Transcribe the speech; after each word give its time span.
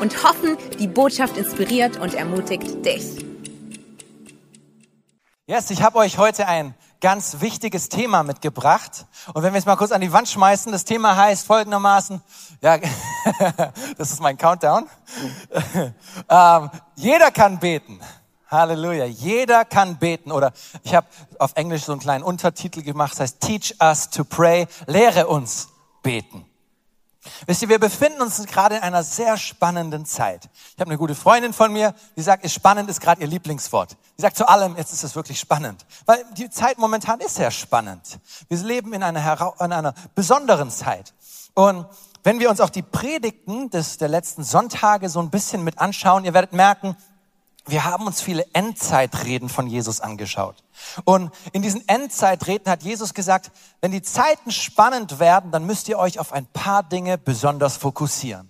und 0.00 0.22
hoffen, 0.22 0.56
die 0.78 0.86
Botschaft 0.86 1.36
inspiriert 1.36 1.98
und 1.98 2.14
ermutigt 2.14 2.84
dich. 2.84 3.24
Yes, 5.46 5.70
ich 5.70 5.82
habe 5.82 5.98
euch 5.98 6.18
heute 6.18 6.46
ein 6.46 6.74
ganz 7.00 7.40
wichtiges 7.40 7.88
Thema 7.88 8.22
mitgebracht. 8.22 9.06
Und 9.32 9.42
wenn 9.42 9.52
wir 9.52 9.58
es 9.58 9.66
mal 9.66 9.76
kurz 9.76 9.92
an 9.92 10.00
die 10.00 10.12
Wand 10.12 10.28
schmeißen, 10.28 10.72
das 10.72 10.84
Thema 10.84 11.16
heißt 11.16 11.46
folgendermaßen, 11.46 12.20
ja, 12.60 12.78
das 13.98 14.10
ist 14.10 14.20
mein 14.20 14.36
Countdown. 14.36 14.86
ähm, 16.28 16.70
jeder 16.96 17.30
kann 17.30 17.58
beten. 17.58 18.00
Halleluja. 18.50 19.04
Jeder 19.04 19.64
kann 19.64 19.98
beten. 19.98 20.32
Oder 20.32 20.52
ich 20.82 20.94
habe 20.94 21.06
auf 21.38 21.52
Englisch 21.54 21.84
so 21.84 21.92
einen 21.92 22.00
kleinen 22.00 22.24
Untertitel 22.24 22.82
gemacht, 22.82 23.12
das 23.12 23.20
heißt 23.20 23.40
Teach 23.40 23.74
us 23.80 24.10
to 24.10 24.24
pray. 24.24 24.66
Lehre 24.86 25.28
uns 25.28 25.68
beten. 26.02 26.47
Wisst 27.46 27.62
ihr, 27.62 27.68
wir 27.68 27.78
befinden 27.78 28.20
uns 28.22 28.44
gerade 28.46 28.76
in 28.76 28.82
einer 28.82 29.02
sehr 29.02 29.36
spannenden 29.36 30.06
Zeit. 30.06 30.48
Ich 30.74 30.80
habe 30.80 30.90
eine 30.90 30.98
gute 30.98 31.14
Freundin 31.14 31.52
von 31.52 31.72
mir, 31.72 31.94
die 32.16 32.22
sagt, 32.22 32.48
spannend 32.50 32.88
ist 32.90 33.00
gerade 33.00 33.20
ihr 33.20 33.26
Lieblingswort. 33.26 33.96
Die 34.16 34.22
sagt 34.22 34.36
zu 34.36 34.48
allem, 34.48 34.76
jetzt 34.76 34.92
ist 34.92 35.04
es 35.04 35.16
wirklich 35.16 35.38
spannend. 35.38 35.86
Weil 36.06 36.24
die 36.36 36.50
Zeit 36.50 36.78
momentan 36.78 37.20
ist 37.20 37.36
sehr 37.36 37.50
spannend. 37.50 38.18
Wir 38.48 38.58
leben 38.58 38.92
in 38.92 39.02
einer, 39.02 39.54
in 39.60 39.72
einer 39.72 39.94
besonderen 40.14 40.70
Zeit. 40.70 41.14
Und 41.54 41.86
wenn 42.24 42.40
wir 42.40 42.50
uns 42.50 42.60
auch 42.60 42.70
die 42.70 42.82
Predigten 42.82 43.70
des, 43.70 43.96
der 43.96 44.08
letzten 44.08 44.44
Sonntage 44.44 45.08
so 45.08 45.20
ein 45.20 45.30
bisschen 45.30 45.64
mit 45.64 45.78
anschauen, 45.78 46.24
ihr 46.24 46.34
werdet 46.34 46.52
merken, 46.52 46.96
wir 47.68 47.84
haben 47.84 48.06
uns 48.06 48.20
viele 48.20 48.46
Endzeitreden 48.52 49.48
von 49.48 49.66
Jesus 49.66 50.00
angeschaut. 50.00 50.56
Und 51.04 51.30
in 51.52 51.62
diesen 51.62 51.86
Endzeitreden 51.88 52.70
hat 52.70 52.82
Jesus 52.82 53.14
gesagt, 53.14 53.50
wenn 53.80 53.92
die 53.92 54.02
Zeiten 54.02 54.50
spannend 54.50 55.18
werden, 55.18 55.50
dann 55.50 55.66
müsst 55.66 55.88
ihr 55.88 55.98
euch 55.98 56.18
auf 56.18 56.32
ein 56.32 56.46
paar 56.46 56.82
Dinge 56.82 57.18
besonders 57.18 57.76
fokussieren. 57.76 58.48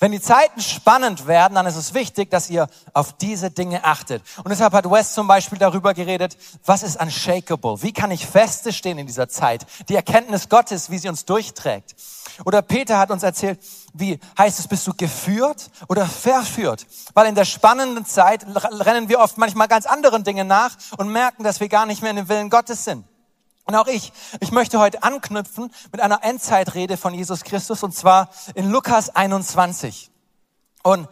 Wenn 0.00 0.12
die 0.12 0.20
Zeiten 0.20 0.60
spannend 0.60 1.26
werden, 1.26 1.54
dann 1.54 1.64
ist 1.64 1.76
es 1.76 1.94
wichtig, 1.94 2.30
dass 2.30 2.50
ihr 2.50 2.68
auf 2.92 3.14
diese 3.14 3.50
Dinge 3.50 3.84
achtet. 3.84 4.22
Und 4.38 4.50
deshalb 4.50 4.74
hat 4.74 4.90
West 4.90 5.14
zum 5.14 5.26
Beispiel 5.26 5.58
darüber 5.58 5.94
geredet, 5.94 6.36
was 6.64 6.82
ist 6.82 7.00
unshakable? 7.00 7.82
Wie 7.82 7.92
kann 7.92 8.10
ich 8.10 8.26
feste 8.26 8.72
stehen 8.72 8.98
in 8.98 9.06
dieser 9.06 9.28
Zeit? 9.28 9.66
Die 9.88 9.94
Erkenntnis 9.94 10.50
Gottes, 10.50 10.90
wie 10.90 10.98
sie 10.98 11.08
uns 11.08 11.24
durchträgt. 11.24 11.96
Oder 12.44 12.60
Peter 12.60 12.98
hat 12.98 13.10
uns 13.10 13.22
erzählt, 13.22 13.60
wie 13.98 14.18
heißt 14.36 14.58
es, 14.58 14.68
bist 14.68 14.86
du 14.86 14.94
geführt 14.94 15.70
oder 15.88 16.06
verführt? 16.06 16.86
Weil 17.14 17.26
in 17.26 17.34
der 17.34 17.44
spannenden 17.44 18.06
Zeit 18.06 18.46
rennen 18.46 19.08
wir 19.08 19.20
oft 19.20 19.38
manchmal 19.38 19.68
ganz 19.68 19.86
anderen 19.86 20.24
Dingen 20.24 20.46
nach 20.46 20.76
und 20.96 21.10
merken, 21.10 21.44
dass 21.44 21.60
wir 21.60 21.68
gar 21.68 21.86
nicht 21.86 22.02
mehr 22.02 22.10
in 22.10 22.16
dem 22.16 22.28
Willen 22.28 22.50
Gottes 22.50 22.84
sind. 22.84 23.04
Und 23.64 23.74
auch 23.74 23.86
ich, 23.86 24.12
ich 24.40 24.50
möchte 24.50 24.78
heute 24.78 25.02
anknüpfen 25.02 25.70
mit 25.92 26.00
einer 26.00 26.24
Endzeitrede 26.24 26.96
von 26.96 27.12
Jesus 27.12 27.44
Christus 27.44 27.82
und 27.82 27.94
zwar 27.94 28.30
in 28.54 28.70
Lukas 28.70 29.14
21. 29.14 30.10
Und 30.82 31.06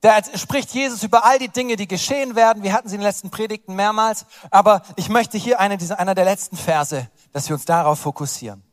da 0.00 0.18
spricht 0.36 0.72
Jesus 0.72 1.02
über 1.02 1.24
all 1.24 1.38
die 1.38 1.50
Dinge, 1.50 1.76
die 1.76 1.86
geschehen 1.86 2.34
werden. 2.34 2.62
Wir 2.62 2.72
hatten 2.72 2.88
sie 2.88 2.94
in 2.94 3.02
den 3.02 3.06
letzten 3.06 3.30
Predigten 3.30 3.76
mehrmals, 3.76 4.26
aber 4.50 4.82
ich 4.96 5.08
möchte 5.08 5.38
hier 5.38 5.60
eine 5.60 5.76
dieser, 5.76 5.98
einer 5.98 6.14
der 6.14 6.24
letzten 6.24 6.56
Verse, 6.56 7.08
dass 7.32 7.48
wir 7.48 7.54
uns 7.54 7.66
darauf 7.66 8.00
fokussieren. 8.00 8.64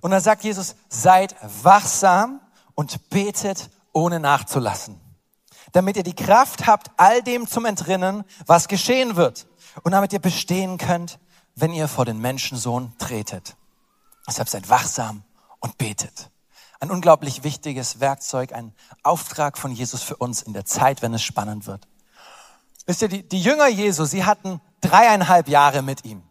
Und 0.00 0.10
dann 0.10 0.20
sagt 0.20 0.42
Jesus, 0.42 0.74
seid 0.88 1.36
wachsam 1.62 2.40
und 2.74 3.10
betet 3.10 3.70
ohne 3.92 4.20
nachzulassen, 4.20 5.00
damit 5.72 5.96
ihr 5.96 6.02
die 6.02 6.14
Kraft 6.14 6.66
habt, 6.66 6.90
all 6.96 7.22
dem 7.22 7.46
zum 7.46 7.64
Entrinnen, 7.64 8.24
was 8.46 8.68
geschehen 8.68 9.16
wird 9.16 9.46
und 9.82 9.92
damit 9.92 10.12
ihr 10.12 10.20
bestehen 10.20 10.78
könnt 10.78 11.18
wenn 11.54 11.72
ihr 11.72 11.88
vor 11.88 12.04
den 12.04 12.18
Menschensohn 12.18 12.92
tretet. 12.98 13.56
Deshalb 14.26 14.48
seid 14.48 14.68
wachsam 14.68 15.22
und 15.60 15.78
betet. 15.78 16.30
Ein 16.80 16.90
unglaublich 16.90 17.44
wichtiges 17.44 18.00
Werkzeug, 18.00 18.52
ein 18.52 18.74
Auftrag 19.02 19.58
von 19.58 19.72
Jesus 19.72 20.02
für 20.02 20.16
uns 20.16 20.42
in 20.42 20.52
der 20.52 20.64
Zeit, 20.64 21.02
wenn 21.02 21.14
es 21.14 21.22
spannend 21.22 21.66
wird. 21.66 21.86
Wisst 22.86 23.02
ihr, 23.02 23.08
die, 23.08 23.28
die 23.28 23.40
Jünger 23.40 23.68
Jesu, 23.68 24.04
sie 24.04 24.24
hatten 24.24 24.60
dreieinhalb 24.80 25.48
Jahre 25.48 25.82
mit 25.82 26.04
ihm. 26.04 26.22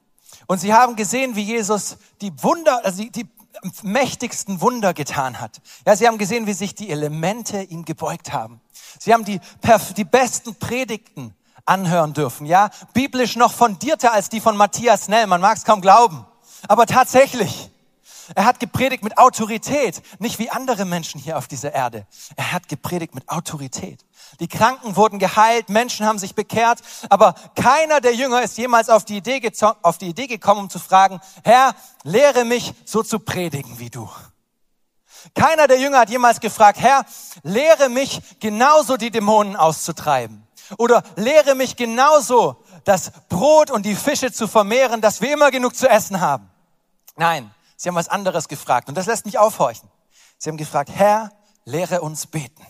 Und 0.47 0.59
sie 0.59 0.73
haben 0.73 0.97
gesehen, 0.97 1.35
wie 1.35 1.43
Jesus 1.43 1.97
die 2.19 2.33
Wunder, 2.43 2.83
also 2.83 3.03
die, 3.03 3.11
die 3.11 3.29
mächtigsten 3.83 4.61
Wunder 4.61 4.93
getan 4.93 5.39
hat. 5.39 5.61
Ja, 5.85 5.95
sie 5.95 6.07
haben 6.07 6.17
gesehen, 6.17 6.47
wie 6.47 6.53
sich 6.53 6.75
die 6.75 6.89
Elemente 6.89 7.61
ihm 7.63 7.85
gebeugt 7.85 8.33
haben. 8.33 8.61
Sie 8.99 9.13
haben 9.13 9.25
die, 9.25 9.39
die 9.97 10.03
besten 10.03 10.55
Predigten 10.55 11.35
anhören 11.65 12.13
dürfen. 12.13 12.45
Ja, 12.45 12.69
biblisch 12.93 13.35
noch 13.35 13.53
fundierter 13.53 14.13
als 14.13 14.29
die 14.29 14.41
von 14.41 14.57
Matthias 14.57 15.05
Snell. 15.05 15.27
Man 15.27 15.41
mag 15.41 15.57
es 15.57 15.63
kaum 15.63 15.81
glauben. 15.81 16.25
Aber 16.67 16.85
tatsächlich, 16.85 17.69
er 18.35 18.45
hat 18.45 18.59
gepredigt 18.59 19.03
mit 19.03 19.17
Autorität, 19.17 20.01
nicht 20.19 20.39
wie 20.39 20.49
andere 20.49 20.85
Menschen 20.85 21.19
hier 21.19 21.37
auf 21.37 21.47
dieser 21.47 21.73
Erde. 21.73 22.05
Er 22.35 22.51
hat 22.51 22.69
gepredigt 22.69 23.15
mit 23.15 23.29
Autorität. 23.29 24.05
Die 24.39 24.47
Kranken 24.47 24.95
wurden 24.95 25.19
geheilt, 25.19 25.69
Menschen 25.69 26.05
haben 26.05 26.19
sich 26.19 26.35
bekehrt, 26.35 26.79
aber 27.09 27.35
keiner 27.55 28.01
der 28.01 28.15
Jünger 28.15 28.41
ist 28.41 28.57
jemals 28.57 28.89
auf 28.89 29.05
die 29.05 29.17
Idee, 29.17 29.41
auf 29.81 29.97
die 29.97 30.07
Idee 30.07 30.27
gekommen, 30.27 30.61
um 30.61 30.69
zu 30.69 30.79
fragen, 30.79 31.19
Herr, 31.43 31.75
lehre 32.03 32.45
mich 32.45 32.73
so 32.85 33.03
zu 33.03 33.19
predigen 33.19 33.79
wie 33.79 33.89
du. 33.89 34.09
Keiner 35.35 35.67
der 35.67 35.79
Jünger 35.79 35.99
hat 35.99 36.09
jemals 36.09 36.39
gefragt, 36.39 36.79
Herr, 36.79 37.05
lehre 37.43 37.89
mich 37.89 38.21
genauso 38.39 38.97
die 38.97 39.11
Dämonen 39.11 39.55
auszutreiben. 39.55 40.47
Oder 40.77 41.03
lehre 41.15 41.55
mich 41.55 41.75
genauso, 41.75 42.63
das 42.85 43.11
Brot 43.29 43.69
und 43.69 43.85
die 43.85 43.95
Fische 43.95 44.31
zu 44.31 44.47
vermehren, 44.47 45.01
dass 45.01 45.21
wir 45.21 45.33
immer 45.33 45.51
genug 45.51 45.75
zu 45.75 45.87
essen 45.87 46.21
haben. 46.21 46.49
Nein, 47.15 47.53
sie 47.75 47.89
haben 47.89 47.95
was 47.95 48.07
anderes 48.07 48.47
gefragt 48.47 48.87
und 48.89 48.95
das 48.95 49.05
lässt 49.05 49.25
mich 49.25 49.37
aufhorchen. 49.37 49.89
Sie 50.37 50.49
haben 50.49 50.57
gefragt, 50.57 50.89
Herr, 50.93 51.31
lehre 51.65 52.01
uns 52.01 52.25
beten. 52.25 52.65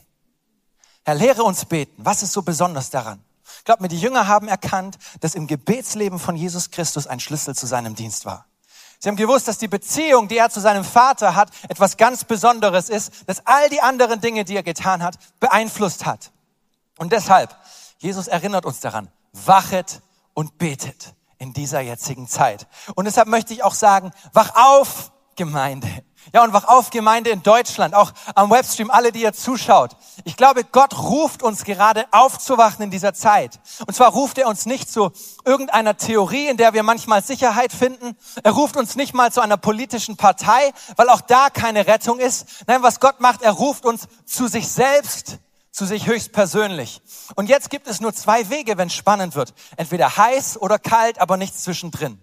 Herr, 1.04 1.16
lehre 1.16 1.44
uns 1.44 1.66
beten. 1.66 2.04
Was 2.04 2.24
ist 2.24 2.34
so 2.34 2.42
besonders 2.42 2.90
daran? 2.90 3.24
Glaub 3.64 3.82
mir, 3.82 3.88
die 3.88 4.00
Jünger 4.00 4.28
haben 4.28 4.48
erkannt, 4.48 4.98
dass 5.20 5.36
im 5.36 5.48
Gebetsleben 5.48 6.20
von 6.20 6.36
Jesus 6.36 6.72
Christus 6.72 7.08
ein 7.08 7.20
Schlüssel 7.20 7.56
zu 7.56 7.68
seinem 7.68 7.96
Dienst 7.96 8.26
war. 8.26 8.46
Sie 9.00 9.10
haben 9.10 9.16
gewusst, 9.16 9.48
dass 9.48 9.58
die 9.58 9.68
Beziehung, 9.68 10.28
die 10.28 10.38
er 10.38 10.50
zu 10.50 10.60
seinem 10.60 10.84
Vater 10.84 11.36
hat, 11.36 11.50
etwas 11.70 11.98
ganz 11.98 12.24
Besonderes 12.24 12.90
ist, 12.90 13.28
dass 13.28 13.46
all 13.46 13.68
die 13.70 13.82
anderen 13.82 14.22
Dinge, 14.22 14.46
die 14.46 14.56
er 14.56 14.64
getan 14.64 15.02
hat, 15.02 15.18
beeinflusst 15.40 16.06
hat. 16.06 16.32
Und 16.98 17.12
deshalb 17.12 17.56
Jesus 18.02 18.28
erinnert 18.28 18.66
uns 18.66 18.80
daran, 18.80 19.10
wachet 19.32 20.02
und 20.34 20.58
betet 20.58 21.14
in 21.38 21.54
dieser 21.54 21.82
jetzigen 21.82 22.28
Zeit. 22.28 22.68
Und 22.96 23.06
deshalb 23.06 23.28
möchte 23.28 23.54
ich 23.54 23.64
auch 23.64 23.76
sagen, 23.76 24.12
wach 24.34 24.56
auf, 24.56 25.12
Gemeinde. 25.36 25.88
Ja, 26.34 26.44
und 26.44 26.54
wach 26.54 26.66
auf, 26.66 26.92
Gemeinde 26.92 27.30
in 27.30 27.44
Deutschland, 27.44 27.94
auch 27.94 28.12
am 28.36 28.50
Webstream, 28.52 28.90
alle, 28.90 29.12
die 29.12 29.22
ihr 29.22 29.34
zuschaut. 29.34 29.98
Ich 30.24 30.38
glaube, 30.38 30.64
Gott 30.64 30.98
ruft 30.98 31.44
uns 31.44 31.64
gerade 31.64 32.06
aufzuwachen 32.12 32.84
in 32.84 32.92
dieser 32.92 33.14
Zeit. 33.14 33.60
Und 33.86 33.94
zwar 33.94 34.12
ruft 34.12 34.38
er 34.38 34.48
uns 34.48 34.66
nicht 34.66 34.90
zu 34.90 35.12
irgendeiner 35.46 35.98
Theorie, 35.98 36.48
in 36.48 36.58
der 36.58 36.74
wir 36.74 36.84
manchmal 36.84 37.22
Sicherheit 37.22 37.74
finden. 37.74 38.16
Er 38.44 38.52
ruft 38.52 38.78
uns 38.78 38.96
nicht 38.96 39.14
mal 39.14 39.32
zu 39.32 39.42
einer 39.42 39.58
politischen 39.58 40.16
Partei, 40.16 40.72
weil 40.96 41.10
auch 41.10 41.22
da 41.22 41.50
keine 41.50 41.88
Rettung 41.88 42.20
ist. 42.20 42.46
Nein, 42.68 42.84
was 42.84 43.00
Gott 43.00 43.20
macht, 43.20 43.42
er 43.42 43.52
ruft 43.52 43.86
uns 43.86 44.08
zu 44.26 44.48
sich 44.48 44.70
selbst 44.70 45.40
zu 45.72 45.86
sich 45.86 46.06
höchstpersönlich. 46.06 47.02
Und 47.36 47.48
jetzt 47.48 47.70
gibt 47.70 47.88
es 47.88 48.02
nur 48.02 48.14
zwei 48.14 48.50
Wege, 48.50 48.78
wenn 48.78 48.88
es 48.88 48.94
spannend 48.94 49.36
wird. 49.36 49.54
Entweder 49.78 50.18
heiß 50.18 50.62
oder 50.62 50.78
kalt, 50.78 51.20
aber 51.20 51.38
nichts 51.38 51.64
zwischendrin. 51.64 52.20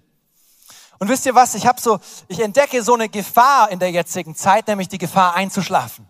Und 0.99 1.09
wisst 1.09 1.27
ihr 1.27 1.35
was? 1.35 1.55
Ich 1.55 1.67
habe 1.67 1.81
so, 1.81 1.99
ich 2.27 2.41
entdecke 2.41 2.83
so 2.83 2.95
eine 2.95 3.09
Gefahr 3.09 3.71
in 3.71 3.79
der 3.79 3.91
jetzigen 3.91 4.35
Zeit, 4.35 4.67
nämlich 4.67 4.89
die 4.89 4.99
Gefahr 4.99 5.35
einzuschlafen. 5.35 6.07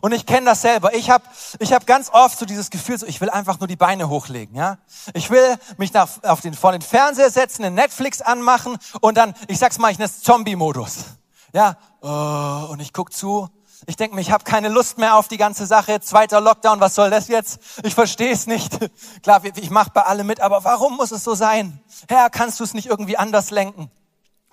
Und 0.00 0.12
ich 0.12 0.26
kenne 0.26 0.46
das 0.46 0.62
selber. 0.62 0.92
Ich 0.94 1.08
habe 1.10 1.24
ich 1.60 1.72
hab 1.72 1.86
ganz 1.86 2.10
oft 2.12 2.36
so 2.36 2.44
dieses 2.44 2.70
Gefühl, 2.70 2.98
so 2.98 3.06
ich 3.06 3.20
will 3.20 3.30
einfach 3.30 3.60
nur 3.60 3.68
die 3.68 3.76
Beine 3.76 4.08
hochlegen, 4.08 4.56
ja. 4.56 4.78
Ich 5.12 5.30
will 5.30 5.56
mich 5.76 5.92
nach, 5.92 6.08
auf 6.24 6.40
den, 6.40 6.54
vor 6.54 6.72
den 6.72 6.82
Fernseher 6.82 7.30
setzen, 7.30 7.62
den 7.62 7.74
Netflix 7.74 8.20
anmachen 8.20 8.76
und 9.00 9.16
dann, 9.16 9.34
ich 9.46 9.58
sag's 9.58 9.78
mal, 9.78 9.92
ich 9.92 9.98
nenne 9.98 10.10
Zombie-Modus. 10.10 11.04
Ja, 11.52 11.76
oh, 12.00 12.72
und 12.72 12.80
ich 12.80 12.92
guck 12.92 13.12
zu 13.12 13.48
ich 13.86 13.96
denke 13.96 14.14
mir, 14.14 14.22
ich 14.22 14.30
habe 14.30 14.44
keine 14.44 14.68
Lust 14.68 14.98
mehr 14.98 15.16
auf 15.16 15.28
die 15.28 15.36
ganze 15.36 15.66
Sache. 15.66 16.00
Zweiter 16.00 16.40
Lockdown, 16.40 16.80
was 16.80 16.94
soll 16.94 17.10
das 17.10 17.28
jetzt? 17.28 17.60
Ich 17.82 17.94
verstehe 17.94 18.32
es 18.32 18.46
nicht. 18.46 18.72
Klar, 19.22 19.42
ich 19.44 19.70
mache 19.70 19.90
bei 19.92 20.02
allem 20.02 20.26
mit, 20.26 20.40
aber 20.40 20.64
warum 20.64 20.96
muss 20.96 21.10
es 21.10 21.24
so 21.24 21.34
sein? 21.34 21.80
Herr, 22.08 22.30
kannst 22.30 22.60
du 22.60 22.64
es 22.64 22.72
nicht 22.72 22.86
irgendwie 22.86 23.18
anders 23.18 23.50
lenken? 23.50 23.90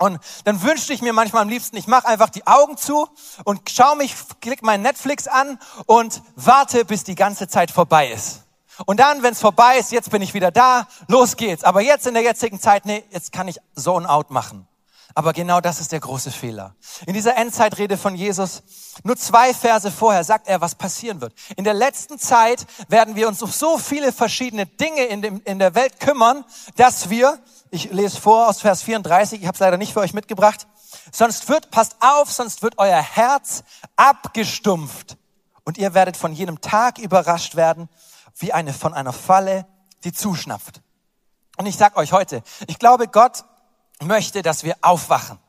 Und 0.01 0.19
dann 0.45 0.63
wünschte 0.63 0.93
ich 0.93 1.03
mir 1.03 1.13
manchmal 1.13 1.43
am 1.43 1.49
liebsten, 1.49 1.77
ich 1.77 1.85
mache 1.85 2.07
einfach 2.07 2.29
die 2.29 2.47
Augen 2.47 2.75
zu 2.75 3.07
und 3.43 3.69
schaue 3.69 3.95
mich, 3.95 4.15
klick 4.41 4.63
mein 4.63 4.81
Netflix 4.81 5.27
an 5.27 5.59
und 5.85 6.23
warte, 6.35 6.85
bis 6.85 7.03
die 7.03 7.13
ganze 7.13 7.47
Zeit 7.47 7.69
vorbei 7.69 8.11
ist. 8.11 8.41
Und 8.87 8.99
dann, 8.99 9.21
wenn 9.21 9.33
es 9.33 9.39
vorbei 9.39 9.77
ist, 9.77 9.91
jetzt 9.91 10.09
bin 10.09 10.23
ich 10.23 10.33
wieder 10.33 10.49
da, 10.49 10.87
los 11.07 11.37
geht's. 11.37 11.63
Aber 11.63 11.81
jetzt 11.81 12.07
in 12.07 12.15
der 12.15 12.23
jetzigen 12.23 12.59
Zeit, 12.59 12.87
nee, 12.87 13.03
jetzt 13.11 13.31
kann 13.31 13.47
ich 13.47 13.59
Zone 13.75 14.09
Out 14.09 14.31
machen. 14.31 14.67
Aber 15.13 15.33
genau 15.33 15.61
das 15.61 15.79
ist 15.79 15.91
der 15.91 15.99
große 15.99 16.31
Fehler. 16.31 16.75
In 17.05 17.13
dieser 17.13 17.35
Endzeitrede 17.35 17.97
von 17.97 18.15
Jesus, 18.15 18.63
nur 19.03 19.17
zwei 19.17 19.53
Verse 19.53 19.91
vorher, 19.91 20.23
sagt 20.23 20.47
er, 20.47 20.61
was 20.61 20.75
passieren 20.75 21.21
wird. 21.21 21.33
In 21.57 21.63
der 21.63 21.73
letzten 21.73 22.17
Zeit 22.17 22.65
werden 22.87 23.15
wir 23.15 23.27
uns 23.27 23.41
um 23.41 23.51
so 23.51 23.77
viele 23.77 24.13
verschiedene 24.13 24.65
Dinge 24.65 25.03
in, 25.05 25.21
dem, 25.21 25.41
in 25.43 25.59
der 25.59 25.75
Welt 25.75 25.99
kümmern, 25.99 26.45
dass 26.75 27.09
wir, 27.09 27.39
ich 27.71 27.89
lese 27.89 28.19
vor 28.19 28.49
aus 28.49 28.61
Vers 28.61 28.83
34, 28.83 29.41
ich 29.41 29.47
habe 29.47 29.55
es 29.55 29.59
leider 29.59 29.77
nicht 29.77 29.93
für 29.93 30.01
euch 30.01 30.13
mitgebracht, 30.13 30.67
sonst 31.11 31.47
wird, 31.47 31.71
passt 31.71 31.95
auf, 32.01 32.31
sonst 32.31 32.61
wird 32.61 32.77
euer 32.77 33.01
Herz 33.01 33.63
abgestumpft 33.95 35.17
und 35.63 35.77
ihr 35.77 35.93
werdet 35.93 36.17
von 36.17 36.33
jenem 36.33 36.59
Tag 36.59 36.99
überrascht 36.99 37.55
werden, 37.55 37.87
wie 38.37 38.51
eine 38.51 38.73
von 38.73 38.93
einer 38.93 39.13
Falle, 39.13 39.65
die 40.03 40.11
zuschnappt. 40.11 40.81
Und 41.57 41.65
ich 41.65 41.77
sag 41.77 41.95
euch 41.95 42.11
heute, 42.11 42.43
ich 42.67 42.77
glaube, 42.77 43.07
Gott 43.07 43.45
möchte, 44.01 44.41
dass 44.41 44.63
wir 44.63 44.75
aufwachen. 44.81 45.39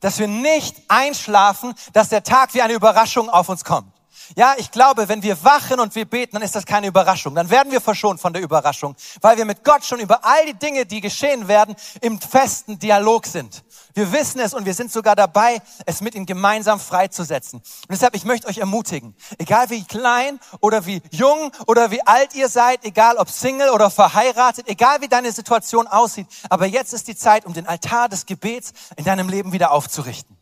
Dass 0.00 0.18
wir 0.18 0.26
nicht 0.26 0.82
einschlafen, 0.88 1.74
dass 1.92 2.08
der 2.08 2.24
Tag 2.24 2.54
wie 2.54 2.62
eine 2.62 2.72
Überraschung 2.72 3.30
auf 3.30 3.48
uns 3.48 3.64
kommt. 3.64 3.93
Ja, 4.36 4.54
ich 4.56 4.70
glaube, 4.70 5.08
wenn 5.08 5.22
wir 5.22 5.42
wachen 5.44 5.80
und 5.80 5.94
wir 5.94 6.04
beten, 6.04 6.32
dann 6.34 6.42
ist 6.42 6.54
das 6.54 6.66
keine 6.66 6.86
Überraschung. 6.86 7.34
Dann 7.34 7.50
werden 7.50 7.70
wir 7.72 7.80
verschont 7.80 8.20
von 8.20 8.32
der 8.32 8.42
Überraschung, 8.42 8.96
weil 9.20 9.36
wir 9.36 9.44
mit 9.44 9.64
Gott 9.64 9.84
schon 9.84 10.00
über 10.00 10.24
all 10.24 10.46
die 10.46 10.54
Dinge, 10.54 10.86
die 10.86 11.00
geschehen 11.00 11.48
werden, 11.48 11.74
im 12.00 12.20
festen 12.20 12.78
Dialog 12.78 13.26
sind. 13.26 13.64
Wir 13.94 14.10
wissen 14.12 14.40
es 14.40 14.54
und 14.54 14.66
wir 14.66 14.74
sind 14.74 14.90
sogar 14.90 15.14
dabei, 15.14 15.62
es 15.86 16.00
mit 16.00 16.14
ihm 16.14 16.26
gemeinsam 16.26 16.80
freizusetzen. 16.80 17.60
Und 17.60 17.90
deshalb, 17.90 18.16
ich 18.16 18.24
möchte 18.24 18.48
euch 18.48 18.58
ermutigen, 18.58 19.14
egal 19.38 19.70
wie 19.70 19.84
klein 19.84 20.40
oder 20.60 20.84
wie 20.84 21.00
jung 21.10 21.52
oder 21.66 21.92
wie 21.92 22.04
alt 22.04 22.34
ihr 22.34 22.48
seid, 22.48 22.84
egal 22.84 23.16
ob 23.18 23.30
Single 23.30 23.70
oder 23.70 23.90
verheiratet, 23.90 24.68
egal 24.68 25.00
wie 25.00 25.08
deine 25.08 25.30
Situation 25.30 25.86
aussieht, 25.86 26.26
aber 26.50 26.66
jetzt 26.66 26.92
ist 26.92 27.06
die 27.06 27.16
Zeit, 27.16 27.46
um 27.46 27.52
den 27.52 27.68
Altar 27.68 28.08
des 28.08 28.26
Gebets 28.26 28.72
in 28.96 29.04
deinem 29.04 29.28
Leben 29.28 29.52
wieder 29.52 29.70
aufzurichten. 29.70 30.33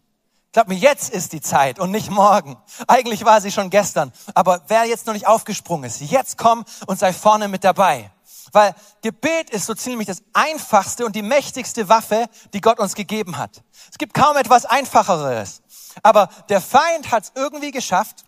Glaub 0.53 0.69
mir, 0.69 0.75
jetzt 0.75 1.09
ist 1.11 1.33
die 1.33 1.41
Zeit 1.41 1.79
und 1.79 1.91
nicht 1.91 2.11
morgen. 2.11 2.59
Eigentlich 2.87 3.25
war 3.25 3.41
sie 3.41 3.51
schon 3.51 3.71
gestern. 3.71 4.13
Aber 4.35 4.63
wer 4.69 4.85
jetzt 4.85 5.07
noch 5.07 5.15
nicht 5.15 5.27
aufgesprungen 5.27 5.85
ist, 5.85 6.03
jetzt 6.03 6.37
komm 6.37 6.65
und 6.87 6.99
sei 6.99 7.15
vorne 7.15 7.49
mit 7.49 7.65
dabei. 7.65 8.11
Weil 8.53 8.75
Gebet 9.01 9.49
ist 9.49 9.65
so 9.65 9.73
ziemlich 9.73 10.09
das 10.09 10.23
einfachste 10.35 11.07
und 11.07 11.17
die 11.17 11.23
mächtigste 11.23 11.89
Waffe, 11.89 12.27
die 12.53 12.61
Gott 12.61 12.81
uns 12.81 12.95
gegeben 12.95 13.39
hat. 13.39 13.63
Es 13.91 13.97
gibt 13.97 14.13
kaum 14.13 14.37
etwas 14.37 14.67
Einfacheres. 14.67 15.63
Aber 16.03 16.29
der 16.51 16.61
Feind 16.61 17.11
hat 17.11 17.25
es 17.25 17.33
irgendwie 17.35 17.71
geschafft, 17.71 18.25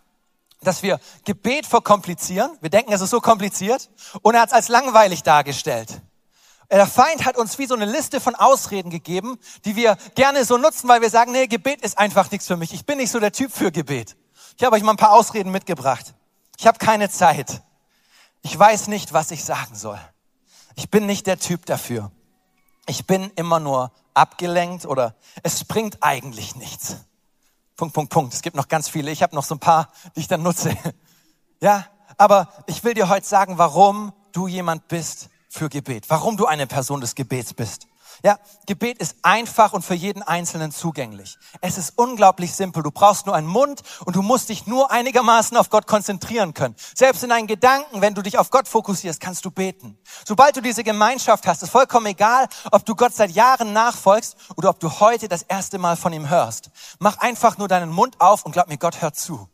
dass 0.62 0.82
wir 0.82 0.98
Gebet 1.26 1.66
verkomplizieren. 1.66 2.56
Wir 2.62 2.70
denken, 2.70 2.92
es 2.94 3.02
ist 3.02 3.10
so 3.10 3.20
kompliziert. 3.20 3.90
Und 4.22 4.34
er 4.34 4.40
hat 4.40 4.48
es 4.48 4.54
als 4.54 4.68
langweilig 4.68 5.24
dargestellt. 5.24 6.00
Der 6.70 6.86
Feind 6.86 7.24
hat 7.24 7.36
uns 7.36 7.58
wie 7.58 7.66
so 7.66 7.74
eine 7.74 7.84
Liste 7.84 8.20
von 8.20 8.34
Ausreden 8.34 8.90
gegeben, 8.90 9.38
die 9.64 9.76
wir 9.76 9.96
gerne 10.14 10.44
so 10.44 10.56
nutzen, 10.56 10.88
weil 10.88 11.02
wir 11.02 11.10
sagen, 11.10 11.32
nee, 11.32 11.46
Gebet 11.46 11.82
ist 11.82 11.98
einfach 11.98 12.30
nichts 12.30 12.46
für 12.46 12.56
mich. 12.56 12.72
Ich 12.72 12.86
bin 12.86 12.98
nicht 12.98 13.10
so 13.10 13.20
der 13.20 13.32
Typ 13.32 13.52
für 13.52 13.70
Gebet. 13.70 14.16
Ich 14.56 14.64
habe 14.64 14.76
euch 14.76 14.82
mal 14.82 14.92
ein 14.92 14.96
paar 14.96 15.12
Ausreden 15.12 15.50
mitgebracht. 15.50 16.14
Ich 16.58 16.66
habe 16.66 16.78
keine 16.78 17.10
Zeit. 17.10 17.62
Ich 18.42 18.58
weiß 18.58 18.88
nicht, 18.88 19.12
was 19.12 19.30
ich 19.30 19.44
sagen 19.44 19.74
soll. 19.74 20.00
Ich 20.76 20.90
bin 20.90 21.06
nicht 21.06 21.26
der 21.26 21.38
Typ 21.38 21.66
dafür. 21.66 22.10
Ich 22.86 23.06
bin 23.06 23.30
immer 23.36 23.60
nur 23.60 23.92
abgelenkt 24.12 24.86
oder 24.86 25.14
es 25.42 25.64
bringt 25.64 26.02
eigentlich 26.02 26.56
nichts. 26.56 26.96
Punkt, 27.76 27.94
Punkt, 27.94 28.12
Punkt. 28.12 28.34
Es 28.34 28.42
gibt 28.42 28.56
noch 28.56 28.68
ganz 28.68 28.88
viele. 28.88 29.10
Ich 29.10 29.22
habe 29.22 29.34
noch 29.34 29.44
so 29.44 29.54
ein 29.54 29.60
paar, 29.60 29.90
die 30.14 30.20
ich 30.20 30.28
dann 30.28 30.42
nutze. 30.42 30.76
Ja, 31.60 31.86
aber 32.18 32.48
ich 32.66 32.84
will 32.84 32.92
dir 32.92 33.08
heute 33.08 33.26
sagen, 33.26 33.56
warum 33.56 34.12
du 34.32 34.48
jemand 34.48 34.86
bist 34.88 35.30
für 35.54 35.68
Gebet. 35.68 36.10
Warum 36.10 36.36
du 36.36 36.46
eine 36.46 36.66
Person 36.66 37.00
des 37.00 37.14
Gebets 37.14 37.54
bist. 37.54 37.86
Ja, 38.22 38.38
Gebet 38.66 38.98
ist 38.98 39.16
einfach 39.22 39.72
und 39.72 39.84
für 39.84 39.94
jeden 39.94 40.22
Einzelnen 40.22 40.72
zugänglich. 40.72 41.36
Es 41.60 41.78
ist 41.78 41.94
unglaublich 41.96 42.54
simpel. 42.54 42.82
Du 42.82 42.90
brauchst 42.90 43.26
nur 43.26 43.34
einen 43.34 43.46
Mund 43.46 43.82
und 44.04 44.16
du 44.16 44.22
musst 44.22 44.48
dich 44.48 44.66
nur 44.66 44.90
einigermaßen 44.90 45.56
auf 45.56 45.68
Gott 45.70 45.86
konzentrieren 45.86 46.54
können. 46.54 46.74
Selbst 46.94 47.22
in 47.22 47.30
deinen 47.30 47.46
Gedanken, 47.46 48.00
wenn 48.00 48.14
du 48.14 48.22
dich 48.22 48.38
auf 48.38 48.50
Gott 48.50 48.68
fokussierst, 48.68 49.20
kannst 49.20 49.44
du 49.44 49.50
beten. 49.50 49.98
Sobald 50.24 50.56
du 50.56 50.60
diese 50.60 50.84
Gemeinschaft 50.84 51.46
hast, 51.46 51.62
ist 51.62 51.70
vollkommen 51.70 52.06
egal, 52.06 52.48
ob 52.70 52.84
du 52.84 52.94
Gott 52.94 53.14
seit 53.14 53.30
Jahren 53.30 53.72
nachfolgst 53.72 54.36
oder 54.56 54.70
ob 54.70 54.80
du 54.80 55.00
heute 55.00 55.28
das 55.28 55.42
erste 55.42 55.78
Mal 55.78 55.96
von 55.96 56.12
ihm 56.12 56.28
hörst. 56.28 56.70
Mach 56.98 57.18
einfach 57.18 57.58
nur 57.58 57.68
deinen 57.68 57.90
Mund 57.90 58.20
auf 58.20 58.44
und 58.44 58.52
glaub 58.52 58.68
mir, 58.68 58.78
Gott 58.78 59.02
hört 59.02 59.16
zu. 59.16 59.48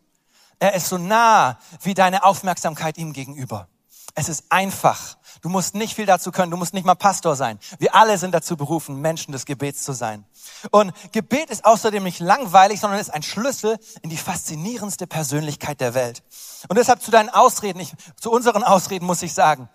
Er 0.59 0.75
ist 0.75 0.89
so 0.89 0.99
nah 0.99 1.59
wie 1.83 1.95
deine 1.95 2.25
Aufmerksamkeit 2.25 2.99
ihm 2.99 3.13
gegenüber. 3.13 3.69
Es 4.15 4.29
ist 4.29 4.45
einfach. 4.49 5.17
Du 5.43 5.49
musst 5.49 5.75
nicht 5.75 5.95
viel 5.95 6.07
dazu 6.07 6.33
können. 6.33 6.51
Du 6.51 6.57
musst 6.57 6.75
nicht 6.75 6.85
mal 6.85 6.95
Pastor 6.95 7.37
sein. 7.37 7.59
Wir 7.79 7.95
alle 7.95 8.19
sind 8.19 8.33
dazu 8.33 8.57
berufen, 8.57 9.01
Menschen 9.01 9.33
des 9.33 9.47
Gebets 9.47 9.83
zu 9.83 9.93
sein. 9.93 10.25
Und 10.71 10.93
Gebet 11.13 11.51
ist 11.51 11.65
außerdem 11.65 12.03
nicht 12.03 12.21
langweilig, 12.21 12.81
sondern 12.81 13.01
ist 13.01 13.13
ein 13.13 13.23
Schlüssel 13.23 13.79
in 14.03 14.11
die 14.11 14.17
faszinierendste 14.17 15.07
Persönlichkeit 15.07 15.81
der 15.81 15.95
Welt. 15.95 16.23
Und 16.69 16.77
deshalb 16.77 17.03
zu 17.03 17.11
deinen 17.11 17.31
Ausreden, 17.31 17.81
ich, 17.81 17.93
zu 18.21 18.31
unseren 18.31 18.65
Ausreden 18.65 19.07
muss 19.07 19.23
ich 19.23 19.33
sagen, 19.33 19.69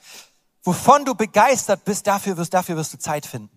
wovon 0.64 1.06
du 1.06 1.16
begeistert 1.16 1.86
bist, 1.86 2.08
dafür 2.08 2.38
wirst, 2.38 2.54
dafür 2.54 2.76
wirst 2.76 2.94
du 2.94 2.98
Zeit 2.98 3.26
finden. 3.26 3.50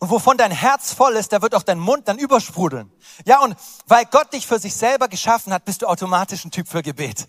Und 0.00 0.10
wovon 0.10 0.36
dein 0.36 0.50
Herz 0.50 0.92
voll 0.92 1.14
ist, 1.14 1.32
da 1.32 1.42
wird 1.42 1.54
auch 1.54 1.62
dein 1.62 1.78
Mund 1.78 2.08
dann 2.08 2.18
übersprudeln. 2.18 2.90
Ja, 3.26 3.40
und 3.40 3.54
weil 3.86 4.04
Gott 4.06 4.32
dich 4.32 4.46
für 4.46 4.58
sich 4.58 4.74
selber 4.74 5.08
geschaffen 5.08 5.52
hat, 5.52 5.64
bist 5.64 5.82
du 5.82 5.86
automatisch 5.86 6.44
ein 6.44 6.50
Typ 6.50 6.68
für 6.68 6.82
Gebet. 6.82 7.28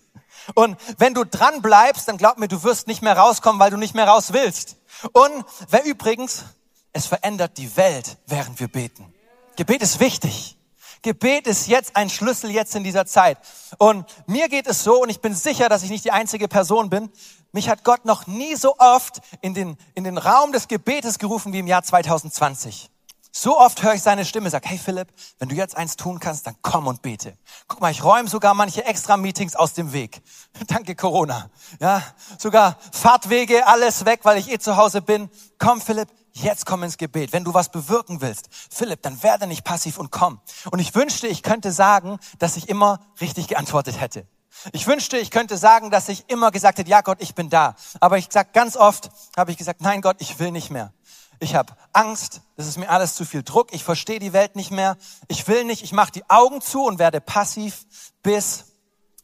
Und 0.54 0.76
wenn 0.98 1.14
du 1.14 1.24
dran 1.24 1.62
bleibst, 1.62 2.08
dann 2.08 2.16
glaub 2.16 2.38
mir, 2.38 2.48
du 2.48 2.62
wirst 2.62 2.86
nicht 2.86 3.02
mehr 3.02 3.16
rauskommen, 3.16 3.60
weil 3.60 3.70
du 3.70 3.76
nicht 3.76 3.94
mehr 3.94 4.08
raus 4.08 4.32
willst. 4.32 4.76
Und 5.12 5.44
wer 5.68 5.84
übrigens, 5.84 6.44
es 6.92 7.06
verändert 7.06 7.58
die 7.58 7.76
Welt, 7.76 8.16
während 8.26 8.58
wir 8.60 8.68
beten. 8.68 9.12
Gebet 9.56 9.82
ist 9.82 10.00
wichtig. 10.00 10.56
Gebet 11.02 11.46
ist 11.46 11.68
jetzt 11.68 11.94
ein 11.94 12.10
Schlüssel 12.10 12.50
jetzt 12.50 12.74
in 12.74 12.82
dieser 12.82 13.06
Zeit. 13.06 13.38
Und 13.78 14.06
mir 14.26 14.48
geht 14.48 14.66
es 14.66 14.82
so, 14.82 15.02
und 15.02 15.08
ich 15.08 15.20
bin 15.20 15.34
sicher, 15.34 15.68
dass 15.68 15.82
ich 15.82 15.90
nicht 15.90 16.04
die 16.04 16.10
einzige 16.10 16.48
Person 16.48 16.90
bin, 16.90 17.10
mich 17.52 17.68
hat 17.68 17.84
Gott 17.84 18.04
noch 18.04 18.26
nie 18.26 18.54
so 18.54 18.76
oft 18.78 19.20
in 19.40 19.54
den, 19.54 19.76
in 19.94 20.04
den 20.04 20.18
Raum 20.18 20.52
des 20.52 20.68
Gebetes 20.68 21.18
gerufen 21.18 21.52
wie 21.52 21.60
im 21.60 21.66
Jahr 21.66 21.82
2020. 21.82 22.90
So 23.38 23.58
oft 23.58 23.82
höre 23.82 23.92
ich 23.92 24.02
seine 24.02 24.24
Stimme, 24.24 24.48
sag, 24.48 24.64
hey 24.64 24.78
Philipp, 24.78 25.08
wenn 25.38 25.50
du 25.50 25.54
jetzt 25.54 25.76
eins 25.76 25.96
tun 25.96 26.20
kannst, 26.20 26.46
dann 26.46 26.56
komm 26.62 26.86
und 26.86 27.02
bete. 27.02 27.36
Guck 27.68 27.82
mal, 27.82 27.90
ich 27.90 28.02
räume 28.02 28.30
sogar 28.30 28.54
manche 28.54 28.86
extra 28.86 29.18
Meetings 29.18 29.54
aus 29.54 29.74
dem 29.74 29.92
Weg. 29.92 30.22
Danke 30.68 30.94
Corona. 30.94 31.50
Ja, 31.78 32.02
sogar 32.38 32.78
Fahrtwege, 32.92 33.66
alles 33.66 34.06
weg, 34.06 34.20
weil 34.22 34.38
ich 34.38 34.50
eh 34.50 34.58
zu 34.58 34.78
Hause 34.78 35.02
bin. 35.02 35.28
Komm 35.58 35.82
Philipp, 35.82 36.08
jetzt 36.32 36.64
komm 36.64 36.82
ins 36.82 36.96
Gebet. 36.96 37.34
Wenn 37.34 37.44
du 37.44 37.52
was 37.52 37.70
bewirken 37.70 38.22
willst, 38.22 38.48
Philipp, 38.70 39.02
dann 39.02 39.22
werde 39.22 39.46
nicht 39.46 39.64
passiv 39.64 39.98
und 39.98 40.10
komm. 40.10 40.40
Und 40.70 40.78
ich 40.78 40.94
wünschte, 40.94 41.26
ich 41.26 41.42
könnte 41.42 41.72
sagen, 41.72 42.18
dass 42.38 42.56
ich 42.56 42.70
immer 42.70 43.00
richtig 43.20 43.48
geantwortet 43.48 44.00
hätte. 44.00 44.26
Ich 44.72 44.86
wünschte, 44.86 45.18
ich 45.18 45.30
könnte 45.30 45.58
sagen, 45.58 45.90
dass 45.90 46.08
ich 46.08 46.24
immer 46.28 46.50
gesagt 46.50 46.78
hätte, 46.78 46.88
ja 46.88 47.02
Gott, 47.02 47.18
ich 47.20 47.34
bin 47.34 47.50
da. 47.50 47.76
Aber 48.00 48.16
ich 48.16 48.28
sag 48.30 48.54
ganz 48.54 48.78
oft, 48.78 49.10
habe 49.36 49.50
ich 49.50 49.58
gesagt, 49.58 49.82
nein 49.82 50.00
Gott, 50.00 50.16
ich 50.20 50.38
will 50.38 50.50
nicht 50.52 50.70
mehr. 50.70 50.94
Ich 51.38 51.54
habe 51.54 51.74
Angst, 51.92 52.40
das 52.56 52.66
ist 52.66 52.78
mir 52.78 52.88
alles 52.88 53.14
zu 53.14 53.24
viel 53.24 53.42
Druck, 53.42 53.72
ich 53.72 53.84
verstehe 53.84 54.18
die 54.18 54.32
Welt 54.32 54.56
nicht 54.56 54.70
mehr, 54.70 54.96
ich 55.28 55.46
will 55.48 55.64
nicht, 55.64 55.82
ich 55.82 55.92
mache 55.92 56.12
die 56.12 56.28
Augen 56.30 56.60
zu 56.60 56.84
und 56.84 56.98
werde 56.98 57.20
passiv, 57.20 57.86
bis 58.22 58.66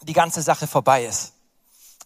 die 0.03 0.13
ganze 0.13 0.43
Sache 0.43 0.67
vorbei 0.67 1.05
ist. 1.05 1.33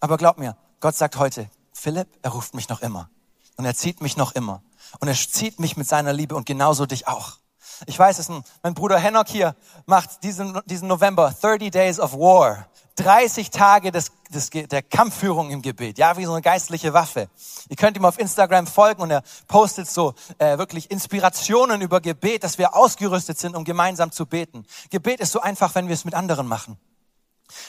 Aber 0.00 0.16
glaub 0.16 0.38
mir, 0.38 0.56
Gott 0.80 0.94
sagt 0.94 1.16
heute, 1.16 1.50
Philipp, 1.72 2.08
er 2.22 2.30
ruft 2.30 2.54
mich 2.54 2.68
noch 2.68 2.82
immer 2.82 3.10
und 3.56 3.64
er 3.64 3.74
zieht 3.74 4.00
mich 4.00 4.16
noch 4.16 4.32
immer 4.32 4.62
und 5.00 5.08
er 5.08 5.14
zieht 5.14 5.58
mich 5.58 5.76
mit 5.76 5.88
seiner 5.88 6.12
Liebe 6.12 6.36
und 6.36 6.46
genauso 6.46 6.86
dich 6.86 7.08
auch. 7.08 7.38
Ich 7.86 7.98
weiß 7.98 8.18
es, 8.18 8.30
mein 8.62 8.74
Bruder 8.74 8.98
Henok 8.98 9.28
hier 9.28 9.54
macht 9.84 10.22
diesen, 10.22 10.60
diesen 10.66 10.88
November 10.88 11.34
30 11.40 11.70
Days 11.70 12.00
of 12.00 12.14
War. 12.14 12.66
30 12.96 13.50
Tage 13.50 13.92
des, 13.92 14.10
des, 14.30 14.50
der 14.50 14.82
Kampfführung 14.82 15.50
im 15.50 15.62
Gebet, 15.62 15.98
ja, 15.98 16.16
wie 16.16 16.24
so 16.24 16.32
eine 16.32 16.42
geistliche 16.42 16.92
Waffe. 16.92 17.28
Ihr 17.68 17.76
könnt 17.76 17.96
ihm 17.96 18.04
auf 18.04 18.18
Instagram 18.18 18.66
folgen 18.66 19.02
und 19.02 19.10
er 19.10 19.22
postet 19.46 19.88
so 19.88 20.14
äh, 20.38 20.58
wirklich 20.58 20.90
Inspirationen 20.90 21.82
über 21.82 22.00
Gebet, 22.00 22.42
dass 22.42 22.58
wir 22.58 22.74
ausgerüstet 22.74 23.38
sind, 23.38 23.54
um 23.54 23.64
gemeinsam 23.64 24.12
zu 24.12 24.26
beten. 24.26 24.66
Gebet 24.90 25.20
ist 25.20 25.32
so 25.32 25.40
einfach, 25.40 25.74
wenn 25.74 25.88
wir 25.88 25.94
es 25.94 26.04
mit 26.04 26.14
anderen 26.14 26.46
machen. 26.46 26.78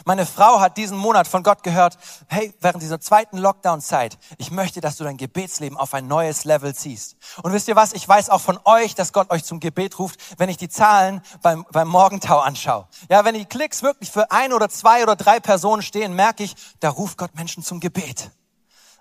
Meine 0.05 0.25
Frau 0.25 0.59
hat 0.59 0.77
diesen 0.77 0.97
Monat 0.97 1.27
von 1.27 1.43
Gott 1.43 1.63
gehört, 1.63 1.97
hey, 2.27 2.53
während 2.61 2.81
dieser 2.81 2.99
zweiten 2.99 3.37
Lockdown-Zeit, 3.37 4.17
ich 4.37 4.51
möchte, 4.51 4.81
dass 4.81 4.97
du 4.97 5.03
dein 5.03 5.17
Gebetsleben 5.17 5.77
auf 5.77 5.93
ein 5.93 6.07
neues 6.07 6.45
Level 6.45 6.73
ziehst. 6.73 7.15
Und 7.43 7.53
wisst 7.53 7.67
ihr 7.67 7.75
was, 7.75 7.93
ich 7.93 8.07
weiß 8.07 8.29
auch 8.29 8.41
von 8.41 8.59
euch, 8.65 8.95
dass 8.95 9.13
Gott 9.13 9.29
euch 9.29 9.43
zum 9.43 9.59
Gebet 9.59 9.99
ruft, 9.99 10.19
wenn 10.37 10.49
ich 10.49 10.57
die 10.57 10.69
Zahlen 10.69 11.21
beim, 11.41 11.65
beim 11.71 11.87
Morgentau 11.87 12.39
anschaue. 12.39 12.87
Ja, 13.09 13.25
wenn 13.25 13.35
die 13.35 13.45
Klicks 13.45 13.83
wirklich 13.83 14.11
für 14.11 14.31
ein 14.31 14.53
oder 14.53 14.69
zwei 14.69 15.03
oder 15.03 15.15
drei 15.15 15.39
Personen 15.39 15.81
stehen, 15.81 16.13
merke 16.13 16.43
ich, 16.43 16.55
da 16.79 16.89
ruft 16.89 17.17
Gott 17.17 17.35
Menschen 17.35 17.63
zum 17.63 17.79
Gebet. 17.79 18.31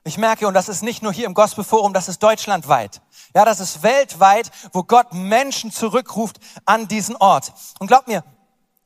Ich 0.04 0.18
merke, 0.18 0.46
und 0.46 0.54
das 0.54 0.68
ist 0.68 0.82
nicht 0.82 1.02
nur 1.02 1.12
hier 1.12 1.26
im 1.26 1.34
Gospelforum, 1.34 1.92
das 1.92 2.08
ist 2.08 2.22
deutschlandweit. 2.22 3.02
Ja, 3.34 3.44
das 3.44 3.58
ist 3.58 3.82
weltweit, 3.82 4.52
wo 4.72 4.84
Gott 4.84 5.12
Menschen 5.12 5.72
zurückruft 5.72 6.38
an 6.64 6.86
diesen 6.86 7.16
Ort. 7.16 7.52
Und 7.80 7.88
glaubt 7.88 8.06
mir, 8.06 8.22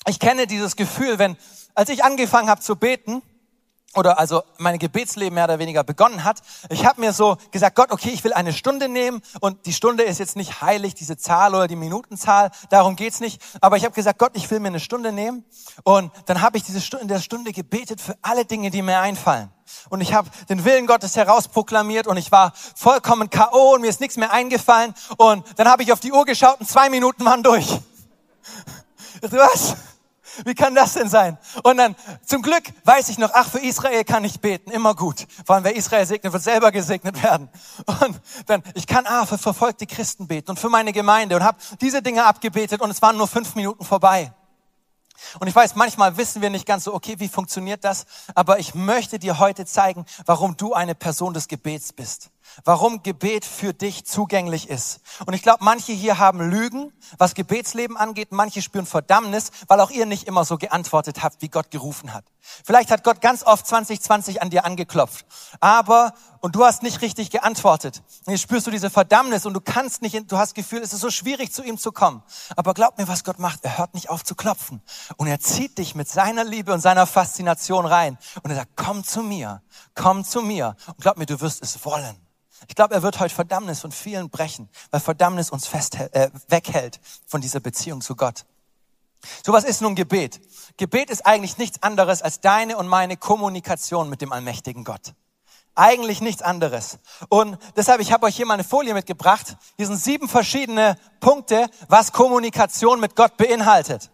ich 0.07 0.19
kenne 0.19 0.47
dieses 0.47 0.77
Gefühl, 0.77 1.19
wenn 1.19 1.37
als 1.81 1.89
ich 1.89 2.05
angefangen 2.05 2.51
habe 2.51 2.61
zu 2.61 2.77
beten, 2.77 3.23
oder 3.97 4.19
also 4.19 4.43
mein 4.59 4.79
Gebetsleben 4.79 5.35
mehr 5.35 5.45
oder 5.45 5.59
weniger 5.59 5.83
begonnen 5.83 6.25
hat. 6.25 6.43
Ich 6.69 6.85
habe 6.85 7.01
mir 7.01 7.15
so 7.15 7.39
gesagt, 7.53 7.75
Gott, 7.75 7.91
okay, 7.91 8.11
ich 8.11 8.23
will 8.23 8.35
eine 8.35 8.53
Stunde 8.53 8.87
nehmen 8.87 9.23
und 9.41 9.65
die 9.65 9.73
Stunde 9.73 10.03
ist 10.03 10.19
jetzt 10.19 10.37
nicht 10.37 10.61
heilig, 10.61 10.95
diese 10.95 11.17
Zahl 11.17 11.55
oder 11.55 11.67
die 11.69 11.77
Minutenzahl, 11.77 12.51
darum 12.69 12.97
geht's 12.97 13.21
nicht. 13.21 13.43
Aber 13.63 13.79
ich 13.79 13.85
habe 13.85 13.95
gesagt, 13.95 14.19
Gott, 14.19 14.33
ich 14.35 14.49
will 14.51 14.61
mir 14.61 14.69
eine 14.69 14.79
Stunde 14.79 15.11
nehmen 15.11 15.43
und 15.83 16.13
dann 16.27 16.43
habe 16.43 16.59
ich 16.59 16.65
diese 16.65 16.83
Stunde, 16.83 17.03
in 17.03 17.09
der 17.09 17.21
Stunde 17.21 17.51
gebetet 17.51 18.03
für 18.03 18.15
alle 18.21 18.45
Dinge, 18.45 18.71
die 18.71 18.83
mir 18.83 19.01
einfallen. 19.01 19.51
Und 19.89 20.03
ich 20.03 20.13
habe 20.13 20.29
den 20.51 20.67
Willen 20.67 20.87
Gottes 20.87 21.17
herausproklamiert 21.17 22.07
und 22.07 22.19
ich 22.19 22.31
war 22.31 22.53
vollkommen 22.77 23.31
K.O. 23.31 23.75
und 23.75 23.81
mir 23.81 23.89
ist 23.89 24.01
nichts 24.01 24.19
mehr 24.19 24.31
eingefallen. 24.33 24.95
Und 25.17 25.47
dann 25.57 25.67
habe 25.67 25.83
ich 25.83 25.95
auf 25.95 26.01
die 26.01 26.13
Uhr 26.13 26.27
geschaut 26.27 26.61
und 26.61 26.69
zwei 26.69 26.91
Minuten 26.91 27.25
waren 27.25 27.43
durch. 27.43 27.67
Was? 29.23 29.77
Wie 30.45 30.55
kann 30.55 30.75
das 30.75 30.95
denn 30.95 31.09
sein? 31.09 31.39
Und 31.63 31.77
dann, 31.77 31.97
zum 32.25 32.43
Glück 32.43 32.65
weiß 32.85 33.09
ich 33.09 33.19
noch, 33.19 33.31
ach, 33.33 33.49
für 33.51 33.61
Israel 33.61 34.05
kann 34.05 34.25
ich 34.25 34.41
beten, 34.41 34.71
immer 34.71 34.95
gut. 34.95 35.27
Vor 35.45 35.55
allem, 35.55 35.65
wer 35.65 35.77
Israel 35.77 36.07
segnet, 36.07 36.33
wird 36.33 36.43
selber 36.43 36.73
gesegnet 36.73 37.23
werden. 37.23 37.49
Und 37.87 38.21
dann, 38.47 38.63
ich 38.75 38.87
kann, 38.87 39.07
ah, 39.07 39.27
für 39.27 39.39
verfolgte 39.39 39.87
Christen 39.87 40.27
beten 40.27 40.51
und 40.51 40.59
für 40.59 40.69
meine 40.69 40.93
Gemeinde 40.93 41.37
und 41.37 41.45
habe 41.45 41.59
diese 41.81 42.03
Dinge 42.03 42.25
abgebetet 42.25 42.81
und 42.81 42.91
es 42.91 43.03
waren 43.03 43.17
nur 43.17 43.29
fünf 43.29 43.55
Minuten 43.55 43.85
vorbei. 43.85 44.33
Und 45.39 45.47
ich 45.47 45.55
weiß, 45.55 45.75
manchmal 45.75 46.17
wissen 46.17 46.43
wir 46.43 46.51
nicht 46.51 46.67
ganz 46.67 46.85
so, 46.85 46.95
okay, 46.95 47.17
wie 47.19 47.29
funktioniert 47.29 47.85
das? 47.85 48.07
Aber 48.35 48.59
ich 48.59 48.75
möchte 48.75 49.19
dir 49.19 49.39
heute 49.39 49.67
zeigen, 49.67 50.07
warum 50.25 50.57
du 50.57 50.73
eine 50.73 50.95
Person 50.95 51.35
des 51.35 51.47
Gebets 51.47 51.93
bist 51.93 52.31
warum 52.65 53.03
Gebet 53.03 53.45
für 53.45 53.73
dich 53.73 54.05
zugänglich 54.07 54.69
ist. 54.69 55.01
Und 55.27 55.35
ich 55.35 55.43
glaube, 55.43 55.65
manche 55.65 55.93
hier 55.93 56.19
haben 56.19 56.41
Lügen, 56.41 56.93
was 57.19 57.35
Gebetsleben 57.35 57.97
angeht. 57.97 58.33
Manche 58.33 58.63
spüren 58.63 58.87
Verdammnis, 58.87 59.51
weil 59.69 59.81
auch 59.81 59.91
ihr 59.91 60.07
nicht 60.07 60.27
immer 60.27 60.45
so 60.45 60.57
geantwortet 60.57 61.23
habt, 61.23 61.43
wie 61.43 61.49
Gott 61.49 61.71
gerufen 61.71 62.13
hat. 62.15 62.25
Vielleicht 62.65 62.91
hat 62.91 63.05
Gott 63.05 63.21
ganz 63.21 63.43
oft 63.43 63.67
2020 63.67 64.43
an 64.43 64.51
dir 64.51 64.65
angeklopft, 64.65 65.27
aber 65.61 66.15
und 66.41 66.57
du 66.57 66.65
hast 66.65 66.83
nicht 66.83 67.03
richtig 67.03 67.31
geantwortet. 67.31 68.03
Und 68.25 68.33
jetzt 68.33 68.43
spürst 68.43 68.67
du 68.67 68.71
diese 68.71 68.89
Verdammnis 68.89 69.45
und 69.45 69.53
du 69.53 69.61
kannst 69.61 70.01
nicht, 70.01 70.33
du 70.33 70.39
hast 70.39 70.55
Gefühl, 70.55 70.81
es 70.81 70.93
ist 70.95 71.01
so 71.01 71.11
schwierig 71.11 71.53
zu 71.53 71.63
ihm 71.63 71.77
zu 71.77 71.93
kommen. 71.93 72.23
Aber 72.57 72.73
glaub 72.73 72.97
mir, 72.97 73.09
was 73.09 73.25
Gott 73.25 73.39
macht. 73.39 73.65
Er 73.65 73.77
hört 73.77 73.93
nicht 73.93 74.09
auf 74.09 74.25
zu 74.25 74.35
klopfen 74.35 74.83
und 75.17 75.27
er 75.27 75.39
zieht 75.41 75.77
dich 75.79 75.95
mit 75.95 76.09
seiner 76.09 76.45
Liebe 76.45 76.73
und 76.73 76.81
seiner 76.81 77.07
Faszination 77.07 77.85
rein 77.85 78.19
und 78.43 78.51
er 78.51 78.57
sagt, 78.57 78.71
komm 78.75 79.05
zu 79.05 79.23
mir, 79.23 79.63
komm 79.95 80.25
zu 80.25 80.41
mir 80.41 80.77
und 80.87 81.01
glaub 81.01 81.19
mir, 81.19 81.27
du 81.27 81.41
wirst 81.41 81.63
es 81.63 81.85
wollen. 81.85 82.17
Ich 82.69 82.75
glaube, 82.75 82.95
er 82.95 83.03
wird 83.03 83.21
heute 83.21 83.35
Verdammnis 83.35 83.81
von 83.81 83.93
vielen 83.93 84.31
brechen, 84.31 84.69
weil 84.91 85.01
Verdammnis 85.01 85.51
uns 85.51 85.67
fest, 85.67 85.97
äh, 85.97 86.31
weghält 86.49 87.01
von 87.27 87.41
dieser 87.41 87.61
Beziehung 87.61 88.01
zu 88.01 88.17
Gott. 88.17 88.45
So 89.45 89.53
was 89.53 89.65
ist 89.65 89.83
nun 89.83 89.95
Gebet? 89.95 90.41
Gebet 90.77 91.11
ist 91.11 91.27
eigentlich 91.27 91.59
nichts 91.59 91.83
anderes 91.83 92.23
als 92.23 92.41
deine 92.41 92.77
und 92.77 92.89
meine 92.89 93.17
Kommunikation 93.17 94.09
mit 94.09 94.23
dem 94.23 94.33
allmächtigen 94.33 94.85
Gott. 94.85 95.15
Eigentlich 95.75 96.21
nichts 96.21 96.43
anderes. 96.43 96.99
Und 97.29 97.57
deshalb, 97.77 98.01
ich 98.01 98.13
habe 98.13 98.27
euch 98.27 98.37
hier 98.37 98.47
mal 98.47 98.55
eine 98.55 98.65
Folie 98.65 98.93
mitgebracht. 98.93 99.57
Hier 99.77 99.87
sind 99.87 99.99
sieben 99.99 100.29
verschiedene 100.29 100.97
Punkte, 101.21 101.69
was 101.89 102.13
Kommunikation 102.13 103.01
mit 103.01 103.15
Gott 103.15 103.37
beinhaltet. 103.37 104.11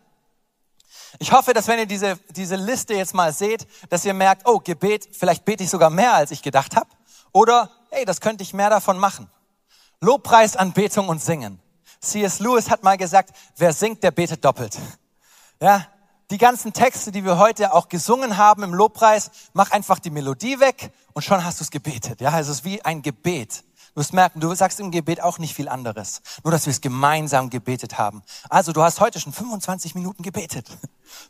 Ich 1.19 1.33
hoffe, 1.33 1.55
dass 1.55 1.67
wenn 1.67 1.79
ihr 1.79 1.87
diese, 1.87 2.19
diese 2.31 2.57
Liste 2.57 2.95
jetzt 2.95 3.15
mal 3.15 3.33
seht, 3.33 3.67
dass 3.89 4.05
ihr 4.05 4.13
merkt, 4.13 4.43
oh, 4.47 4.61
Gebet, 4.61 5.09
vielleicht 5.13 5.45
bete 5.45 5.65
ich 5.65 5.71
sogar 5.71 5.89
mehr, 5.89 6.15
als 6.15 6.31
ich 6.31 6.43
gedacht 6.43 6.77
habe. 6.77 6.89
Oder 7.33 7.71
hey, 7.97 8.05
das 8.05 8.21
könnte 8.21 8.43
ich 8.43 8.53
mehr 8.53 8.69
davon 8.69 8.99
machen. 8.99 9.31
Lobpreis, 10.03 10.55
Anbetung 10.55 11.09
und 11.09 11.23
Singen. 11.23 11.59
C.S. 12.01 12.41
Lewis 12.41 12.69
hat 12.69 12.83
mal 12.83 12.99
gesagt, 12.99 13.35
wer 13.57 13.73
singt, 13.73 14.03
der 14.03 14.11
betet 14.11 14.45
doppelt. 14.45 14.79
Ja, 15.63 15.87
die 16.31 16.37
ganzen 16.37 16.75
Texte, 16.75 17.11
die 17.11 17.25
wir 17.25 17.39
heute 17.39 17.73
auch 17.73 17.89
gesungen 17.89 18.37
haben 18.37 18.63
im 18.65 18.75
Lobpreis, 18.75 19.31
mach 19.55 19.71
einfach 19.71 19.99
die 19.99 20.11
Melodie 20.11 20.61
weg 20.61 20.93
und 21.15 21.23
schon 21.23 21.43
hast 21.43 21.61
du 21.61 21.65
es 21.65 21.71
gebetet. 21.71 22.21
Ja, 22.21 22.39
es 22.39 22.49
ist 22.49 22.65
wie 22.65 22.85
ein 22.85 23.01
Gebet. 23.01 23.65
Du 23.95 24.01
wirst 24.01 24.13
merken, 24.13 24.41
du 24.41 24.55
sagst 24.55 24.79
im 24.79 24.91
Gebet 24.91 25.23
auch 25.23 25.39
nicht 25.39 25.55
viel 25.55 25.71
anderes. 25.71 26.21
Nur, 26.45 26.53
dass 26.53 26.67
wir 26.67 26.73
es 26.73 26.83
gemeinsam 26.83 27.49
gebetet 27.49 27.97
haben. 27.97 28.23
Also, 28.51 28.73
du 28.73 28.83
hast 28.83 29.01
heute 29.01 29.19
schon 29.21 29.33
25 29.33 29.95
Minuten 29.95 30.23
gebetet. 30.23 30.69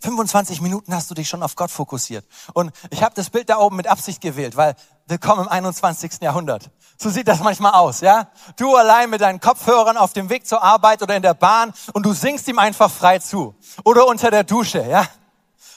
25 0.00 0.60
Minuten 0.60 0.92
hast 0.92 1.08
du 1.08 1.14
dich 1.14 1.28
schon 1.28 1.44
auf 1.44 1.54
Gott 1.54 1.70
fokussiert. 1.70 2.26
Und 2.54 2.72
ich 2.90 3.04
habe 3.04 3.14
das 3.14 3.30
Bild 3.30 3.50
da 3.50 3.58
oben 3.58 3.76
mit 3.76 3.86
Absicht 3.86 4.20
gewählt, 4.20 4.56
weil 4.56 4.74
willkommen 5.08 5.42
im 5.42 5.48
21. 5.48 6.20
Jahrhundert. 6.20 6.70
So 6.98 7.10
sieht 7.10 7.28
das 7.28 7.40
manchmal 7.40 7.72
aus, 7.72 8.00
ja? 8.00 8.28
Du 8.56 8.74
allein 8.74 9.08
mit 9.08 9.20
deinen 9.20 9.38
Kopfhörern 9.38 9.96
auf 9.96 10.12
dem 10.12 10.28
Weg 10.30 10.46
zur 10.46 10.62
Arbeit 10.62 11.02
oder 11.02 11.14
in 11.14 11.22
der 11.22 11.34
Bahn 11.34 11.72
und 11.92 12.04
du 12.04 12.12
singst 12.12 12.48
ihm 12.48 12.58
einfach 12.58 12.90
frei 12.90 13.18
zu. 13.20 13.54
Oder 13.84 14.06
unter 14.06 14.30
der 14.30 14.44
Dusche, 14.44 14.84
ja? 14.84 15.06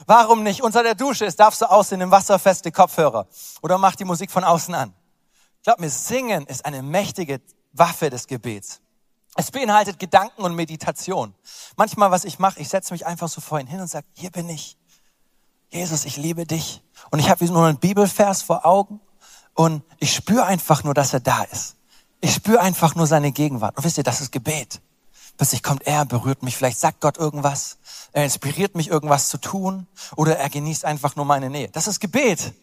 Warum 0.08 0.44
nicht? 0.44 0.64
Unter 0.64 0.82
der 0.82 0.96
Dusche, 0.96 1.26
es 1.26 1.36
darf 1.36 1.54
so 1.54 1.66
aussehen, 1.66 2.02
im 2.02 2.10
wasserfeste 2.10 2.72
Kopfhörer. 2.72 3.28
Oder 3.62 3.78
mach 3.78 3.96
die 3.96 4.06
Musik 4.06 4.32
von 4.32 4.44
außen 4.44 4.74
an. 4.74 4.94
Glaub 5.64 5.80
mir, 5.80 5.90
Singen 5.90 6.46
ist 6.48 6.66
eine 6.66 6.82
mächtige 6.82 7.42
Waffe 7.74 8.10
des 8.10 8.26
Gebets. 8.26 8.82
Es 9.36 9.52
beinhaltet 9.52 10.00
Gedanken 10.00 10.42
und 10.42 10.56
Meditation. 10.56 11.36
Manchmal, 11.76 12.10
was 12.12 12.24
ich 12.24 12.40
mache, 12.40 12.60
ich 12.60 12.70
setze 12.70 12.94
mich 12.94 13.06
einfach 13.06 13.28
so 13.28 13.42
vorhin 13.42 13.68
hin 13.68 13.80
und 13.80 13.88
sage, 13.88 14.08
hier 14.14 14.32
bin 14.32 14.50
ich. 14.50 14.78
Jesus, 15.70 16.06
ich 16.06 16.18
liebe 16.18 16.46
dich. 16.46 16.82
Und 17.12 17.20
ich 17.20 17.30
habe 17.30 17.46
nur 17.46 17.66
einen 17.66 17.78
Bibelvers 17.78 18.42
vor 18.42 18.66
Augen 18.66 19.02
und 19.54 19.84
ich 20.00 20.14
spüre 20.14 20.46
einfach 20.46 20.84
nur, 20.84 20.94
dass 20.94 21.14
er 21.14 21.20
da 21.20 21.44
ist. 21.44 21.76
Ich 22.22 22.34
spüre 22.34 22.60
einfach 22.60 22.96
nur 22.96 23.08
seine 23.08 23.32
Gegenwart. 23.32 23.78
Und 23.78 23.84
wisst 23.84 23.98
ihr, 23.98 24.04
das 24.04 24.22
ist 24.22 24.32
Gebet. 24.32 24.82
Plötzlich 25.38 25.64
kommt 25.64 25.88
er, 25.88 26.04
berührt 26.06 26.44
mich, 26.44 26.58
vielleicht 26.58 26.80
sagt 26.80 27.00
Gott 27.00 27.18
irgendwas, 27.18 27.78
er 28.12 28.26
inspiriert 28.26 28.76
mich, 28.76 28.90
irgendwas 28.90 29.30
zu 29.30 29.38
tun 29.38 29.88
oder 30.18 30.38
er 30.38 30.50
genießt 30.50 30.84
einfach 30.84 31.16
nur 31.16 31.24
meine 31.24 31.50
Nähe. 31.50 31.70
Das 31.70 31.88
ist 31.88 32.02
Gebet. 32.02 32.54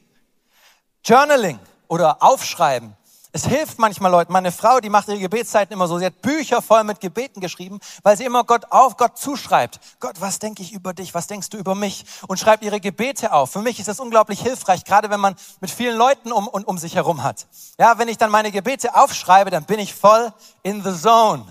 Journaling 1.02 1.58
oder 1.88 2.22
Aufschreiben 2.22 2.94
es 3.36 3.44
hilft 3.46 3.78
manchmal 3.78 4.10
Leuten. 4.10 4.32
Meine 4.32 4.50
Frau, 4.50 4.80
die 4.80 4.88
macht 4.88 5.08
ihre 5.08 5.18
Gebetszeiten 5.18 5.74
immer 5.74 5.86
so. 5.88 5.98
Sie 5.98 6.06
hat 6.06 6.22
Bücher 6.22 6.62
voll 6.62 6.84
mit 6.84 7.00
Gebeten 7.00 7.42
geschrieben, 7.42 7.80
weil 8.02 8.16
sie 8.16 8.24
immer 8.24 8.44
Gott 8.44 8.72
auf 8.72 8.96
Gott 8.96 9.18
zuschreibt. 9.18 9.78
Gott, 10.00 10.22
was 10.22 10.38
denke 10.38 10.62
ich 10.62 10.72
über 10.72 10.94
dich? 10.94 11.12
Was 11.12 11.26
denkst 11.26 11.50
du 11.50 11.58
über 11.58 11.74
mich? 11.74 12.06
Und 12.28 12.38
schreibt 12.38 12.64
ihre 12.64 12.80
Gebete 12.80 13.34
auf. 13.34 13.50
Für 13.52 13.60
mich 13.60 13.78
ist 13.78 13.88
das 13.88 14.00
unglaublich 14.00 14.40
hilfreich, 14.40 14.84
gerade 14.84 15.10
wenn 15.10 15.20
man 15.20 15.36
mit 15.60 15.70
vielen 15.70 15.98
Leuten 15.98 16.32
um, 16.32 16.48
um, 16.48 16.64
um 16.64 16.78
sich 16.78 16.94
herum 16.94 17.22
hat. 17.22 17.46
Ja, 17.78 17.98
wenn 17.98 18.08
ich 18.08 18.16
dann 18.16 18.30
meine 18.30 18.50
Gebete 18.50 18.96
aufschreibe, 18.96 19.50
dann 19.50 19.64
bin 19.64 19.80
ich 19.80 19.94
voll 19.94 20.32
in 20.62 20.82
the 20.82 20.98
zone. 20.98 21.44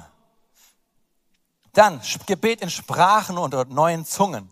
Dann 1.74 2.02
Gebet 2.26 2.62
in 2.62 2.72
Sprachen 2.72 3.38
und 3.38 3.54
neuen 3.70 4.06
Zungen. 4.08 4.50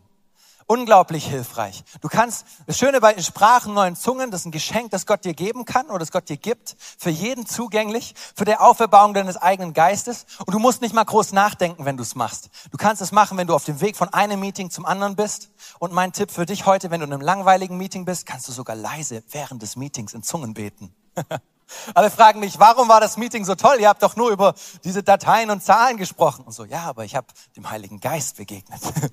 Unglaublich 0.74 1.28
hilfreich. 1.28 1.84
Du 2.02 2.08
kannst, 2.08 2.48
das 2.66 2.80
Schöne 2.80 3.00
bei 3.00 3.22
Sprachen, 3.22 3.76
neuen 3.76 3.96
Zungen, 3.96 4.32
das 4.32 4.40
ist 4.40 4.48
ein 4.48 4.52
Geschenk, 4.52 4.90
das 4.90 5.06
Gott 5.06 5.24
dir 5.24 5.36
geben 5.36 5.66
kann 5.66 5.86
oder 5.86 6.00
das 6.00 6.12
Gott 6.12 6.28
dir 6.30 6.38
gibt, 6.38 6.76
für 6.98 7.12
jeden 7.12 7.46
zugänglich, 7.46 8.16
für 8.36 8.44
die 8.44 8.56
Auferbauung 8.56 9.14
deines 9.14 9.38
eigenen 9.38 9.74
Geistes. 9.74 10.26
Und 10.48 10.52
du 10.52 10.58
musst 10.58 10.82
nicht 10.82 10.96
mal 10.96 11.04
groß 11.04 11.32
nachdenken, 11.32 11.86
wenn 11.86 11.96
du 11.96 12.02
es 12.02 12.16
machst. 12.16 12.50
Du 12.72 12.78
kannst 12.78 13.04
es 13.04 13.12
machen, 13.12 13.38
wenn 13.38 13.46
du 13.46 13.54
auf 13.54 13.66
dem 13.66 13.82
Weg 13.82 13.96
von 13.96 14.10
einem 14.10 14.40
Meeting 14.40 14.72
zum 14.72 14.88
anderen 14.88 15.16
bist. 15.16 15.52
Und 15.78 15.94
mein 15.94 16.12
Tipp 16.12 16.32
für 16.32 16.48
dich 16.48 16.66
heute, 16.66 16.90
wenn 16.90 17.02
du 17.02 17.06
in 17.06 17.14
einem 17.14 17.22
langweiligen 17.22 17.78
Meeting 17.78 18.04
bist, 18.04 18.26
kannst 18.26 18.48
du 18.48 18.52
sogar 18.52 18.76
leise 18.76 19.22
während 19.30 19.62
des 19.62 19.76
Meetings 19.76 20.16
in 20.16 20.24
Zungen 20.24 20.56
beten. 20.56 20.92
Alle 21.94 22.10
fragen 22.10 22.40
mich, 22.40 22.60
warum 22.60 22.88
war 22.90 23.02
das 23.02 23.18
Meeting 23.18 23.46
so 23.46 23.56
toll? 23.56 23.78
Ihr 23.80 23.90
habt 23.90 24.04
doch 24.04 24.16
nur 24.16 24.30
über 24.30 24.54
diese 24.84 25.04
Dateien 25.04 25.50
und 25.50 25.64
Zahlen 25.64 25.98
gesprochen. 25.98 26.46
Und 26.46 26.52
so, 26.52 26.66
ja, 26.66 26.84
aber 26.84 27.06
ich 27.06 27.16
habe 27.16 27.28
dem 27.56 27.70
Heiligen 27.70 28.00
Geist 28.00 28.38
begegnet. 28.38 28.82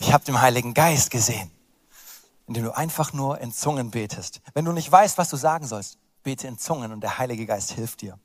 Ich 0.00 0.12
habe 0.12 0.24
dem 0.24 0.40
Heiligen 0.40 0.74
Geist 0.74 1.10
gesehen, 1.10 1.50
indem 2.46 2.64
du 2.64 2.76
einfach 2.76 3.12
nur 3.12 3.40
in 3.40 3.52
Zungen 3.52 3.90
betest. 3.90 4.40
Wenn 4.54 4.64
du 4.64 4.70
nicht 4.70 4.90
weißt, 4.90 5.18
was 5.18 5.28
du 5.28 5.36
sagen 5.36 5.66
sollst, 5.66 5.98
bete 6.22 6.46
in 6.46 6.56
Zungen 6.56 6.92
und 6.92 7.00
der 7.00 7.18
Heilige 7.18 7.46
Geist 7.46 7.72
hilft 7.72 8.02
dir. 8.02 8.16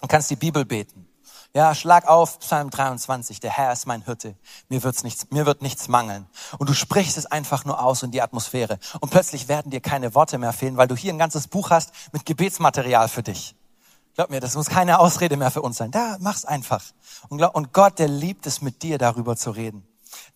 Du 0.00 0.08
kannst 0.08 0.30
die 0.30 0.36
Bibel 0.36 0.64
beten. 0.64 1.06
Ja, 1.54 1.74
schlag 1.74 2.08
auf 2.08 2.38
Psalm 2.40 2.70
23, 2.70 3.40
der 3.40 3.50
Herr 3.50 3.72
ist 3.72 3.86
mein 3.86 4.02
Hirte, 4.02 4.36
mir, 4.68 4.82
wird's 4.82 5.02
nichts, 5.04 5.26
mir 5.30 5.46
wird 5.46 5.60
nichts 5.60 5.88
mangeln. 5.88 6.26
Und 6.58 6.68
du 6.68 6.74
sprichst 6.74 7.18
es 7.18 7.26
einfach 7.26 7.64
nur 7.64 7.82
aus 7.82 8.02
in 8.02 8.10
die 8.10 8.22
Atmosphäre. 8.22 8.78
Und 9.00 9.10
plötzlich 9.10 9.48
werden 9.48 9.70
dir 9.70 9.80
keine 9.80 10.14
Worte 10.14 10.38
mehr 10.38 10.52
fehlen, 10.52 10.76
weil 10.76 10.88
du 10.88 10.96
hier 10.96 11.12
ein 11.12 11.18
ganzes 11.18 11.48
Buch 11.48 11.70
hast 11.70 11.92
mit 12.12 12.24
Gebetsmaterial 12.24 13.08
für 13.08 13.22
dich. 13.22 13.54
Glaub 14.14 14.30
mir, 14.30 14.40
das 14.40 14.54
muss 14.54 14.68
keine 14.68 14.98
Ausrede 14.98 15.36
mehr 15.36 15.50
für 15.50 15.62
uns 15.62 15.78
sein. 15.78 15.90
Da, 15.90 16.16
mach's 16.20 16.44
einfach. 16.44 16.84
Und, 17.28 17.38
glaub, 17.38 17.54
und 17.54 17.72
Gott, 17.72 17.98
der 17.98 18.08
liebt 18.08 18.46
es, 18.46 18.60
mit 18.60 18.82
dir 18.82 18.98
darüber 18.98 19.36
zu 19.36 19.50
reden. 19.50 19.86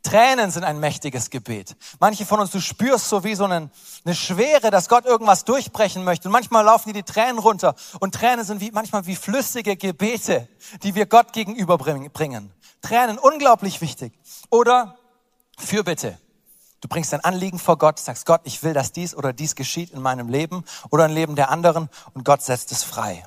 Tränen 0.02 0.50
sind 0.50 0.64
ein 0.64 0.78
mächtiges 0.78 1.30
Gebet. 1.30 1.76
Manche 1.98 2.24
von 2.24 2.40
uns, 2.40 2.50
du 2.50 2.60
spürst 2.60 3.08
so 3.08 3.24
wie 3.24 3.34
so 3.34 3.44
eine, 3.44 3.70
eine 4.04 4.14
Schwere, 4.14 4.70
dass 4.70 4.88
Gott 4.88 5.04
irgendwas 5.04 5.44
durchbrechen 5.44 6.04
möchte. 6.04 6.28
Und 6.28 6.32
manchmal 6.32 6.64
laufen 6.64 6.92
dir 6.92 7.02
die 7.02 7.02
Tränen 7.02 7.38
runter. 7.38 7.74
Und 8.00 8.14
Tränen 8.14 8.44
sind 8.44 8.60
wie, 8.60 8.70
manchmal 8.70 9.06
wie 9.06 9.16
flüssige 9.16 9.76
Gebete, 9.76 10.48
die 10.82 10.94
wir 10.94 11.06
Gott 11.06 11.32
gegenüberbringen. 11.32 12.52
Tränen, 12.82 13.18
unglaublich 13.18 13.80
wichtig. 13.80 14.12
Oder 14.50 14.96
Fürbitte. 15.58 16.18
Du 16.80 16.88
bringst 16.88 17.12
dein 17.12 17.24
Anliegen 17.24 17.58
vor 17.58 17.78
Gott, 17.78 17.98
sagst 17.98 18.26
Gott, 18.26 18.42
ich 18.44 18.62
will, 18.62 18.74
dass 18.74 18.92
dies 18.92 19.14
oder 19.14 19.32
dies 19.32 19.56
geschieht 19.56 19.90
in 19.90 20.02
meinem 20.02 20.28
Leben 20.28 20.64
oder 20.90 21.06
im 21.06 21.12
Leben 21.12 21.34
der 21.34 21.50
anderen 21.50 21.88
und 22.14 22.24
Gott 22.24 22.42
setzt 22.42 22.70
es 22.70 22.84
frei. 22.84 23.24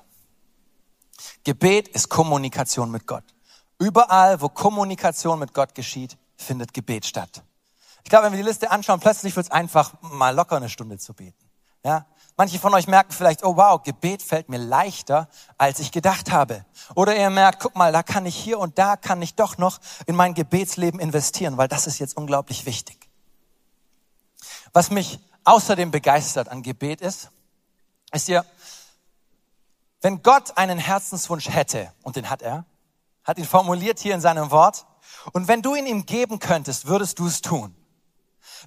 Gebet 1.43 1.87
ist 1.89 2.09
Kommunikation 2.09 2.91
mit 2.91 3.07
Gott. 3.07 3.23
Überall, 3.79 4.39
wo 4.41 4.49
Kommunikation 4.49 5.39
mit 5.39 5.53
Gott 5.53 5.73
geschieht, 5.73 6.17
findet 6.41 6.74
Gebet 6.74 7.05
statt. 7.05 7.43
Ich 8.03 8.10
glaube, 8.10 8.25
wenn 8.25 8.34
wir 8.34 8.41
die 8.41 8.48
Liste 8.48 8.72
anschauen, 8.72 9.00
plötzlich 9.00 9.36
wird 9.36 9.48
es 9.48 9.51
einfach 9.51 9.93
mal 10.01 10.34
locker 10.34 10.58
eine 10.58 10.69
Stunde 10.69 10.98
zu 10.98 11.13
beten. 11.13 11.50
Ja, 11.84 12.05
Manche 12.39 12.58
von 12.58 12.74
euch 12.74 12.88
merken 12.88 13.12
vielleicht, 13.12 13.43
oh 13.43 13.58
wow, 13.58 13.84
Gebet 13.84 14.24
fällt 14.24 14.48
mir 14.48 14.60
leichter, 14.60 15.27
als 15.58 15.79
ich 15.79 15.91
gedacht 15.91 16.31
habe. 16.31 16.63
Oder 16.96 17.13
ihr 17.17 17.29
merkt, 17.29 17.60
guck 17.62 17.75
mal, 17.75 17.91
da 17.91 18.01
kann 18.01 18.25
ich 18.25 18.34
hier 18.34 18.60
und 18.60 18.79
da 18.79 18.96
kann 18.96 19.22
ich 19.22 19.36
doch 19.36 19.58
noch 19.58 19.81
in 20.05 20.15
mein 20.15 20.36
Gebetsleben 20.36 21.01
investieren, 21.01 21.58
weil 21.58 21.67
das 21.67 21.86
ist 21.86 22.00
jetzt 22.00 22.15
unglaublich 22.15 22.65
wichtig. 22.65 23.10
Was 24.72 24.89
mich 24.89 25.19
außerdem 25.43 25.91
begeistert 25.91 26.48
an 26.48 26.63
Gebet 26.63 27.01
ist, 27.01 27.29
ist 28.13 28.29
ja, 28.29 28.46
wenn 30.00 30.24
Gott 30.24 30.58
einen 30.58 30.79
Herzenswunsch 30.79 31.50
hätte, 31.50 31.91
und 32.03 32.15
den 32.15 32.29
hat 32.29 32.41
er, 32.41 32.63
hat 33.25 33.38
ihn 33.38 33.43
formuliert 33.43 34.00
hier 34.00 34.15
in 34.15 34.22
seinem 34.22 34.50
Wort, 34.50 34.86
und 35.33 35.47
wenn 35.47 35.61
du 35.61 35.75
ihn 35.75 35.85
ihm 35.85 36.05
geben 36.05 36.39
könntest, 36.39 36.87
würdest 36.87 37.19
du 37.19 37.27
es 37.27 37.41
tun. 37.41 37.75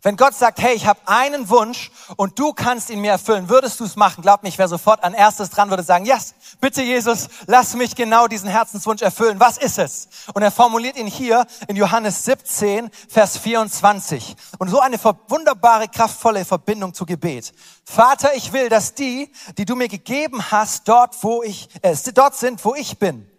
Wenn 0.01 0.17
Gott 0.17 0.35
sagt, 0.35 0.61
hey, 0.61 0.75
ich 0.75 0.87
habe 0.87 1.01
einen 1.07 1.51
Wunsch 1.51 1.91
und 2.17 2.39
du 2.39 2.53
kannst 2.53 2.89
ihn 2.89 3.01
mir 3.01 3.13
erfüllen, 3.13 3.49
würdest 3.49 3.79
du 3.79 3.85
es 3.85 3.95
machen? 3.95 4.23
Glaub 4.23 4.43
mir, 4.43 4.49
ich 4.49 4.59
wäre 4.59 4.69
sofort 4.69 5.05
an 5.05 5.13
erstes 5.13 5.51
dran, 5.51 5.71
würde 5.71 5.83
sagen, 5.83 6.07
yes, 6.07 6.35
bitte 6.61 6.83
Jesus, 6.83 7.29
lass 7.47 7.75
mich 7.75 7.95
genau 7.95 8.27
diesen 8.27 8.49
Herzenswunsch 8.49 9.03
erfüllen. 9.03 9.39
Was 9.39 9.59
ist 9.59 9.79
es? 9.79 10.09
Und 10.33 10.43
er 10.43 10.51
formuliert 10.51 10.97
ihn 10.97 11.07
hier 11.07 11.47
in 11.69 11.77
Johannes 11.77 12.25
17, 12.25 12.91
Vers 13.09 13.37
24. 13.37 14.35
Und 14.59 14.71
so 14.71 14.81
eine 14.81 14.97
wunderbare, 15.29 15.89
kraftvolle 15.89 16.45
Verbindung 16.45 16.95
zu 16.95 17.05
Gebet. 17.05 17.53
Vater, 17.85 18.35
ich 18.35 18.53
will, 18.53 18.69
dass 18.69 18.95
die, 18.95 19.31
die 19.59 19.67
du 19.67 19.77
mir 19.77 19.89
gegeben 19.89 20.51
hast, 20.51 20.89
dort, 20.89 21.23
wo 21.23 21.43
ich, 21.43 21.69
äh, 21.83 21.95
dort 22.15 22.35
sind, 22.35 22.65
wo 22.65 22.75
ich 22.75 22.99
bin 22.99 23.32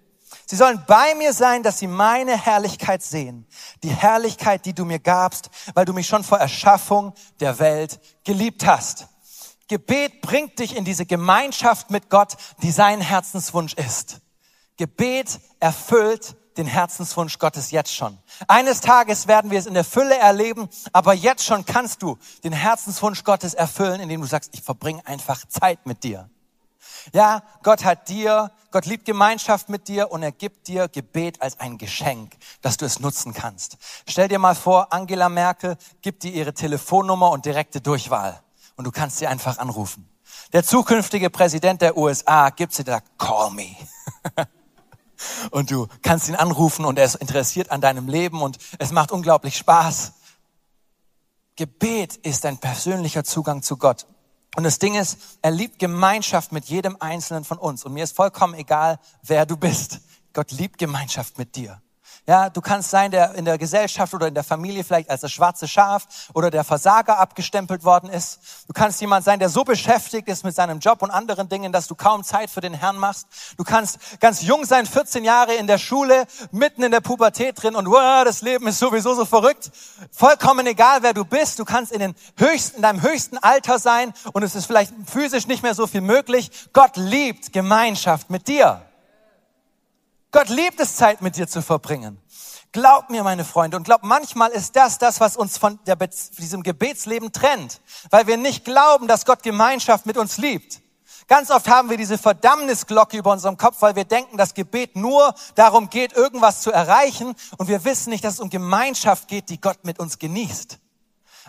Sie 0.46 0.56
sollen 0.56 0.84
bei 0.88 1.16
mir 1.16 1.34
sein, 1.34 1.64
dass 1.64 1.80
sie 1.80 1.88
meine 1.88 2.38
Herrlichkeit 2.38 3.02
sehen. 3.02 3.48
Die 3.82 3.90
Herrlichkeit, 3.90 4.66
die 4.66 4.74
du 4.74 4.86
mir 4.86 5.00
gabst, 5.00 5.50
weil 5.74 5.86
du 5.86 5.94
mich 5.94 6.08
schon 6.08 6.24
vor 6.24 6.38
Erschaffung 6.38 7.14
der 7.40 7.60
Welt 7.60 8.00
geliebt 8.24 8.66
hast. 8.66 9.08
Gebet 9.68 10.22
bringt 10.22 10.60
dich 10.60 10.76
in 10.76 10.86
diese 10.86 11.06
Gemeinschaft 11.06 11.90
mit 11.90 12.10
Gott, 12.10 12.36
die 12.62 12.72
sein 12.72 13.02
Herzenswunsch 13.02 13.74
ist. 13.74 14.20
Gebet 14.78 15.40
erfüllt 15.60 16.36
den 16.58 16.68
Herzenswunsch 16.68 17.40
Gottes 17.40 17.72
jetzt 17.72 17.94
schon. 17.94 18.18
Eines 18.48 18.82
Tages 18.82 19.28
werden 19.28 19.52
wir 19.52 19.60
es 19.60 19.66
in 19.66 19.74
der 19.74 19.84
Fülle 19.84 20.18
erleben, 20.18 20.70
aber 20.92 21.14
jetzt 21.14 21.46
schon 21.46 21.66
kannst 21.66 22.02
du 22.02 22.18
den 22.44 22.54
Herzenswunsch 22.54 23.24
Gottes 23.24 23.54
erfüllen, 23.54 24.02
indem 24.02 24.22
du 24.22 24.28
sagst, 24.28 24.52
ich 24.54 24.62
verbringe 24.62 25.06
einfach 25.06 25.46
Zeit 25.48 25.86
mit 25.86 26.04
dir. 26.04 26.30
Ja, 27.12 27.44
Gott 27.64 27.84
hat 27.84 28.08
dir, 28.08 28.52
Gott 28.72 28.86
liebt 28.86 29.06
Gemeinschaft 29.06 29.70
mit 29.70 29.88
dir 29.88 30.12
und 30.12 30.24
er 30.24 30.32
gibt 30.32 30.68
dir 30.68 30.88
Gebet 30.88 31.42
als 31.42 31.60
ein 31.60 31.78
Geschenk, 31.78 32.36
dass 32.62 32.78
du 32.78 32.86
es 32.86 33.00
nutzen 33.00 33.34
kannst. 33.34 33.78
Stell 34.08 34.28
dir 34.28 34.40
mal 34.40 34.56
vor, 34.56 34.94
Angela 34.94 35.30
Merkel 35.30 35.78
gibt 36.02 36.24
dir 36.24 36.32
ihre 36.32 36.54
Telefonnummer 36.54 37.32
und 37.32 37.46
direkte 37.46 37.82
Durchwahl 37.82 38.42
und 38.76 38.86
du 38.86 38.92
kannst 38.92 39.18
sie 39.18 39.28
einfach 39.28 39.58
anrufen. 39.58 40.10
Der 40.54 40.64
zukünftige 40.64 41.30
Präsident 41.30 41.82
der 41.82 41.98
USA 41.98 42.50
gibt 42.50 42.74
sie 42.74 42.84
da, 42.84 43.02
call 43.18 43.52
me. 43.52 43.76
und 45.52 45.72
du 45.72 45.88
kannst 46.02 46.30
ihn 46.30 46.36
anrufen 46.36 46.86
und 46.86 46.98
er 47.00 47.06
ist 47.06 47.16
interessiert 47.16 47.72
an 47.72 47.82
deinem 47.82 48.08
Leben 48.08 48.42
und 48.42 48.58
es 48.80 48.92
macht 48.92 49.12
unglaublich 49.12 49.58
Spaß. 49.58 50.14
Gebet 51.56 52.16
ist 52.16 52.46
ein 52.46 52.58
persönlicher 52.58 53.24
Zugang 53.24 53.62
zu 53.62 53.78
Gott. 53.78 54.08
Und 54.56 54.64
das 54.64 54.80
Ding 54.80 54.96
ist, 54.96 55.20
er 55.42 55.52
liebt 55.52 55.80
Gemeinschaft 55.80 56.52
mit 56.52 56.66
jedem 56.66 56.98
Einzelnen 57.00 57.44
von 57.44 57.58
uns. 57.58 57.86
Und 57.86 57.94
mir 57.94 58.04
ist 58.04 58.16
vollkommen 58.16 58.54
egal, 58.54 59.00
wer 59.24 59.46
du 59.46 59.58
bist. 59.58 60.00
Gott 60.34 60.52
liebt 60.52 60.78
Gemeinschaft 60.80 61.38
mit 61.38 61.56
dir. 61.56 61.83
Ja, 62.26 62.50
du 62.50 62.62
kannst 62.62 62.90
sein, 62.90 63.12
der 63.12 63.36
in 63.36 63.44
der 63.44 63.58
Gesellschaft 63.58 64.14
oder 64.14 64.28
in 64.28 64.34
der 64.34 64.46
Familie 64.46 64.86
vielleicht 64.86 65.10
als 65.10 65.20
das 65.20 65.32
schwarze 65.34 65.68
Schaf 65.68 66.30
oder 66.34 66.50
der 66.50 66.64
Versager 66.64 67.20
abgestempelt 67.20 67.84
worden 67.84 68.10
ist. 68.10 68.40
Du 68.66 68.72
kannst 68.72 69.02
jemand 69.02 69.26
sein, 69.26 69.40
der 69.40 69.50
so 69.50 69.66
beschäftigt 69.66 70.30
ist 70.30 70.46
mit 70.46 70.56
seinem 70.56 70.80
Job 70.80 71.02
und 71.02 71.12
anderen 71.12 71.50
Dingen, 71.50 71.74
dass 71.74 71.88
du 71.88 71.96
kaum 71.96 72.24
Zeit 72.24 72.50
für 72.50 72.62
den 72.62 72.74
Herrn 72.74 72.96
machst. 72.96 73.28
Du 73.58 73.66
kannst 73.66 74.00
ganz 74.22 74.42
jung 74.42 74.64
sein, 74.64 74.86
14 74.86 75.26
Jahre 75.26 75.56
in 75.56 75.68
der 75.68 75.78
Schule, 75.78 76.26
mitten 76.52 76.84
in 76.84 76.92
der 76.92 77.02
Pubertät 77.02 77.62
drin 77.62 77.76
und 77.76 77.88
wow, 77.88 78.24
das 78.24 78.42
Leben 78.42 78.68
ist 78.68 78.80
sowieso 78.80 79.14
so 79.16 79.26
verrückt. 79.26 79.72
Vollkommen 80.10 80.66
egal, 80.66 81.04
wer 81.04 81.14
du 81.14 81.26
bist. 81.26 81.60
Du 81.60 81.66
kannst 81.66 81.92
in, 81.92 82.00
den 82.00 82.16
höchsten, 82.38 82.78
in 82.78 82.84
deinem 82.84 83.02
höchsten 83.02 83.38
Alter 83.38 83.80
sein 83.80 84.14
und 84.32 84.44
es 84.44 84.56
ist 84.56 84.68
vielleicht 84.68 84.94
physisch 85.06 85.46
nicht 85.48 85.62
mehr 85.62 85.76
so 85.76 85.88
viel 85.88 86.00
möglich. 86.00 86.50
Gott 86.72 86.96
liebt 86.96 87.52
Gemeinschaft 87.52 88.30
mit 88.30 88.48
dir. 88.48 88.82
Gott 90.34 90.50
liebt 90.50 90.80
es, 90.80 90.96
Zeit 90.96 91.22
mit 91.22 91.38
dir 91.38 91.48
zu 91.48 91.62
verbringen. 91.62 92.18
Glaub 92.74 93.12
mir, 93.12 93.24
meine 93.24 93.46
Freunde, 93.46 93.78
und 93.78 93.84
glaub, 93.84 94.02
manchmal 94.02 94.50
ist 94.50 94.76
das 94.76 94.98
das, 94.98 95.20
was 95.20 95.38
uns 95.38 95.60
von 95.60 95.78
der, 95.86 95.96
diesem 95.96 96.64
Gebetsleben 96.64 97.32
trennt, 97.32 97.82
weil 98.10 98.26
wir 98.26 98.36
nicht 98.36 98.66
glauben, 98.66 99.08
dass 99.08 99.26
Gott 99.26 99.44
Gemeinschaft 99.44 100.08
mit 100.08 100.18
uns 100.18 100.38
liebt. 100.38 100.82
Ganz 101.28 101.52
oft 101.52 101.70
haben 101.70 101.92
wir 101.92 101.98
diese 101.98 102.18
Verdammnisglocke 102.18 103.16
über 103.16 103.32
unserem 103.32 103.58
Kopf, 103.58 103.78
weil 103.82 103.96
wir 103.96 104.06
denken, 104.06 104.38
dass 104.38 104.56
Gebet 104.56 104.96
nur 104.96 105.36
darum 105.54 105.92
geht, 105.92 106.14
irgendwas 106.14 106.62
zu 106.62 106.72
erreichen 106.72 107.36
und 107.58 107.68
wir 107.68 107.86
wissen 107.86 108.10
nicht, 108.10 108.24
dass 108.24 108.34
es 108.34 108.40
um 108.40 108.50
Gemeinschaft 108.50 109.28
geht, 109.28 109.50
die 109.50 109.62
Gott 109.62 109.86
mit 109.86 110.00
uns 110.00 110.18
genießt. 110.18 110.80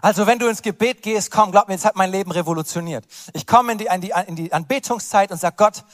Also 0.02 0.26
wenn 0.26 0.38
du 0.38 0.46
ins 0.46 0.60
Gebet 0.60 1.02
gehst, 1.02 1.30
komm, 1.30 1.52
glaub 1.52 1.68
mir, 1.68 1.74
jetzt 1.74 1.86
hat 1.86 1.96
mein 1.96 2.10
Leben 2.10 2.32
revolutioniert. 2.32 3.06
Ich 3.32 3.46
komme 3.46 3.72
in 3.72 3.78
die, 3.78 3.86
in 3.86 4.00
die, 4.02 4.12
in 4.26 4.36
die 4.36 4.52
Anbetungszeit 4.52 5.30
und 5.30 5.38
sag 5.38 5.56
Gott, 5.56 5.84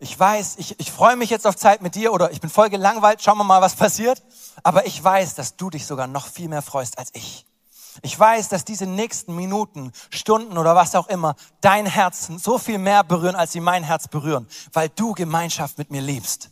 ich 0.00 0.18
weiß, 0.18 0.54
ich, 0.56 0.80
ich 0.80 0.90
freue 0.90 1.14
mich 1.14 1.28
jetzt 1.28 1.46
auf 1.46 1.56
Zeit 1.56 1.82
mit 1.82 1.94
dir 1.94 2.12
oder 2.12 2.32
ich 2.32 2.40
bin 2.40 2.48
voll 2.48 2.70
gelangweilt, 2.70 3.22
schauen 3.22 3.36
wir 3.36 3.44
mal, 3.44 3.60
was 3.60 3.76
passiert. 3.76 4.22
Aber 4.62 4.86
ich 4.86 5.02
weiß, 5.02 5.34
dass 5.34 5.56
du 5.56 5.68
dich 5.68 5.86
sogar 5.86 6.06
noch 6.06 6.26
viel 6.26 6.48
mehr 6.48 6.62
freust 6.62 6.98
als 6.98 7.10
ich. 7.12 7.46
Ich 8.02 8.18
weiß, 8.18 8.48
dass 8.48 8.64
diese 8.64 8.86
nächsten 8.86 9.36
Minuten, 9.36 9.92
Stunden 10.08 10.56
oder 10.56 10.74
was 10.74 10.94
auch 10.94 11.08
immer 11.08 11.34
dein 11.60 11.84
Herz 11.84 12.30
so 12.38 12.56
viel 12.56 12.78
mehr 12.78 13.04
berühren, 13.04 13.36
als 13.36 13.52
sie 13.52 13.60
mein 13.60 13.84
Herz 13.84 14.08
berühren, 14.08 14.48
weil 14.72 14.88
du 14.88 15.12
Gemeinschaft 15.12 15.76
mit 15.76 15.90
mir 15.90 16.00
liebst. 16.00 16.50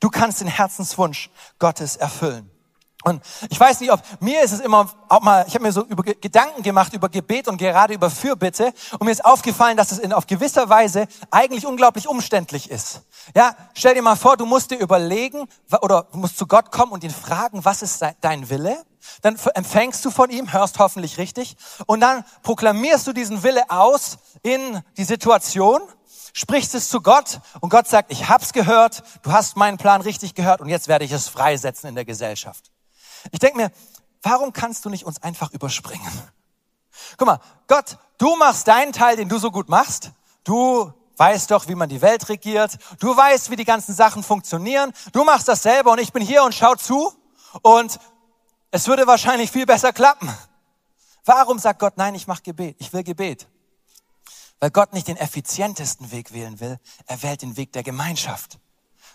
Du 0.00 0.10
kannst 0.10 0.40
den 0.40 0.48
Herzenswunsch 0.48 1.30
Gottes 1.58 1.96
erfüllen. 1.96 2.50
Und 3.02 3.22
ich 3.48 3.58
weiß 3.58 3.80
nicht, 3.80 3.90
ob 3.90 4.02
mir 4.20 4.42
ist 4.42 4.52
es 4.52 4.60
immer 4.60 4.90
auch 5.08 5.22
mal, 5.22 5.44
ich 5.48 5.54
habe 5.54 5.64
mir 5.64 5.72
so 5.72 5.84
über 5.86 6.02
Gedanken 6.02 6.62
gemacht 6.62 6.92
über 6.92 7.08
Gebet 7.08 7.48
und 7.48 7.56
gerade 7.56 7.94
über 7.94 8.10
Fürbitte 8.10 8.74
und 8.98 9.04
mir 9.04 9.10
ist 9.10 9.24
aufgefallen, 9.24 9.78
dass 9.78 9.90
es 9.90 9.98
in, 9.98 10.12
auf 10.12 10.26
gewisser 10.26 10.68
Weise 10.68 11.08
eigentlich 11.30 11.66
unglaublich 11.66 12.08
umständlich 12.08 12.70
ist. 12.70 13.02
Ja, 13.34 13.56
stell 13.72 13.94
dir 13.94 14.02
mal 14.02 14.16
vor, 14.16 14.36
du 14.36 14.44
musst 14.44 14.70
dir 14.70 14.78
überlegen 14.78 15.46
oder 15.80 16.08
du 16.12 16.18
musst 16.18 16.36
zu 16.36 16.46
Gott 16.46 16.70
kommen 16.70 16.92
und 16.92 17.02
ihn 17.02 17.10
fragen, 17.10 17.64
was 17.64 17.80
ist 17.80 18.04
dein 18.20 18.50
Wille? 18.50 18.76
Dann 19.22 19.38
empfängst 19.54 20.04
du 20.04 20.10
von 20.10 20.28
ihm, 20.28 20.52
hörst 20.52 20.78
hoffentlich 20.78 21.16
richtig 21.16 21.56
und 21.86 22.00
dann 22.00 22.22
proklamierst 22.42 23.06
du 23.06 23.14
diesen 23.14 23.42
Wille 23.42 23.62
aus 23.70 24.18
in 24.42 24.82
die 24.98 25.04
Situation 25.04 25.80
sprichst 26.32 26.74
es 26.74 26.88
zu 26.88 27.00
Gott 27.00 27.40
und 27.60 27.70
Gott 27.70 27.88
sagt, 27.88 28.12
ich 28.12 28.28
hab's 28.28 28.52
gehört, 28.52 29.02
du 29.22 29.32
hast 29.32 29.56
meinen 29.56 29.78
Plan 29.78 30.00
richtig 30.00 30.34
gehört 30.34 30.60
und 30.60 30.68
jetzt 30.68 30.86
werde 30.86 31.04
ich 31.04 31.12
es 31.12 31.28
freisetzen 31.28 31.88
in 31.88 31.94
der 31.96 32.04
Gesellschaft. 32.04 32.70
Ich 33.30 33.38
denke 33.38 33.56
mir, 33.56 33.70
warum 34.22 34.52
kannst 34.52 34.84
du 34.84 34.90
nicht 34.90 35.04
uns 35.04 35.22
einfach 35.22 35.52
überspringen? 35.52 36.10
Guck 37.16 37.26
mal, 37.26 37.40
Gott, 37.66 37.98
du 38.18 38.36
machst 38.36 38.68
deinen 38.68 38.92
Teil, 38.92 39.16
den 39.16 39.28
du 39.28 39.38
so 39.38 39.50
gut 39.50 39.68
machst. 39.68 40.12
Du 40.44 40.92
weißt 41.16 41.50
doch, 41.50 41.68
wie 41.68 41.74
man 41.74 41.88
die 41.88 42.00
Welt 42.00 42.28
regiert. 42.28 42.78
Du 42.98 43.14
weißt, 43.16 43.50
wie 43.50 43.56
die 43.56 43.64
ganzen 43.64 43.94
Sachen 43.94 44.22
funktionieren. 44.22 44.92
Du 45.12 45.24
machst 45.24 45.48
das 45.48 45.62
selber 45.62 45.92
und 45.92 45.98
ich 45.98 46.12
bin 46.12 46.22
hier 46.22 46.44
und 46.44 46.54
schau 46.54 46.74
zu 46.74 47.12
und 47.62 47.98
es 48.70 48.86
würde 48.86 49.06
wahrscheinlich 49.06 49.50
viel 49.50 49.66
besser 49.66 49.92
klappen. 49.92 50.34
Warum 51.24 51.58
sagt 51.58 51.80
Gott, 51.80 51.96
nein, 51.96 52.14
ich 52.14 52.26
mache 52.26 52.42
Gebet, 52.42 52.76
ich 52.78 52.92
will 52.92 53.02
Gebet? 53.02 53.48
Weil 54.60 54.70
Gott 54.70 54.92
nicht 54.92 55.08
den 55.08 55.16
effizientesten 55.16 56.10
Weg 56.10 56.32
wählen 56.32 56.60
will, 56.60 56.78
er 57.06 57.22
wählt 57.22 57.42
den 57.42 57.56
Weg 57.56 57.72
der 57.72 57.82
Gemeinschaft. 57.82 58.58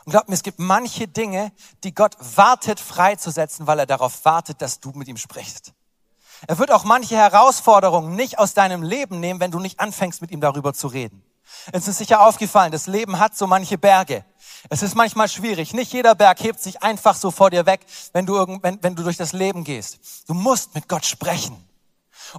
Und 0.06 0.12
glaub 0.12 0.30
mir, 0.30 0.36
es 0.36 0.44
gibt 0.44 0.60
manche 0.60 1.08
Dinge, 1.08 1.52
die 1.84 1.94
Gott 1.94 2.16
wartet 2.36 2.80
freizusetzen, 2.80 3.66
weil 3.66 3.80
er 3.80 3.86
darauf 3.88 4.24
wartet, 4.24 4.62
dass 4.62 4.80
du 4.80 4.92
mit 4.92 5.08
ihm 5.08 5.18
sprichst. 5.18 5.74
Er 6.48 6.60
wird 6.60 6.72
auch 6.72 6.84
manche 6.84 7.16
Herausforderungen 7.16 8.16
nicht 8.16 8.38
aus 8.38 8.54
deinem 8.54 8.84
Leben 8.84 9.20
nehmen, 9.20 9.40
wenn 9.40 9.52
du 9.52 9.60
nicht 9.60 9.80
anfängst, 9.80 10.22
mit 10.22 10.32
ihm 10.32 10.42
darüber 10.42 10.74
zu 10.74 10.88
reden. 10.88 11.24
Es 11.72 11.88
ist 11.88 11.98
sicher 11.98 12.26
aufgefallen, 12.26 12.72
das 12.72 12.88
Leben 12.88 13.20
hat 13.20 13.36
so 13.36 13.48
manche 13.48 13.78
Berge. 13.78 14.26
Es 14.70 14.84
ist 14.84 14.96
manchmal 14.96 15.30
schwierig. 15.30 15.74
Nicht 15.74 15.94
jeder 15.94 16.16
Berg 16.16 16.44
hebt 16.44 16.62
sich 16.62 16.84
einfach 16.84 17.16
so 17.16 17.32
vor 17.32 17.50
dir 17.50 17.66
weg, 17.66 17.86
wenn 18.14 18.26
du, 18.26 18.36
irgend, 18.36 18.64
wenn, 18.64 18.82
wenn 18.84 18.96
du 18.96 19.04
durch 19.04 19.18
das 19.18 19.34
Leben 19.34 19.64
gehst. 19.64 20.00
Du 20.28 20.34
musst 20.34 20.76
mit 20.76 20.88
Gott 20.88 21.06
sprechen. 21.06 21.56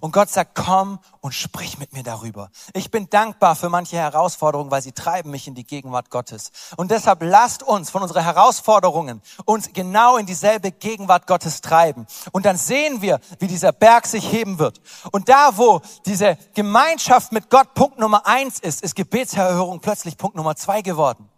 Und 0.00 0.12
Gott 0.12 0.30
sagt, 0.30 0.54
komm 0.54 0.98
und 1.20 1.32
sprich 1.32 1.78
mit 1.78 1.92
mir 1.92 2.02
darüber. 2.02 2.50
Ich 2.72 2.90
bin 2.90 3.08
dankbar 3.10 3.56
für 3.56 3.68
manche 3.68 3.96
Herausforderungen, 3.96 4.70
weil 4.70 4.82
sie 4.82 4.92
treiben 4.92 5.30
mich 5.30 5.46
in 5.46 5.54
die 5.54 5.66
Gegenwart 5.66 6.10
Gottes. 6.10 6.50
Und 6.76 6.90
deshalb 6.90 7.22
lasst 7.22 7.62
uns 7.62 7.90
von 7.90 8.02
unseren 8.02 8.22
Herausforderungen 8.22 9.22
uns 9.44 9.72
genau 9.72 10.16
in 10.16 10.26
dieselbe 10.26 10.72
Gegenwart 10.72 11.26
Gottes 11.26 11.60
treiben. 11.60 12.06
Und 12.32 12.46
dann 12.46 12.56
sehen 12.56 13.02
wir, 13.02 13.20
wie 13.38 13.46
dieser 13.46 13.72
Berg 13.72 14.06
sich 14.06 14.30
heben 14.30 14.58
wird. 14.58 14.80
Und 15.12 15.28
da, 15.28 15.56
wo 15.56 15.80
diese 16.04 16.36
Gemeinschaft 16.54 17.32
mit 17.32 17.50
Gott 17.50 17.74
Punkt 17.74 17.98
Nummer 17.98 18.26
eins 18.26 18.58
ist, 18.58 18.82
ist 18.82 18.96
Gebetserhörung 18.96 19.80
plötzlich 19.80 20.16
Punkt 20.16 20.36
Nummer 20.36 20.56
zwei 20.56 20.82
geworden. 20.82 21.28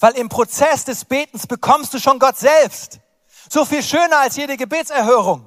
Weil 0.00 0.12
im 0.12 0.28
Prozess 0.28 0.84
des 0.84 1.04
Betens 1.04 1.46
bekommst 1.46 1.94
du 1.94 1.98
schon 1.98 2.18
Gott 2.18 2.36
selbst. 2.36 3.00
So 3.48 3.64
viel 3.64 3.82
schöner 3.82 4.18
als 4.18 4.36
jede 4.36 4.56
Gebetserhörung. 4.56 5.46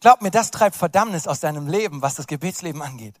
Glaub 0.00 0.22
mir, 0.22 0.30
das 0.30 0.50
treibt 0.50 0.76
Verdammnis 0.76 1.26
aus 1.26 1.40
deinem 1.40 1.68
Leben, 1.68 2.02
was 2.02 2.14
das 2.14 2.26
Gebetsleben 2.26 2.82
angeht. 2.82 3.20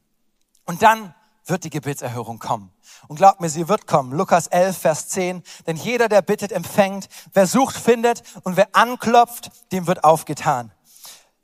Und 0.64 0.82
dann 0.82 1.14
wird 1.46 1.64
die 1.64 1.70
Gebetserhörung 1.70 2.38
kommen. 2.38 2.72
Und 3.08 3.16
glaubt 3.16 3.40
mir, 3.40 3.48
sie 3.48 3.68
wird 3.68 3.86
kommen. 3.86 4.12
Lukas 4.12 4.46
11, 4.46 4.78
Vers 4.78 5.08
10. 5.08 5.42
Denn 5.66 5.76
jeder, 5.76 6.08
der 6.08 6.22
bittet, 6.22 6.52
empfängt. 6.52 7.08
Wer 7.32 7.46
sucht, 7.46 7.76
findet. 7.76 8.22
Und 8.44 8.56
wer 8.56 8.68
anklopft, 8.72 9.50
dem 9.72 9.86
wird 9.86 10.04
aufgetan. 10.04 10.72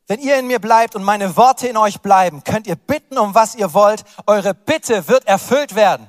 Wenn 0.07 0.21
ihr 0.21 0.39
in 0.39 0.47
mir 0.47 0.61
bleibt 0.61 0.95
und 0.95 1.03
meine 1.03 1.37
Worte 1.37 1.67
in 1.67 1.77
euch 1.77 2.01
bleiben, 2.01 2.45
könnt 2.45 2.67
ihr 2.67 2.77
bitten, 2.77 3.19
um 3.19 3.35
was 3.35 3.57
ihr 3.57 3.75
wollt. 3.75 4.05
Eure 4.27 4.55
Bitte 4.55 5.09
wird 5.09 5.27
erfüllt 5.27 5.75
werden. 5.75 6.09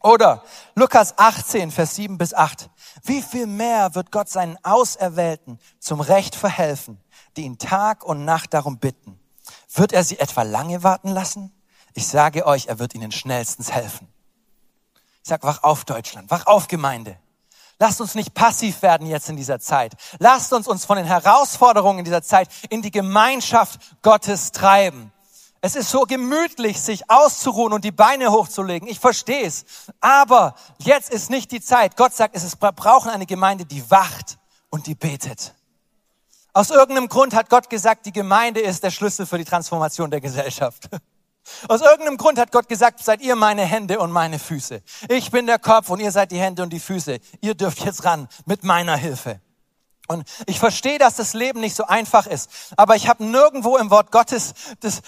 Oder 0.00 0.42
Lukas 0.74 1.16
18, 1.16 1.70
Vers 1.70 1.94
7 1.94 2.18
bis 2.18 2.34
8. 2.34 2.68
Wie 3.04 3.22
viel 3.22 3.46
mehr 3.46 3.94
wird 3.94 4.10
Gott 4.10 4.28
seinen 4.28 4.58
Auserwählten 4.62 5.58
zum 5.78 6.00
Recht 6.00 6.34
verhelfen, 6.34 7.00
die 7.36 7.42
ihn 7.42 7.58
Tag 7.58 8.04
und 8.04 8.24
Nacht 8.24 8.54
darum 8.54 8.78
bitten? 8.78 9.18
Wird 9.72 9.92
er 9.92 10.04
sie 10.04 10.18
etwa 10.18 10.42
lange 10.42 10.82
warten 10.82 11.08
lassen? 11.08 11.52
Ich 11.94 12.06
sage 12.06 12.46
euch, 12.46 12.66
er 12.66 12.78
wird 12.78 12.94
ihnen 12.94 13.12
schnellstens 13.12 13.72
helfen. 13.72 14.08
Ich 15.22 15.28
sag, 15.28 15.42
wach 15.42 15.62
auf 15.62 15.84
Deutschland, 15.84 16.30
wach 16.30 16.46
auf 16.46 16.68
Gemeinde. 16.68 17.18
Lasst 17.78 18.00
uns 18.00 18.14
nicht 18.14 18.34
passiv 18.34 18.82
werden 18.82 19.06
jetzt 19.06 19.28
in 19.28 19.36
dieser 19.36 19.58
Zeit. 19.58 19.94
Lasst 20.18 20.52
uns 20.52 20.68
uns 20.68 20.84
von 20.84 20.96
den 20.96 21.06
Herausforderungen 21.06 22.00
in 22.00 22.04
dieser 22.04 22.22
Zeit 22.22 22.48
in 22.70 22.82
die 22.82 22.90
Gemeinschaft 22.90 23.80
Gottes 24.02 24.52
treiben. 24.52 25.12
Es 25.60 25.76
ist 25.76 25.90
so 25.90 26.02
gemütlich, 26.02 26.80
sich 26.80 27.10
auszuruhen 27.10 27.72
und 27.72 27.84
die 27.84 27.90
Beine 27.90 28.30
hochzulegen. 28.30 28.86
Ich 28.86 29.00
verstehe 29.00 29.46
es. 29.46 29.64
Aber 30.00 30.54
jetzt 30.78 31.10
ist 31.10 31.30
nicht 31.30 31.50
die 31.52 31.60
Zeit. 31.62 31.96
Gott 31.96 32.12
sagt, 32.14 32.36
es 32.36 32.44
ist, 32.44 32.60
wir 32.60 32.72
brauchen 32.72 33.10
eine 33.10 33.24
Gemeinde, 33.24 33.64
die 33.64 33.90
wacht 33.90 34.38
und 34.68 34.86
die 34.86 34.94
betet. 34.94 35.54
Aus 36.56 36.70
irgendeinem 36.70 37.08
Grund 37.08 37.34
hat 37.34 37.50
Gott 37.50 37.68
gesagt, 37.68 38.06
die 38.06 38.12
Gemeinde 38.12 38.60
ist 38.60 38.84
der 38.84 38.92
Schlüssel 38.92 39.26
für 39.26 39.38
die 39.38 39.44
Transformation 39.44 40.10
der 40.10 40.20
Gesellschaft. 40.20 40.88
Aus 41.68 41.82
irgendeinem 41.82 42.16
Grund 42.16 42.38
hat 42.38 42.52
Gott 42.52 42.68
gesagt, 42.68 43.04
seid 43.04 43.20
ihr 43.20 43.34
meine 43.36 43.62
Hände 43.62 43.98
und 43.98 44.12
meine 44.12 44.38
Füße. 44.38 44.80
Ich 45.08 45.32
bin 45.32 45.46
der 45.46 45.58
Kopf 45.58 45.90
und 45.90 46.00
ihr 46.00 46.12
seid 46.12 46.30
die 46.30 46.38
Hände 46.38 46.62
und 46.62 46.72
die 46.72 46.78
Füße. 46.80 47.18
Ihr 47.40 47.54
dürft 47.54 47.84
jetzt 47.84 48.04
ran 48.04 48.28
mit 48.46 48.62
meiner 48.62 48.96
Hilfe. 48.96 49.40
Und 50.06 50.24
ich 50.46 50.60
verstehe, 50.60 50.98
dass 50.98 51.16
das 51.16 51.34
Leben 51.34 51.60
nicht 51.60 51.74
so 51.74 51.86
einfach 51.86 52.26
ist, 52.26 52.50
aber 52.76 52.94
ich 52.94 53.08
habe 53.08 53.24
nirgendwo 53.24 53.76
im 53.76 53.90
Wort 53.90 54.12
Gottes 54.12 54.54
das, 54.80 55.02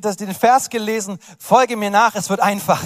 das, 0.00 0.16
den 0.16 0.34
Vers 0.34 0.68
gelesen, 0.68 1.18
folge 1.38 1.76
mir 1.76 1.90
nach, 1.90 2.14
es 2.16 2.28
wird 2.28 2.40
einfach. 2.40 2.82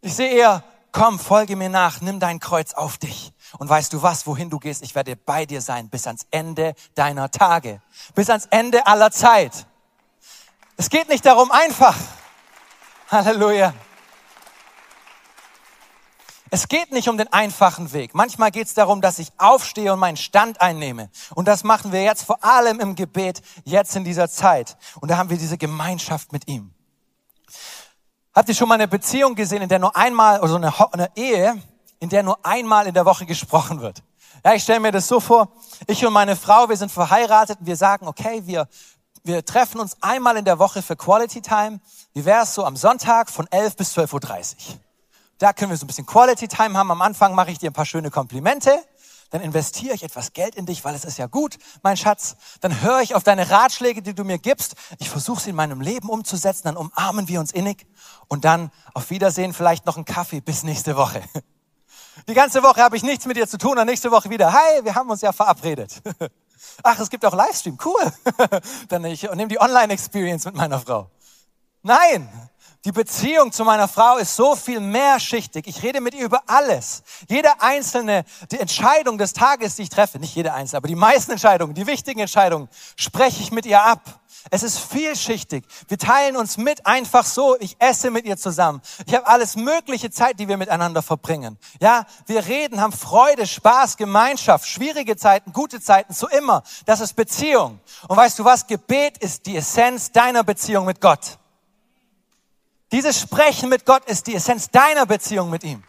Ich 0.00 0.14
sehe 0.14 0.30
eher, 0.30 0.64
komm, 0.92 1.18
folge 1.18 1.56
mir 1.56 1.68
nach, 1.68 2.00
nimm 2.00 2.20
dein 2.20 2.40
Kreuz 2.40 2.72
auf 2.72 2.96
dich. 2.96 3.32
Und 3.58 3.68
weißt 3.68 3.92
du 3.92 4.02
was, 4.02 4.26
wohin 4.26 4.50
du 4.50 4.58
gehst, 4.58 4.82
ich 4.82 4.94
werde 4.94 5.16
bei 5.16 5.46
dir 5.46 5.60
sein 5.60 5.88
bis 5.88 6.06
ans 6.06 6.26
Ende 6.30 6.74
deiner 6.94 7.30
Tage, 7.30 7.80
bis 8.14 8.28
ans 8.30 8.46
Ende 8.50 8.86
aller 8.86 9.10
Zeit. 9.10 9.66
Es 10.76 10.90
geht 10.90 11.08
nicht 11.08 11.24
darum 11.24 11.50
einfach. 11.50 11.96
Halleluja. 13.10 13.72
Es 16.50 16.68
geht 16.68 16.92
nicht 16.92 17.08
um 17.08 17.18
den 17.18 17.32
einfachen 17.32 17.92
Weg. 17.92 18.14
Manchmal 18.14 18.50
geht 18.50 18.68
es 18.68 18.74
darum, 18.74 19.00
dass 19.00 19.18
ich 19.18 19.32
aufstehe 19.36 19.92
und 19.92 19.98
meinen 19.98 20.16
Stand 20.16 20.60
einnehme. 20.60 21.10
Und 21.34 21.48
das 21.48 21.64
machen 21.64 21.92
wir 21.92 22.02
jetzt 22.02 22.22
vor 22.22 22.44
allem 22.44 22.78
im 22.78 22.94
Gebet, 22.94 23.42
jetzt 23.64 23.96
in 23.96 24.04
dieser 24.04 24.28
Zeit. 24.28 24.76
Und 25.00 25.10
da 25.10 25.16
haben 25.16 25.28
wir 25.28 25.38
diese 25.38 25.58
Gemeinschaft 25.58 26.32
mit 26.32 26.46
ihm. 26.46 26.72
Habt 28.32 28.48
ihr 28.48 28.54
schon 28.54 28.68
mal 28.68 28.74
eine 28.74 28.86
Beziehung 28.86 29.34
gesehen, 29.34 29.62
in 29.62 29.68
der 29.68 29.78
nur 29.78 29.96
einmal, 29.96 30.40
oder 30.40 30.48
so 30.48 30.56
eine, 30.56 30.92
eine 30.92 31.10
Ehe, 31.16 31.60
in 32.00 32.08
der 32.08 32.22
nur 32.22 32.44
einmal 32.44 32.86
in 32.86 32.94
der 32.94 33.04
Woche 33.04 33.26
gesprochen 33.26 33.80
wird? 33.80 34.02
Ja, 34.44 34.54
ich 34.54 34.62
stelle 34.62 34.80
mir 34.80 34.92
das 34.92 35.08
so 35.08 35.20
vor. 35.20 35.48
Ich 35.86 36.04
und 36.04 36.12
meine 36.12 36.36
Frau, 36.36 36.68
wir 36.68 36.76
sind 36.76 36.92
verheiratet 36.92 37.60
und 37.60 37.66
wir 37.66 37.76
sagen, 37.76 38.06
okay, 38.06 38.42
wir 38.44 38.68
wir 39.26 39.44
treffen 39.44 39.80
uns 39.80 39.96
einmal 40.02 40.36
in 40.36 40.44
der 40.44 40.60
Woche 40.60 40.82
für 40.82 40.94
Quality 40.94 41.42
Time. 41.42 41.80
Wie 42.14 42.24
wäre 42.24 42.44
es 42.44 42.54
so 42.54 42.64
am 42.64 42.76
Sonntag 42.76 43.28
von 43.28 43.48
11 43.50 43.74
bis 43.74 43.96
12.30 43.96 44.12
Uhr? 44.12 44.80
Da 45.38 45.52
können 45.52 45.70
wir 45.70 45.76
so 45.76 45.84
ein 45.84 45.88
bisschen 45.88 46.06
Quality 46.06 46.46
Time 46.46 46.78
haben. 46.78 46.92
Am 46.92 47.02
Anfang 47.02 47.34
mache 47.34 47.50
ich 47.50 47.58
dir 47.58 47.70
ein 47.70 47.72
paar 47.72 47.86
schöne 47.86 48.10
Komplimente. 48.10 48.70
Dann 49.30 49.42
investiere 49.42 49.94
ich 49.94 50.04
etwas 50.04 50.32
Geld 50.32 50.54
in 50.54 50.64
dich, 50.64 50.84
weil 50.84 50.94
es 50.94 51.04
ist 51.04 51.18
ja 51.18 51.26
gut, 51.26 51.58
mein 51.82 51.96
Schatz. 51.96 52.36
Dann 52.60 52.80
höre 52.82 53.00
ich 53.00 53.16
auf 53.16 53.24
deine 53.24 53.50
Ratschläge, 53.50 54.00
die 54.00 54.14
du 54.14 54.22
mir 54.22 54.38
gibst. 54.38 54.76
Ich 54.98 55.10
versuche 55.10 55.40
sie 55.40 55.50
in 55.50 55.56
meinem 55.56 55.80
Leben 55.80 56.08
umzusetzen. 56.08 56.62
Dann 56.64 56.76
umarmen 56.76 57.26
wir 57.26 57.40
uns 57.40 57.50
innig. 57.50 57.84
Und 58.28 58.44
dann 58.44 58.70
auf 58.94 59.10
Wiedersehen, 59.10 59.52
vielleicht 59.52 59.86
noch 59.86 59.96
einen 59.96 60.04
Kaffee 60.04 60.40
bis 60.40 60.62
nächste 60.62 60.96
Woche. 60.96 61.20
Die 62.28 62.34
ganze 62.34 62.62
Woche 62.62 62.82
habe 62.82 62.96
ich 62.96 63.02
nichts 63.02 63.26
mit 63.26 63.36
dir 63.36 63.46
zu 63.46 63.58
tun 63.58 63.78
und 63.78 63.86
nächste 63.86 64.10
Woche 64.10 64.30
wieder. 64.30 64.52
Hi, 64.52 64.84
wir 64.84 64.94
haben 64.94 65.10
uns 65.10 65.20
ja 65.20 65.32
verabredet. 65.32 66.02
Ach, 66.82 66.98
es 66.98 67.10
gibt 67.10 67.24
auch 67.24 67.34
Livestream, 67.34 67.78
cool. 67.84 68.12
Dann 68.88 69.04
ich 69.04 69.22
nehme 69.22 69.48
die 69.48 69.60
Online-Experience 69.60 70.46
mit 70.46 70.54
meiner 70.54 70.80
Frau. 70.80 71.10
Nein, 71.82 72.28
die 72.84 72.92
Beziehung 72.92 73.52
zu 73.52 73.64
meiner 73.64 73.88
Frau 73.88 74.16
ist 74.16 74.34
so 74.34 74.56
viel 74.56 74.80
mehrschichtig. 74.80 75.66
Ich 75.66 75.82
rede 75.82 76.00
mit 76.00 76.14
ihr 76.14 76.24
über 76.24 76.42
alles. 76.46 77.02
Jede 77.28 77.60
einzelne, 77.60 78.24
die 78.50 78.60
Entscheidung 78.60 79.18
des 79.18 79.32
Tages, 79.32 79.76
die 79.76 79.82
ich 79.82 79.88
treffe, 79.88 80.18
nicht 80.18 80.34
jede 80.34 80.54
einzelne, 80.54 80.78
aber 80.78 80.88
die 80.88 80.94
meisten 80.94 81.32
Entscheidungen, 81.32 81.74
die 81.74 81.86
wichtigen 81.86 82.20
Entscheidungen, 82.20 82.68
spreche 82.96 83.42
ich 83.42 83.50
mit 83.50 83.66
ihr 83.66 83.82
ab. 83.82 84.20
Es 84.50 84.62
ist 84.62 84.78
vielschichtig. 84.78 85.64
Wir 85.88 85.98
teilen 85.98 86.36
uns 86.36 86.56
mit 86.56 86.86
einfach 86.86 87.24
so. 87.24 87.56
Ich 87.58 87.76
esse 87.80 88.10
mit 88.10 88.24
ihr 88.24 88.36
zusammen. 88.36 88.80
Ich 89.06 89.14
habe 89.14 89.26
alles 89.26 89.56
mögliche 89.56 90.10
Zeit, 90.10 90.38
die 90.38 90.48
wir 90.48 90.56
miteinander 90.56 91.02
verbringen. 91.02 91.58
Ja, 91.80 92.06
wir 92.26 92.46
reden, 92.46 92.80
haben 92.80 92.92
Freude, 92.92 93.46
Spaß, 93.46 93.96
Gemeinschaft, 93.96 94.68
schwierige 94.68 95.16
Zeiten, 95.16 95.52
gute 95.52 95.80
Zeiten, 95.80 96.12
so 96.12 96.28
immer. 96.28 96.62
Das 96.84 97.00
ist 97.00 97.14
Beziehung. 97.14 97.80
Und 98.08 98.16
weißt 98.16 98.38
du 98.38 98.44
was? 98.44 98.66
Gebet 98.66 99.18
ist 99.18 99.46
die 99.46 99.56
Essenz 99.56 100.12
deiner 100.12 100.44
Beziehung 100.44 100.86
mit 100.86 101.00
Gott. 101.00 101.38
Dieses 102.92 103.20
Sprechen 103.20 103.68
mit 103.68 103.84
Gott 103.84 104.04
ist 104.04 104.28
die 104.28 104.34
Essenz 104.34 104.70
deiner 104.70 105.06
Beziehung 105.06 105.50
mit 105.50 105.64
ihm. 105.64 105.82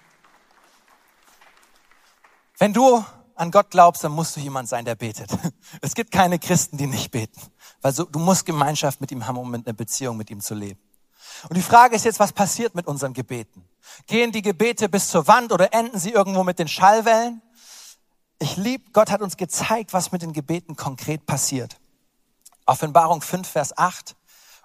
Wenn 2.58 2.74
du 2.74 3.06
an 3.36 3.52
Gott 3.52 3.70
glaubst, 3.70 4.04
dann 4.04 4.14
musst 4.14 4.36
du 4.36 4.40
jemand 4.40 4.68
sein, 4.68 4.84
der 4.84 4.96
betet. 4.96 5.30
Es 5.82 5.94
gibt 5.94 6.12
keine 6.12 6.40
Christen, 6.40 6.78
die 6.78 6.88
nicht 6.88 7.12
beten. 7.12 7.40
Weil 7.82 7.94
so, 7.94 8.04
du 8.06 8.20
musst 8.20 8.46
Gemeinschaft 8.46 9.02
mit 9.02 9.12
ihm 9.12 9.26
haben, 9.26 9.38
um 9.38 9.54
eine 9.54 9.74
Beziehung 9.74 10.18
mit 10.18 10.30
ihm 10.30 10.42
zu 10.42 10.56
leben. 10.56 10.80
Und 11.50 11.56
die 11.56 11.62
Frage 11.62 11.96
ist 11.96 12.06
jetzt, 12.06 12.20
was 12.20 12.34
passiert 12.34 12.74
mit 12.74 12.88
unseren 12.88 13.14
Gebeten? 13.14 13.64
Gehen 14.08 14.32
die 14.32 14.42
Gebete 14.42 14.90
bis 14.90 15.10
zur 15.10 15.28
Wand 15.28 15.52
oder 15.52 15.74
enden 15.74 16.00
sie 16.00 16.12
irgendwo 16.12 16.44
mit 16.44 16.60
den 16.60 16.68
Schallwellen? 16.68 17.42
Ich 18.40 18.58
lieb, 18.58 18.94
Gott 18.94 19.12
hat 19.12 19.22
uns 19.22 19.38
gezeigt, 19.38 19.94
was 19.94 20.12
mit 20.12 20.22
den 20.22 20.34
Gebeten 20.34 20.76
konkret 20.76 21.26
passiert. 21.26 21.78
Offenbarung 22.66 23.22
5, 23.22 23.48
Vers 23.48 23.78
8 23.78 24.16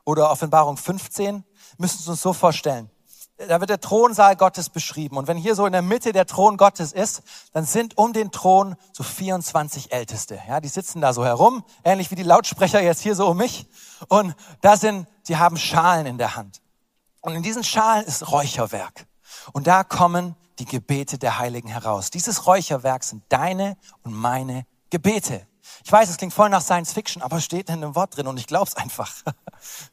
oder 0.05 0.31
Offenbarung 0.31 0.77
15 0.77 1.45
müssen 1.79 2.05
wir 2.05 2.11
uns 2.11 2.23
so 2.23 2.33
vorstellen 2.33 2.91
da 3.49 3.61
wird 3.61 3.71
der 3.71 3.81
Thronsaal 3.81 4.37
Gottes 4.37 4.69
beschrieben. 4.71 5.17
Und 5.17 5.29
wenn 5.29 5.37
hier 5.37 5.55
so 5.55 5.67
in 5.67 5.73
der 5.73 5.83
Mitte 5.83 6.13
der 6.13 6.27
Thron 6.27 6.57
Gottes 6.57 6.93
ist, 6.93 7.23
dann 7.53 7.65
sind 7.65 7.99
um 7.99 8.13
den 8.13 8.31
Thron 8.31 8.77
so 8.93 9.03
24 9.03 9.93
Älteste. 9.93 10.41
Ja, 10.49 10.61
die 10.61 10.69
sitzen 10.69 11.01
da 11.01 11.13
so 11.13 11.25
herum, 11.25 11.65
ähnlich 11.85 12.11
wie 12.11 12.15
die 12.15 12.23
Lautsprecher 12.23 12.81
jetzt 12.81 13.01
hier 13.01 13.15
so 13.15 13.29
um 13.29 13.37
mich. 13.37 13.67
Und 14.09 14.35
da 14.61 14.77
sind, 14.77 15.07
die 15.29 15.37
haben 15.37 15.57
Schalen 15.57 16.07
in 16.07 16.19
der 16.19 16.37
Hand. 16.37 16.61
Und 17.21 17.35
in 17.35 17.43
diesen 17.43 17.65
Schalen 17.65 18.05
ist 18.05 18.31
Räucherwerk. 18.31 19.07
Und 19.53 19.67
da 19.67 19.85
kommen 19.85 20.37
die 20.59 20.65
Gebete 20.65 21.19
der 21.19 21.39
Heiligen 21.39 21.69
heraus. 21.69 22.11
Dieses 22.11 22.47
Räucherwerk 22.47 23.05
sind 23.05 23.23
deine 23.29 23.77
und 24.03 24.13
meine 24.13 24.67
Gebete. 24.91 25.47
Ich 25.85 25.91
weiß, 25.91 26.09
es 26.11 26.17
klingt 26.17 26.35
voll 26.35 26.49
nach 26.49 26.63
Science 26.63 26.93
Fiction, 26.93 27.23
aber 27.23 27.37
es 27.37 27.45
steht 27.45 27.69
in 27.69 27.81
dem 27.81 27.95
Wort 27.95 28.17
drin 28.17 28.27
und 28.27 28.39
ich 28.39 28.47
glaub's 28.47 28.75
einfach. 28.75 29.13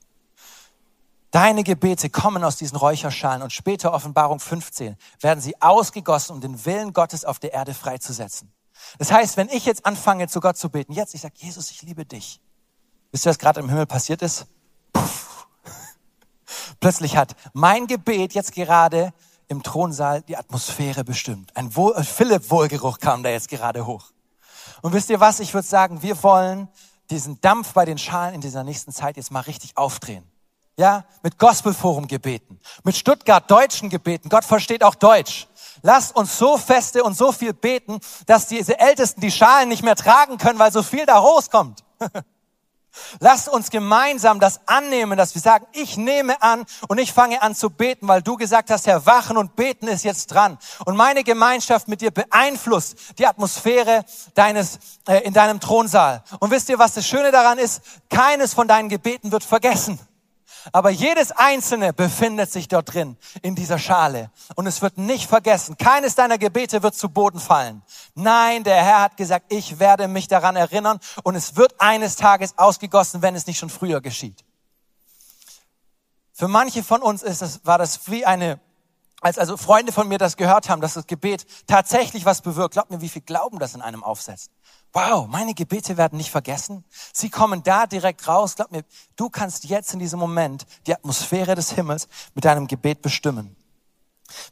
Deine 1.32 1.64
Gebete 1.64 2.10
kommen 2.10 2.44
aus 2.44 2.56
diesen 2.56 2.76
Räucherschalen 2.76 3.44
und 3.44 3.54
später 3.54 3.94
Offenbarung 3.94 4.40
15 4.40 4.96
werden 5.22 5.42
sie 5.42 5.62
ausgegossen, 5.62 6.34
um 6.34 6.42
den 6.42 6.66
Willen 6.66 6.92
Gottes 6.92 7.24
auf 7.24 7.38
der 7.38 7.54
Erde 7.54 7.76
freizusetzen. 7.76 8.52
Das 8.98 9.12
heißt, 9.12 9.38
wenn 9.38 9.50
ich 9.50 9.66
jetzt 9.66 9.86
anfange, 9.86 10.28
zu 10.28 10.40
Gott 10.40 10.58
zu 10.58 10.70
beten, 10.70 10.92
jetzt, 10.92 11.14
ich 11.14 11.22
sage, 11.22 11.36
Jesus, 11.38 11.70
ich 11.70 11.84
liebe 11.84 12.04
dich. 12.06 12.42
Wisst 13.12 13.28
ihr, 13.28 13.30
was 13.30 13.38
gerade 13.38 13.60
im 13.60 13.70
Himmel 13.70 13.86
passiert 13.86 14.24
ist? 14.24 14.48
Puff. 14.92 15.48
Plötzlich 16.80 17.16
hat 17.16 17.36
mein 17.54 17.86
Gebet 17.86 18.34
jetzt 18.34 18.54
gerade 18.54 19.14
im 19.48 19.62
Thronsaal 19.62 20.24
die 20.24 20.38
Atmosphäre 20.38 21.04
bestimmt. 21.04 21.56
Ein 21.56 21.76
Wohl 21.76 22.04
Philipp-Wohlgeruch 22.04 22.98
kam 22.98 23.22
da 23.22 23.30
jetzt 23.30 23.50
gerade 23.50 23.86
hoch. 23.86 24.12
Und 24.82 24.94
wisst 24.94 25.10
ihr 25.12 25.20
was? 25.20 25.40
Ich 25.40 25.54
würde 25.54 25.68
sagen, 25.68 26.02
wir 26.02 26.24
wollen 26.24 26.70
diesen 27.12 27.40
Dampf 27.42 27.74
bei 27.74 27.86
den 27.86 27.98
Schalen 28.00 28.36
in 28.36 28.42
dieser 28.42 28.64
nächsten 28.64 28.92
Zeit 28.92 29.18
jetzt 29.18 29.32
mal 29.32 29.42
richtig 29.42 29.78
aufdrehen 29.78 30.29
ja, 30.80 31.04
mit 31.24 31.38
Gospelforum 31.38 32.08
gebeten, 32.08 32.58
mit 32.86 32.96
Stuttgart 32.96 33.52
Deutschen 33.52 33.90
gebeten. 33.90 34.30
Gott 34.30 34.46
versteht 34.46 34.82
auch 34.82 34.96
Deutsch. 34.96 35.48
Lasst 35.82 36.16
uns 36.16 36.38
so 36.38 36.58
feste 36.58 37.04
und 37.04 37.18
so 37.18 37.34
viel 37.34 37.54
beten, 37.54 38.00
dass 38.28 38.48
diese 38.48 38.80
Ältesten 38.80 39.20
die 39.20 39.30
Schalen 39.30 39.68
nicht 39.68 39.84
mehr 39.84 39.98
tragen 39.98 40.38
können, 40.38 40.58
weil 40.58 40.72
so 40.72 40.82
viel 40.82 41.06
da 41.06 41.18
rauskommt. 41.18 41.84
Lasst 43.20 43.50
uns 43.50 43.70
gemeinsam 43.70 44.40
das 44.40 44.62
annehmen, 44.68 45.18
dass 45.18 45.36
wir 45.36 45.42
sagen, 45.42 45.68
ich 45.74 45.98
nehme 45.98 46.42
an 46.42 46.66
und 46.88 46.98
ich 46.98 47.12
fange 47.12 47.42
an 47.42 47.56
zu 47.56 47.70
beten, 47.70 48.08
weil 48.08 48.22
du 48.22 48.38
gesagt 48.38 48.72
hast, 48.72 48.88
Herr, 48.88 49.06
wachen 49.06 49.36
und 49.36 49.58
beten 49.58 49.88
ist 49.90 50.06
jetzt 50.06 50.28
dran. 50.28 50.58
Und 50.86 50.96
meine 50.96 51.26
Gemeinschaft 51.26 51.90
mit 51.90 52.00
dir 52.00 52.12
beeinflusst 52.12 53.20
die 53.20 53.28
Atmosphäre 53.28 54.06
deines, 54.34 54.80
äh, 55.08 55.20
in 55.20 55.34
deinem 55.34 55.60
Thronsaal. 55.60 56.24
Und 56.40 56.52
wisst 56.52 56.70
ihr, 56.70 56.80
was 56.80 56.94
das 56.94 57.06
Schöne 57.06 57.32
daran 57.32 57.58
ist? 57.58 57.82
Keines 58.10 58.54
von 58.54 58.68
deinen 58.70 58.88
Gebeten 58.88 59.34
wird 59.34 59.44
vergessen. 59.44 60.00
Aber 60.72 60.90
jedes 60.90 61.32
einzelne 61.32 61.94
befindet 61.94 62.52
sich 62.52 62.68
dort 62.68 62.94
drin, 62.94 63.18
in 63.42 63.56
dieser 63.56 63.80
Schale. 63.80 64.32
Und 64.56 64.68
es 64.68 64.82
wird 64.82 64.98
nicht 64.98 65.30
vergessen. 65.30 65.78
Keines 65.78 66.16
deiner 66.16 66.38
Gebete 66.38 66.84
wird 66.84 66.96
zu 66.96 67.10
Boden 67.10 67.40
fallen. 67.40 67.82
Nein, 68.16 68.64
der 68.64 68.84
Herr 68.84 69.02
hat 69.02 69.18
gesagt, 69.18 69.52
ich 69.52 69.80
werde 69.80 70.08
mich 70.08 70.28
daran 70.28 70.56
erinnern 70.56 71.00
und 71.24 71.36
es 71.36 71.56
wird 71.56 71.80
eines 71.80 72.16
Tages 72.16 72.58
ausgegossen, 72.58 73.22
wenn 73.22 73.36
es 73.36 73.48
nicht 73.48 73.58
schon 73.58 73.70
früher 73.70 74.02
geschieht. 74.02 74.44
Für 76.34 76.48
manche 76.48 76.84
von 76.84 77.02
uns 77.02 77.22
ist 77.22 77.42
das, 77.42 77.66
war 77.66 77.78
das 77.78 78.10
wie 78.10 78.26
eine, 78.26 78.60
als 79.22 79.38
also 79.38 79.58
Freunde 79.58 79.92
von 79.92 80.08
mir 80.08 80.18
das 80.18 80.38
gehört 80.38 80.70
haben, 80.70 80.82
dass 80.82 80.94
das 80.94 81.08
Gebet 81.08 81.46
tatsächlich 81.68 82.26
was 82.26 82.42
bewirkt. 82.42 82.74
Glaubt 82.74 82.92
mir, 82.92 83.02
wie 83.02 83.10
viel 83.10 83.22
Glauben 83.22 83.60
das 83.60 83.76
in 83.76 83.82
einem 83.82 84.04
aufsetzt. 84.04 84.52
Wow, 84.94 85.28
meine 85.28 85.54
Gebete 85.54 85.98
werden 85.98 86.18
nicht 86.18 86.32
vergessen. 86.32 86.84
Sie 87.14 87.30
kommen 87.30 87.62
da 87.64 87.86
direkt 87.86 88.28
raus. 88.28 88.56
Glaub 88.56 88.72
mir, 88.72 88.84
du 89.16 89.30
kannst 89.30 89.66
jetzt 89.66 89.94
in 89.94 90.00
diesem 90.00 90.20
Moment 90.20 90.66
die 90.88 90.94
Atmosphäre 90.94 91.56
des 91.56 91.72
Himmels 91.72 92.08
mit 92.34 92.46
deinem 92.46 92.68
Gebet 92.68 93.02
bestimmen. 93.02 93.56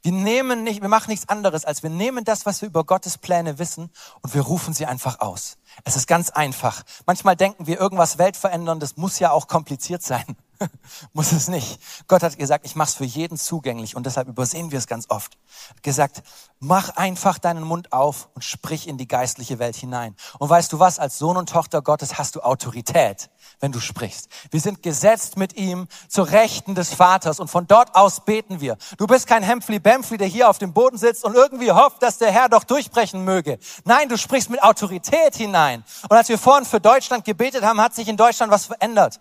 Wir 0.01 0.11
nehmen 0.11 0.63
nicht, 0.63 0.81
wir 0.81 0.89
machen 0.89 1.09
nichts 1.09 1.29
anderes, 1.29 1.65
als 1.65 1.83
wir 1.83 1.89
nehmen 1.89 2.25
das, 2.25 2.45
was 2.45 2.61
wir 2.61 2.69
über 2.69 2.83
Gottes 2.83 3.17
Pläne 3.17 3.59
wissen 3.59 3.91
und 4.21 4.33
wir 4.33 4.41
rufen 4.41 4.73
sie 4.73 4.85
einfach 4.85 5.19
aus. 5.19 5.57
Es 5.83 5.95
ist 5.95 6.07
ganz 6.07 6.29
einfach. 6.29 6.83
Manchmal 7.05 7.35
denken 7.35 7.67
wir, 7.67 7.79
irgendwas 7.79 8.17
Weltveränderndes 8.17 8.97
muss 8.97 9.19
ja 9.19 9.31
auch 9.31 9.47
kompliziert 9.47 10.03
sein. 10.03 10.37
muss 11.13 11.31
es 11.31 11.47
nicht. 11.47 11.79
Gott 12.07 12.23
hat 12.23 12.37
gesagt, 12.37 12.65
ich 12.65 12.75
mache 12.75 12.89
es 12.89 12.95
für 12.95 13.05
jeden 13.05 13.37
zugänglich 13.37 13.95
und 13.95 14.05
deshalb 14.05 14.27
übersehen 14.27 14.71
wir 14.71 14.79
es 14.79 14.87
ganz 14.87 15.09
oft. 15.09 15.37
Hat 15.69 15.83
gesagt, 15.83 16.23
mach 16.59 16.89
einfach 16.89 17.37
deinen 17.37 17.63
Mund 17.63 17.93
auf 17.93 18.29
und 18.33 18.43
sprich 18.43 18.87
in 18.87 18.97
die 18.97 19.07
geistliche 19.07 19.59
Welt 19.59 19.75
hinein. 19.75 20.15
Und 20.39 20.49
weißt 20.49 20.71
du 20.73 20.79
was, 20.79 20.99
als 20.99 21.17
Sohn 21.17 21.37
und 21.37 21.49
Tochter 21.49 21.81
Gottes 21.81 22.17
hast 22.17 22.35
du 22.35 22.41
Autorität, 22.41 23.29
wenn 23.59 23.71
du 23.71 23.79
sprichst. 23.79 24.29
Wir 24.51 24.59
sind 24.59 24.83
gesetzt 24.83 25.37
mit 25.37 25.55
ihm 25.55 25.87
zur 26.07 26.29
Rechten 26.29 26.75
des 26.75 26.93
Vaters 26.93 27.39
und 27.39 27.49
von 27.49 27.67
dort 27.67 27.95
aus 27.95 28.23
beten 28.23 28.61
wir. 28.61 28.77
Du 28.97 29.07
bist 29.07 29.27
kein 29.27 29.43
Hempfli 29.43 29.79
Bempfli, 29.79 30.17
der 30.17 30.27
hier 30.27 30.49
auf 30.49 30.57
dem 30.57 30.73
Boden 30.73 30.97
sitzt 30.97 31.23
und 31.23 31.35
irgendwie 31.35 31.71
hofft, 31.71 32.03
dass 32.03 32.17
der 32.17 32.31
Herr 32.31 32.49
doch 32.49 32.63
durchbrechen 32.63 33.23
möge. 33.23 33.57
Nein, 33.85 34.09
du 34.09 34.17
sprichst 34.17 34.49
mit 34.49 34.61
Autorität 34.61 35.35
hinein. 35.35 35.83
Und 36.03 36.15
als 36.15 36.29
wir 36.29 36.37
vorhin 36.37 36.65
für 36.65 36.79
Deutschland 36.79 37.25
gebetet 37.25 37.63
haben, 37.63 37.81
hat 37.81 37.95
sich 37.95 38.07
in 38.07 38.17
Deutschland 38.17 38.51
was 38.51 38.65
verändert. 38.65 39.19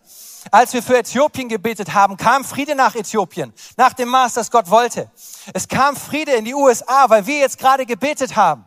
Als 0.50 0.72
wir 0.72 0.82
für 0.82 0.98
Äthiopien 0.98 1.48
gebetet 1.48 1.94
haben, 1.94 2.16
kam 2.16 2.44
Friede 2.44 2.74
nach 2.74 2.94
Äthiopien, 2.94 3.52
nach 3.76 3.94
dem 3.94 4.08
Maß, 4.08 4.34
das 4.34 4.50
Gott 4.50 4.70
wollte. 4.70 5.10
Es 5.52 5.66
kam 5.66 5.96
Friede 5.96 6.32
in 6.32 6.44
die 6.44 6.54
USA, 6.54 7.08
weil 7.08 7.26
wir 7.26 7.38
jetzt 7.38 7.58
gerade 7.58 7.84
gebetet 7.84 8.36
haben. 8.36 8.64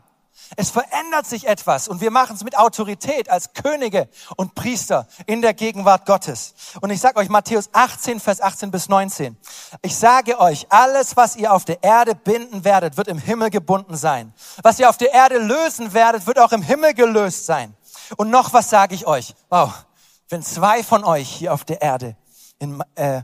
Es 0.55 0.71
verändert 0.71 1.25
sich 1.25 1.47
etwas 1.47 1.87
und 1.87 2.01
wir 2.01 2.11
machen 2.11 2.35
es 2.35 2.43
mit 2.43 2.57
Autorität 2.57 3.29
als 3.29 3.53
Könige 3.53 4.09
und 4.35 4.55
Priester 4.55 5.07
in 5.25 5.41
der 5.41 5.53
Gegenwart 5.53 6.05
Gottes. 6.05 6.53
Und 6.81 6.89
ich 6.89 6.99
sage 6.99 7.17
euch 7.17 7.29
Matthäus 7.29 7.69
18, 7.73 8.19
Vers 8.19 8.41
18 8.41 8.71
bis 8.71 8.89
19. 8.89 9.37
Ich 9.81 9.95
sage 9.95 10.39
euch, 10.39 10.67
alles, 10.69 11.15
was 11.15 11.35
ihr 11.35 11.53
auf 11.53 11.65
der 11.65 11.83
Erde 11.83 12.15
binden 12.15 12.63
werdet, 12.63 12.97
wird 12.97 13.07
im 13.07 13.19
Himmel 13.19 13.49
gebunden 13.49 13.95
sein. 13.95 14.33
Was 14.63 14.79
ihr 14.79 14.89
auf 14.89 14.97
der 14.97 15.13
Erde 15.13 15.37
lösen 15.37 15.93
werdet, 15.93 16.25
wird 16.25 16.39
auch 16.39 16.51
im 16.51 16.61
Himmel 16.61 16.93
gelöst 16.93 17.45
sein. 17.45 17.75
Und 18.17 18.29
noch 18.29 18.53
was 18.53 18.69
sage 18.69 18.95
ich 18.95 19.05
euch. 19.05 19.35
Wow, 19.49 19.71
wenn 20.29 20.41
zwei 20.41 20.83
von 20.83 21.03
euch 21.03 21.29
hier 21.29 21.53
auf 21.53 21.63
der 21.63 21.81
Erde, 21.81 22.15
in, 22.59 22.83
äh, 22.95 23.21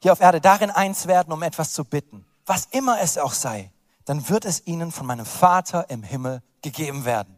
hier 0.00 0.12
auf 0.12 0.20
Erde 0.20 0.40
darin 0.40 0.70
eins 0.70 1.06
werden, 1.06 1.32
um 1.32 1.42
etwas 1.42 1.72
zu 1.72 1.84
bitten, 1.84 2.24
was 2.46 2.66
immer 2.70 3.00
es 3.00 3.18
auch 3.18 3.32
sei, 3.32 3.70
dann 4.08 4.26
wird 4.30 4.46
es 4.46 4.66
ihnen 4.66 4.90
von 4.90 5.06
meinem 5.06 5.26
Vater 5.26 5.90
im 5.90 6.02
Himmel 6.02 6.42
gegeben 6.62 7.04
werden. 7.04 7.36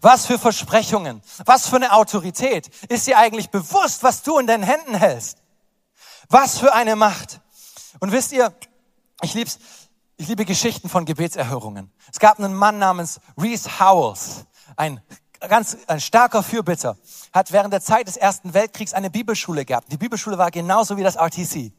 Was 0.00 0.24
für 0.24 0.38
Versprechungen, 0.38 1.22
was 1.44 1.68
für 1.68 1.76
eine 1.76 1.92
Autorität. 1.92 2.68
Ist 2.88 3.06
dir 3.06 3.18
eigentlich 3.18 3.50
bewusst, 3.50 4.02
was 4.02 4.22
du 4.22 4.38
in 4.38 4.46
deinen 4.46 4.62
Händen 4.62 4.94
hältst? 4.94 5.42
Was 6.30 6.58
für 6.58 6.72
eine 6.72 6.96
Macht. 6.96 7.42
Und 8.00 8.10
wisst 8.12 8.32
ihr, 8.32 8.54
ich 9.20 9.34
lieb's, 9.34 9.58
ich 10.16 10.28
liebe 10.28 10.46
Geschichten 10.46 10.88
von 10.88 11.04
Gebetserhörungen. 11.04 11.92
Es 12.10 12.18
gab 12.18 12.38
einen 12.38 12.54
Mann 12.54 12.78
namens 12.78 13.20
Reese 13.36 13.78
Howells, 13.78 14.46
ein 14.76 15.02
ganz 15.40 15.76
ein 15.88 16.00
starker 16.00 16.42
Fürbitter, 16.42 16.96
hat 17.34 17.52
während 17.52 17.72
der 17.74 17.82
Zeit 17.82 18.08
des 18.08 18.16
Ersten 18.16 18.54
Weltkriegs 18.54 18.94
eine 18.94 19.10
Bibelschule 19.10 19.66
gehabt. 19.66 19.92
Die 19.92 19.98
Bibelschule 19.98 20.38
war 20.38 20.50
genauso 20.50 20.96
wie 20.96 21.02
das 21.02 21.16
RTC. 21.16 21.70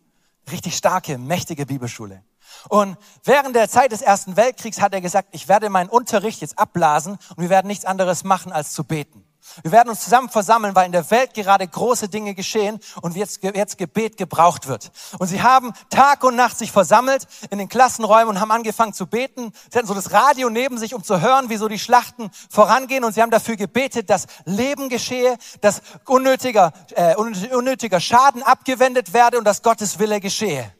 Richtig 0.51 0.77
starke, 0.77 1.17
mächtige 1.17 1.65
Bibelschule. 1.65 2.23
Und 2.67 2.97
während 3.23 3.55
der 3.55 3.69
Zeit 3.69 3.91
des 3.91 4.01
Ersten 4.01 4.35
Weltkriegs 4.35 4.81
hat 4.81 4.93
er 4.93 5.01
gesagt, 5.01 5.29
ich 5.31 5.47
werde 5.47 5.69
meinen 5.69 5.89
Unterricht 5.89 6.41
jetzt 6.41 6.59
abblasen 6.59 7.17
und 7.35 7.41
wir 7.41 7.49
werden 7.49 7.67
nichts 7.67 7.85
anderes 7.85 8.23
machen 8.23 8.51
als 8.51 8.73
zu 8.73 8.83
beten. 8.83 9.25
Wir 9.63 9.71
werden 9.71 9.89
uns 9.89 10.03
zusammen 10.03 10.29
versammeln, 10.29 10.75
weil 10.75 10.85
in 10.85 10.91
der 10.91 11.09
Welt 11.11 11.33
gerade 11.33 11.67
große 11.67 12.09
Dinge 12.09 12.35
geschehen 12.35 12.79
und 13.01 13.15
jetzt, 13.15 13.43
jetzt 13.43 13.77
Gebet 13.77 14.17
gebraucht 14.17 14.67
wird. 14.67 14.91
Und 15.17 15.27
sie 15.27 15.41
haben 15.41 15.73
Tag 15.89 16.23
und 16.23 16.35
Nacht 16.35 16.57
sich 16.57 16.71
versammelt 16.71 17.27
in 17.49 17.57
den 17.57 17.69
Klassenräumen 17.69 18.29
und 18.29 18.41
haben 18.41 18.51
angefangen 18.51 18.93
zu 18.93 19.07
beten. 19.07 19.51
Sie 19.71 19.77
hatten 19.77 19.87
so 19.87 19.93
das 19.93 20.11
Radio 20.11 20.49
neben 20.49 20.77
sich, 20.77 20.93
um 20.93 21.03
zu 21.03 21.21
hören, 21.21 21.49
wie 21.49 21.57
so 21.57 21.67
die 21.67 21.79
Schlachten 21.79 22.29
vorangehen. 22.49 23.03
Und 23.03 23.13
sie 23.13 23.21
haben 23.21 23.31
dafür 23.31 23.55
gebetet, 23.55 24.09
dass 24.09 24.27
Leben 24.45 24.89
geschehe, 24.89 25.37
dass 25.61 25.81
unnötiger, 26.05 26.71
äh, 26.95 27.15
unnötiger 27.15 27.99
Schaden 27.99 28.43
abgewendet 28.43 29.13
werde 29.13 29.37
und 29.37 29.45
dass 29.45 29.63
Gottes 29.63 29.99
Wille 29.99 30.19
geschehe. 30.19 30.71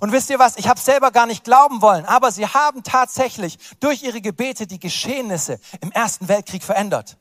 Und 0.00 0.12
wisst 0.12 0.30
ihr 0.30 0.38
was? 0.38 0.56
Ich 0.56 0.68
habe 0.68 0.80
selber 0.80 1.10
gar 1.10 1.26
nicht 1.26 1.44
glauben 1.44 1.82
wollen, 1.82 2.04
aber 2.04 2.32
sie 2.32 2.46
haben 2.46 2.82
tatsächlich 2.82 3.58
durch 3.80 4.02
ihre 4.02 4.20
Gebete 4.20 4.66
die 4.66 4.78
Geschehnisse 4.78 5.60
im 5.80 5.92
Ersten 5.92 6.28
Weltkrieg 6.28 6.62
verändert. 6.62 7.16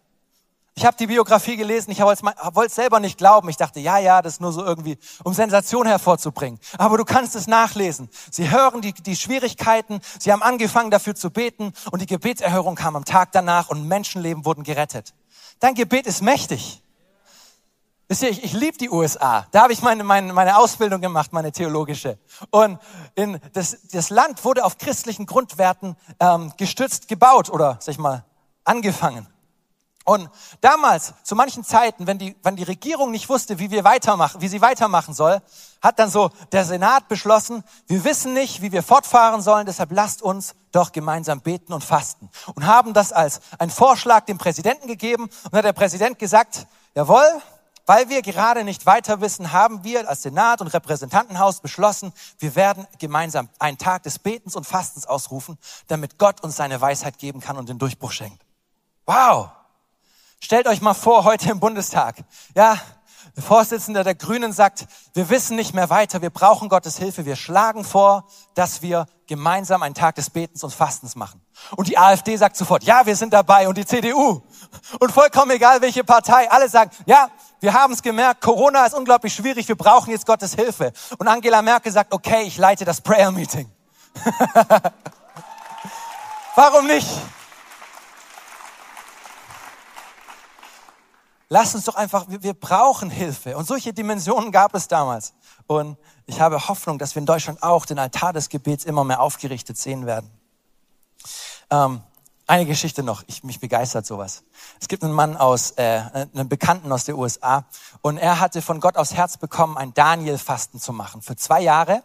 Ich 0.75 0.85
habe 0.85 0.97
die 0.97 1.05
Biografie 1.05 1.55
gelesen, 1.55 1.91
ich 1.91 1.99
wollte 1.99 2.65
es 2.65 2.75
selber 2.75 2.99
nicht 2.99 3.19
glauben. 3.19 3.47
Ich 3.49 3.57
dachte, 3.57 3.79
ja, 3.79 3.99
ja, 3.99 4.23
das 4.23 4.33
ist 4.33 4.41
nur 4.41 4.51
so 4.51 4.65
irgendwie, 4.65 4.97
um 5.23 5.33
Sensation 5.33 5.85
hervorzubringen. 5.85 6.59
Aber 6.79 6.97
du 6.97 7.05
kannst 7.05 7.35
es 7.35 7.45
nachlesen. 7.45 8.09
Sie 8.31 8.49
hören 8.49 8.81
die, 8.81 8.93
die 8.93 9.15
Schwierigkeiten, 9.15 10.01
sie 10.19 10.31
haben 10.31 10.41
angefangen 10.41 10.89
dafür 10.89 11.13
zu 11.13 11.29
beten 11.29 11.73
und 11.91 12.01
die 12.01 12.07
Gebetserhörung 12.07 12.75
kam 12.75 12.95
am 12.95 13.05
Tag 13.05 13.31
danach 13.33 13.69
und 13.69 13.87
Menschenleben 13.87 14.45
wurden 14.45 14.63
gerettet. 14.63 15.13
Dein 15.59 15.75
Gebet 15.75 16.07
ist 16.07 16.23
mächtig. 16.23 16.82
Wisst 18.13 18.21
ihr, 18.21 18.29
ich, 18.29 18.43
ich 18.43 18.53
liebe 18.53 18.77
die 18.77 18.91
USA. 18.91 19.47
Da 19.49 19.63
habe 19.63 19.73
ich 19.73 19.81
meine, 19.81 20.03
meine, 20.03 20.33
meine 20.33 20.57
Ausbildung 20.57 21.01
gemacht, 21.01 21.33
meine 21.33 21.51
theologische. 21.51 22.19
Und 22.51 22.77
in 23.15 23.39
das, 23.53 23.87
das 23.91 24.11
Land 24.11 24.45
wurde 24.45 24.65
auf 24.65 24.77
christlichen 24.77 25.25
Grundwerten 25.25 25.97
ähm, 26.19 26.53
gestützt 26.55 27.07
gebaut 27.07 27.49
oder, 27.49 27.77
sag 27.79 27.93
ich 27.93 27.97
mal, 27.97 28.23
angefangen. 28.65 29.25
Und 30.05 30.29
damals, 30.61 31.15
zu 31.23 31.35
manchen 31.35 31.63
Zeiten, 31.63 32.05
wenn 32.05 32.19
die, 32.19 32.35
wenn 32.43 32.55
die 32.55 32.61
Regierung 32.61 33.09
nicht 33.09 33.29
wusste, 33.29 33.57
wie 33.57 33.71
wir 33.71 33.83
weitermachen, 33.83 34.41
wie 34.41 34.47
sie 34.47 34.61
weitermachen 34.61 35.15
soll, 35.15 35.41
hat 35.81 35.97
dann 35.97 36.11
so 36.11 36.29
der 36.51 36.65
Senat 36.65 37.07
beschlossen, 37.07 37.63
wir 37.87 38.03
wissen 38.03 38.35
nicht, 38.35 38.61
wie 38.61 38.71
wir 38.71 38.83
fortfahren 38.83 39.41
sollen, 39.41 39.65
deshalb 39.65 39.91
lasst 39.91 40.21
uns 40.21 40.53
doch 40.71 40.91
gemeinsam 40.91 41.41
beten 41.41 41.73
und 41.73 41.83
fasten. 41.83 42.29
Und 42.53 42.67
haben 42.67 42.93
das 42.93 43.11
als 43.11 43.41
einen 43.57 43.71
Vorschlag 43.71 44.25
dem 44.25 44.37
Präsidenten 44.37 44.85
gegeben 44.85 45.31
und 45.45 45.57
hat 45.57 45.65
der 45.65 45.73
Präsident 45.73 46.19
gesagt, 46.19 46.67
jawohl, 46.93 47.41
weil 47.85 48.09
wir 48.09 48.21
gerade 48.21 48.63
nicht 48.63 48.85
weiter 48.85 49.21
wissen, 49.21 49.51
haben 49.51 49.83
wir 49.83 50.07
als 50.07 50.23
Senat 50.23 50.61
und 50.61 50.67
Repräsentantenhaus 50.67 51.61
beschlossen, 51.61 52.13
wir 52.39 52.55
werden 52.55 52.87
gemeinsam 52.99 53.49
einen 53.59 53.77
Tag 53.77 54.03
des 54.03 54.19
Betens 54.19 54.55
und 54.55 54.65
Fastens 54.65 55.05
ausrufen, 55.05 55.57
damit 55.87 56.17
Gott 56.17 56.41
uns 56.41 56.55
seine 56.55 56.79
Weisheit 56.79 57.17
geben 57.17 57.41
kann 57.41 57.57
und 57.57 57.69
den 57.69 57.79
Durchbruch 57.79 58.11
schenkt. 58.11 58.41
Wow! 59.05 59.49
Stellt 60.39 60.67
euch 60.67 60.81
mal 60.81 60.93
vor, 60.93 61.23
heute 61.23 61.49
im 61.49 61.59
Bundestag, 61.59 62.17
ja, 62.55 62.77
der 63.35 63.43
Vorsitzende 63.43 64.03
der 64.03 64.15
Grünen 64.15 64.53
sagt, 64.53 64.85
wir 65.13 65.29
wissen 65.29 65.55
nicht 65.55 65.73
mehr 65.73 65.89
weiter, 65.89 66.21
wir 66.21 66.29
brauchen 66.29 66.69
Gottes 66.69 66.97
Hilfe, 66.97 67.25
wir 67.25 67.35
schlagen 67.35 67.83
vor, 67.83 68.27
dass 68.53 68.81
wir 68.81 69.07
gemeinsam 69.25 69.81
einen 69.81 69.95
Tag 69.95 70.15
des 70.15 70.29
Betens 70.29 70.63
und 70.63 70.73
Fastens 70.73 71.15
machen. 71.15 71.42
Und 71.75 71.87
die 71.87 71.97
AfD 71.97 72.35
sagt 72.37 72.55
sofort, 72.57 72.83
ja, 72.83 73.05
wir 73.05 73.15
sind 73.15 73.33
dabei 73.33 73.67
und 73.67 73.77
die 73.77 73.85
CDU. 73.85 74.41
Und 74.99 75.11
vollkommen 75.11 75.51
egal, 75.51 75.81
welche 75.81 76.03
Partei, 76.03 76.49
alle 76.49 76.67
sagen, 76.69 76.91
ja, 77.05 77.29
wir 77.59 77.73
haben 77.73 77.93
es 77.93 78.01
gemerkt, 78.01 78.41
Corona 78.41 78.85
ist 78.85 78.93
unglaublich 78.93 79.33
schwierig, 79.33 79.67
wir 79.67 79.75
brauchen 79.75 80.11
jetzt 80.11 80.25
Gottes 80.25 80.55
Hilfe. 80.55 80.91
Und 81.17 81.27
Angela 81.27 81.61
Merkel 81.61 81.91
sagt, 81.91 82.13
okay, 82.13 82.43
ich 82.43 82.57
leite 82.57 82.85
das 82.85 83.01
Prayer 83.01 83.31
Meeting. 83.31 83.71
Warum 86.55 86.87
nicht? 86.87 87.07
Lass 91.49 91.75
uns 91.75 91.85
doch 91.85 91.95
einfach, 91.95 92.25
wir, 92.29 92.41
wir 92.41 92.53
brauchen 92.53 93.09
Hilfe. 93.09 93.55
Und 93.55 93.67
solche 93.67 93.93
Dimensionen 93.93 94.51
gab 94.51 94.73
es 94.73 94.87
damals. 94.87 95.33
Und 95.67 95.97
ich 96.25 96.41
habe 96.41 96.67
Hoffnung, 96.67 96.97
dass 96.97 97.13
wir 97.15 97.19
in 97.19 97.25
Deutschland 97.27 97.61
auch 97.61 97.85
den 97.85 97.99
Altar 97.99 98.33
des 98.33 98.49
Gebets 98.49 98.85
immer 98.85 99.03
mehr 99.03 99.21
aufgerichtet 99.21 99.77
sehen 99.77 100.05
werden. 100.05 100.29
Ähm, 101.69 102.01
eine 102.45 102.65
Geschichte 102.65 103.03
noch, 103.03 103.23
ich, 103.27 103.43
mich 103.43 103.59
begeistert 103.59 104.05
sowas. 104.05 104.43
Es 104.81 104.87
gibt 104.87 105.03
einen 105.03 105.13
Mann 105.13 105.37
aus, 105.37 105.71
äh, 105.71 106.01
einen 106.33 106.49
Bekannten 106.49 106.91
aus 106.91 107.05
der 107.05 107.17
USA 107.17 107.65
und 108.01 108.17
er 108.17 108.39
hatte 108.39 108.61
von 108.61 108.79
Gott 108.79 108.97
aufs 108.97 109.13
Herz 109.13 109.37
bekommen, 109.37 109.77
ein 109.77 109.93
Daniel-Fasten 109.93 110.79
zu 110.79 110.91
machen 110.91 111.21
für 111.21 111.35
zwei 111.37 111.61
Jahre, 111.61 112.03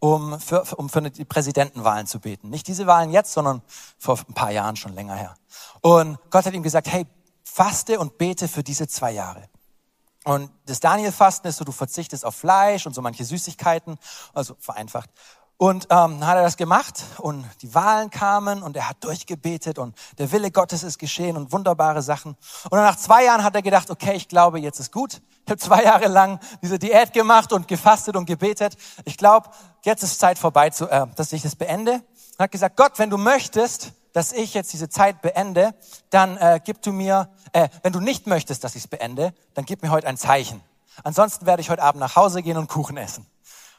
um 0.00 0.40
für, 0.40 0.64
um 0.76 0.88
für 0.88 1.02
die 1.02 1.24
Präsidentenwahlen 1.24 2.06
zu 2.06 2.20
beten. 2.20 2.50
Nicht 2.50 2.66
diese 2.66 2.86
Wahlen 2.86 3.12
jetzt, 3.12 3.32
sondern 3.32 3.62
vor 3.98 4.18
ein 4.28 4.34
paar 4.34 4.50
Jahren 4.50 4.76
schon 4.76 4.94
länger 4.94 5.14
her. 5.14 5.34
Und 5.80 6.18
Gott 6.30 6.44
hat 6.44 6.54
ihm 6.54 6.62
gesagt, 6.62 6.88
hey, 6.88 7.06
faste 7.44 7.98
und 7.98 8.18
bete 8.18 8.48
für 8.48 8.62
diese 8.62 8.88
zwei 8.88 9.12
Jahre. 9.12 9.48
Und 10.24 10.50
das 10.66 10.80
Daniel-Fasten 10.80 11.48
ist 11.48 11.56
so, 11.56 11.64
du 11.64 11.72
verzichtest 11.72 12.24
auf 12.24 12.34
Fleisch 12.34 12.84
und 12.86 12.94
so 12.94 13.00
manche 13.00 13.24
Süßigkeiten, 13.24 13.98
also 14.34 14.56
vereinfacht. 14.58 15.08
Und 15.60 15.88
ähm, 15.90 16.24
hat 16.24 16.36
er 16.36 16.44
das 16.44 16.56
gemacht 16.56 17.02
und 17.18 17.44
die 17.62 17.74
Wahlen 17.74 18.10
kamen 18.10 18.62
und 18.62 18.76
er 18.76 18.88
hat 18.88 19.02
durchgebetet 19.02 19.80
und 19.80 19.98
der 20.16 20.30
Wille 20.30 20.52
Gottes 20.52 20.84
ist 20.84 20.98
geschehen 20.98 21.36
und 21.36 21.50
wunderbare 21.50 22.00
Sachen. 22.00 22.36
Und 22.64 22.72
dann 22.72 22.84
nach 22.84 22.96
zwei 22.96 23.24
Jahren 23.24 23.42
hat 23.42 23.56
er 23.56 23.62
gedacht, 23.62 23.90
okay, 23.90 24.14
ich 24.14 24.28
glaube, 24.28 24.60
jetzt 24.60 24.78
ist 24.78 24.92
gut. 24.92 25.20
Ich 25.44 25.50
habe 25.50 25.58
zwei 25.58 25.82
Jahre 25.82 26.06
lang 26.06 26.38
diese 26.62 26.78
Diät 26.78 27.12
gemacht 27.12 27.52
und 27.52 27.66
gefastet 27.66 28.14
und 28.14 28.26
gebetet. 28.26 28.76
Ich 29.04 29.16
glaube, 29.16 29.50
jetzt 29.84 30.04
ist 30.04 30.20
Zeit 30.20 30.38
vorbei, 30.38 30.70
zu, 30.70 30.88
äh, 30.88 31.08
dass 31.16 31.32
ich 31.32 31.42
das 31.42 31.56
beende. 31.56 31.94
Und 31.94 32.38
hat 32.38 32.52
gesagt, 32.52 32.76
Gott, 32.76 32.92
wenn 33.00 33.10
du 33.10 33.16
möchtest, 33.16 33.94
dass 34.12 34.30
ich 34.30 34.54
jetzt 34.54 34.72
diese 34.72 34.88
Zeit 34.88 35.22
beende, 35.22 35.74
dann 36.10 36.36
äh, 36.36 36.60
gib 36.64 36.82
du 36.82 36.92
mir, 36.92 37.30
äh, 37.52 37.68
wenn 37.82 37.92
du 37.92 37.98
nicht 37.98 38.28
möchtest, 38.28 38.62
dass 38.62 38.76
ich 38.76 38.84
es 38.84 38.88
beende, 38.88 39.34
dann 39.54 39.64
gib 39.64 39.82
mir 39.82 39.90
heute 39.90 40.06
ein 40.06 40.16
Zeichen. 40.16 40.62
Ansonsten 41.02 41.46
werde 41.46 41.62
ich 41.62 41.70
heute 41.70 41.82
Abend 41.82 41.98
nach 41.98 42.14
Hause 42.14 42.42
gehen 42.42 42.56
und 42.56 42.68
Kuchen 42.68 42.96
essen. 42.96 43.26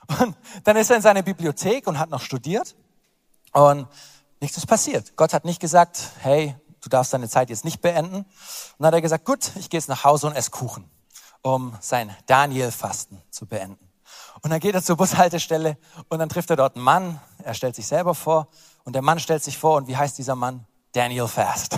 Und 0.10 0.36
dann 0.64 0.76
ist 0.78 0.90
er 0.90 0.96
in 0.96 1.02
seine 1.02 1.24
Bibliothek 1.24 1.88
und 1.88 2.00
hat 2.00 2.10
noch 2.10 2.22
studiert 2.22 2.76
und 3.54 3.88
nichts 4.40 4.58
ist 4.58 4.66
passiert. 4.66 5.16
Gott 5.16 5.34
hat 5.34 5.46
nicht 5.46 5.60
gesagt, 5.60 6.02
hey, 6.22 6.56
du 6.82 6.90
darfst 6.90 7.14
deine 7.14 7.30
Zeit 7.30 7.50
jetzt 7.50 7.64
nicht 7.66 7.82
beenden. 7.82 8.18
Und 8.18 8.26
dann 8.80 8.88
hat 8.88 8.96
er 8.96 9.02
gesagt, 9.02 9.26
gut, 9.26 9.52
ich 9.58 9.70
gehe 9.70 9.78
jetzt 9.80 9.90
nach 9.90 10.04
Hause 10.04 10.28
und 10.28 10.36
esse 10.36 10.50
Kuchen, 10.52 10.90
um 11.42 11.76
sein 11.80 12.16
Daniel-Fasten 12.26 13.22
zu 13.30 13.46
beenden. 13.46 13.90
Und 14.42 14.52
dann 14.52 14.60
geht 14.60 14.74
er 14.74 14.82
zur 14.84 14.98
Bushaltestelle 14.98 15.78
und 16.08 16.20
dann 16.20 16.30
trifft 16.30 16.50
er 16.50 16.56
dort 16.56 16.76
einen 16.76 16.84
Mann. 16.86 17.20
Er 17.44 17.54
stellt 17.54 17.76
sich 17.76 17.86
selber 17.88 18.16
vor 18.16 18.48
und 18.86 18.94
der 18.94 19.02
Mann 19.02 19.20
stellt 19.20 19.44
sich 19.44 19.58
vor 19.58 19.76
und 19.78 19.88
wie 19.88 19.98
heißt 19.98 20.18
dieser 20.18 20.36
Mann? 20.36 20.66
Daniel 20.94 21.28
Fast. 21.28 21.78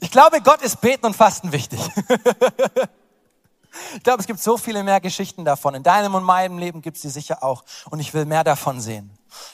ich 0.00 0.10
glaube, 0.12 0.40
Gott 0.42 0.62
ist 0.62 0.80
Beten 0.80 1.06
und 1.06 1.16
Fasten 1.16 1.50
wichtig. 1.50 1.80
Ich 3.96 4.02
glaube, 4.02 4.20
es 4.20 4.26
gibt 4.26 4.40
so 4.40 4.56
viele 4.56 4.82
mehr 4.82 5.00
Geschichten 5.00 5.44
davon. 5.44 5.74
In 5.74 5.82
deinem 5.82 6.14
und 6.14 6.22
meinem 6.22 6.58
Leben 6.58 6.82
gibt 6.82 6.96
es 6.96 7.02
sie 7.02 7.10
sicher 7.10 7.42
auch. 7.42 7.64
Und 7.90 8.00
ich 8.00 8.14
will 8.14 8.24
mehr 8.24 8.44
davon 8.44 8.80
sehen. 8.80 9.10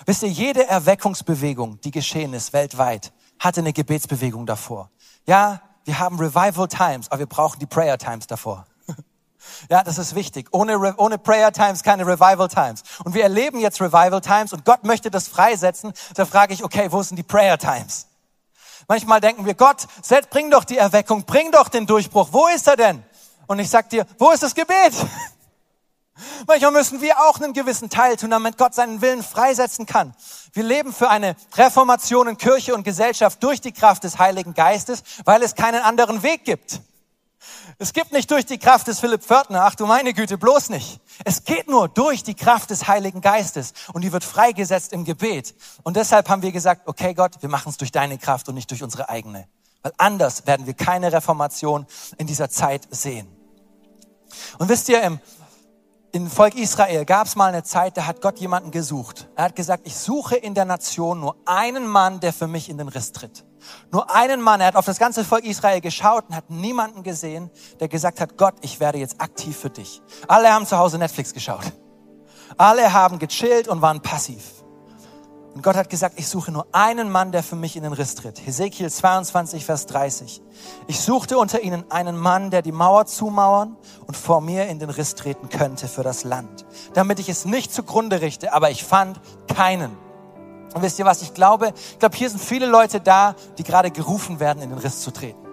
Wisst 0.06 0.22
ihr, 0.22 0.28
jede 0.28 0.66
Erweckungsbewegung, 0.68 1.80
die 1.80 1.90
geschehen 1.90 2.34
ist 2.34 2.52
weltweit, 2.52 3.12
hatte 3.38 3.60
eine 3.60 3.72
Gebetsbewegung 3.72 4.46
davor. 4.46 4.90
Ja, 5.26 5.62
wir 5.84 5.98
haben 5.98 6.18
Revival 6.18 6.68
Times, 6.68 7.10
aber 7.10 7.20
wir 7.20 7.26
brauchen 7.26 7.58
die 7.58 7.66
Prayer 7.66 7.98
Times 7.98 8.26
davor. 8.26 8.66
Ja, 9.68 9.82
das 9.82 9.98
ist 9.98 10.14
wichtig. 10.14 10.48
Ohne, 10.52 10.94
ohne 10.96 11.18
Prayer 11.18 11.52
Times 11.52 11.82
keine 11.82 12.06
Revival 12.06 12.48
Times. 12.48 12.82
Und 13.04 13.14
wir 13.14 13.22
erleben 13.22 13.58
jetzt 13.58 13.80
Revival 13.80 14.20
Times 14.20 14.52
und 14.52 14.64
Gott 14.64 14.84
möchte 14.84 15.10
das 15.10 15.28
freisetzen. 15.28 15.92
Da 16.14 16.26
frage 16.26 16.54
ich, 16.54 16.62
okay, 16.62 16.92
wo 16.92 17.02
sind 17.02 17.16
die 17.16 17.22
Prayer 17.22 17.58
Times? 17.58 18.06
Manchmal 18.88 19.20
denken 19.20 19.46
wir, 19.46 19.54
Gott, 19.54 19.86
bring 20.30 20.50
doch 20.50 20.64
die 20.64 20.76
Erweckung, 20.76 21.24
bring 21.24 21.52
doch 21.52 21.68
den 21.68 21.86
Durchbruch. 21.86 22.28
Wo 22.32 22.48
ist 22.48 22.66
er 22.66 22.76
denn? 22.76 23.02
Und 23.50 23.58
ich 23.58 23.68
sag 23.68 23.90
dir, 23.90 24.06
wo 24.16 24.30
ist 24.30 24.44
das 24.44 24.54
Gebet? 24.54 24.92
Manchmal 26.46 26.70
müssen 26.70 27.00
wir 27.00 27.18
auch 27.18 27.40
einen 27.40 27.52
gewissen 27.52 27.90
Teil 27.90 28.16
tun, 28.16 28.30
damit 28.30 28.56
Gott 28.56 28.76
seinen 28.76 29.00
Willen 29.00 29.24
freisetzen 29.24 29.86
kann. 29.86 30.14
Wir 30.52 30.62
leben 30.62 30.92
für 30.92 31.10
eine 31.10 31.34
Reformation 31.56 32.28
in 32.28 32.38
Kirche 32.38 32.76
und 32.76 32.84
Gesellschaft 32.84 33.42
durch 33.42 33.60
die 33.60 33.72
Kraft 33.72 34.04
des 34.04 34.20
Heiligen 34.20 34.54
Geistes, 34.54 35.02
weil 35.24 35.42
es 35.42 35.56
keinen 35.56 35.82
anderen 35.82 36.22
Weg 36.22 36.44
gibt. 36.44 36.80
Es 37.78 37.92
gibt 37.92 38.12
nicht 38.12 38.30
durch 38.30 38.46
die 38.46 38.58
Kraft 38.58 38.86
des 38.86 39.00
Philipp 39.00 39.24
Pförtner, 39.24 39.64
ach 39.64 39.74
du 39.74 39.84
meine 39.84 40.14
Güte, 40.14 40.38
bloß 40.38 40.68
nicht. 40.68 41.00
Es 41.24 41.42
geht 41.42 41.68
nur 41.68 41.88
durch 41.88 42.22
die 42.22 42.36
Kraft 42.36 42.70
des 42.70 42.86
Heiligen 42.86 43.20
Geistes 43.20 43.72
und 43.92 44.02
die 44.02 44.12
wird 44.12 44.22
freigesetzt 44.22 44.92
im 44.92 45.04
Gebet. 45.04 45.56
Und 45.82 45.96
deshalb 45.96 46.28
haben 46.28 46.42
wir 46.42 46.52
gesagt, 46.52 46.82
okay 46.86 47.14
Gott, 47.14 47.32
wir 47.40 47.48
machen 47.48 47.70
es 47.70 47.78
durch 47.78 47.90
deine 47.90 48.16
Kraft 48.16 48.48
und 48.48 48.54
nicht 48.54 48.70
durch 48.70 48.84
unsere 48.84 49.08
eigene. 49.08 49.48
Weil 49.82 49.92
anders 49.96 50.46
werden 50.46 50.66
wir 50.66 50.74
keine 50.74 51.12
Reformation 51.12 51.88
in 52.16 52.28
dieser 52.28 52.48
Zeit 52.48 52.86
sehen. 52.92 53.39
Und 54.58 54.68
wisst 54.68 54.88
ihr, 54.88 55.02
im, 55.02 55.20
im 56.12 56.30
Volk 56.30 56.56
Israel 56.56 57.04
gab 57.04 57.26
es 57.26 57.36
mal 57.36 57.46
eine 57.46 57.62
Zeit, 57.62 57.96
da 57.96 58.06
hat 58.06 58.20
Gott 58.20 58.38
jemanden 58.38 58.70
gesucht. 58.70 59.28
Er 59.36 59.44
hat 59.44 59.56
gesagt, 59.56 59.86
ich 59.86 59.96
suche 59.96 60.36
in 60.36 60.54
der 60.54 60.64
Nation 60.64 61.20
nur 61.20 61.36
einen 61.44 61.86
Mann, 61.86 62.20
der 62.20 62.32
für 62.32 62.46
mich 62.46 62.68
in 62.68 62.78
den 62.78 62.88
Riss 62.88 63.12
tritt. 63.12 63.44
Nur 63.92 64.10
einen 64.10 64.40
Mann. 64.40 64.60
Er 64.60 64.68
hat 64.68 64.76
auf 64.76 64.86
das 64.86 64.98
ganze 64.98 65.24
Volk 65.24 65.44
Israel 65.44 65.80
geschaut 65.80 66.24
und 66.28 66.34
hat 66.34 66.50
niemanden 66.50 67.02
gesehen, 67.02 67.50
der 67.78 67.88
gesagt 67.88 68.20
hat, 68.20 68.36
Gott, 68.36 68.54
ich 68.62 68.80
werde 68.80 68.98
jetzt 68.98 69.20
aktiv 69.20 69.56
für 69.56 69.70
dich. 69.70 70.00
Alle 70.26 70.52
haben 70.52 70.66
zu 70.66 70.78
Hause 70.78 70.98
Netflix 70.98 71.32
geschaut. 71.32 71.72
Alle 72.56 72.92
haben 72.92 73.18
gechillt 73.18 73.68
und 73.68 73.82
waren 73.82 74.00
passiv. 74.00 74.59
Und 75.60 75.64
Gott 75.64 75.76
hat 75.76 75.90
gesagt, 75.90 76.18
ich 76.18 76.26
suche 76.26 76.50
nur 76.50 76.66
einen 76.72 77.10
Mann, 77.10 77.32
der 77.32 77.42
für 77.42 77.54
mich 77.54 77.76
in 77.76 77.82
den 77.82 77.92
Riss 77.92 78.14
tritt. 78.14 78.40
Hesekiel 78.46 78.90
22, 78.90 79.66
Vers 79.66 79.84
30. 79.84 80.40
Ich 80.86 81.00
suchte 81.00 81.36
unter 81.36 81.60
ihnen 81.60 81.84
einen 81.90 82.16
Mann, 82.16 82.48
der 82.48 82.62
die 82.62 82.72
Mauer 82.72 83.04
zumauern 83.04 83.76
und 84.06 84.16
vor 84.16 84.40
mir 84.40 84.68
in 84.68 84.78
den 84.78 84.88
Riss 84.88 85.16
treten 85.16 85.50
könnte 85.50 85.86
für 85.86 86.02
das 86.02 86.24
Land, 86.24 86.64
damit 86.94 87.18
ich 87.18 87.28
es 87.28 87.44
nicht 87.44 87.74
zugrunde 87.74 88.22
richte, 88.22 88.54
aber 88.54 88.70
ich 88.70 88.84
fand 88.84 89.20
keinen. 89.54 89.94
Und 90.72 90.80
wisst 90.80 90.98
ihr 90.98 91.04
was, 91.04 91.20
ich 91.20 91.34
glaube, 91.34 91.74
ich 91.92 91.98
glaube, 91.98 92.16
hier 92.16 92.30
sind 92.30 92.40
viele 92.40 92.64
Leute 92.64 92.98
da, 93.02 93.34
die 93.58 93.62
gerade 93.62 93.90
gerufen 93.90 94.40
werden, 94.40 94.62
in 94.62 94.70
den 94.70 94.78
Riss 94.78 95.02
zu 95.02 95.10
treten. 95.10 95.46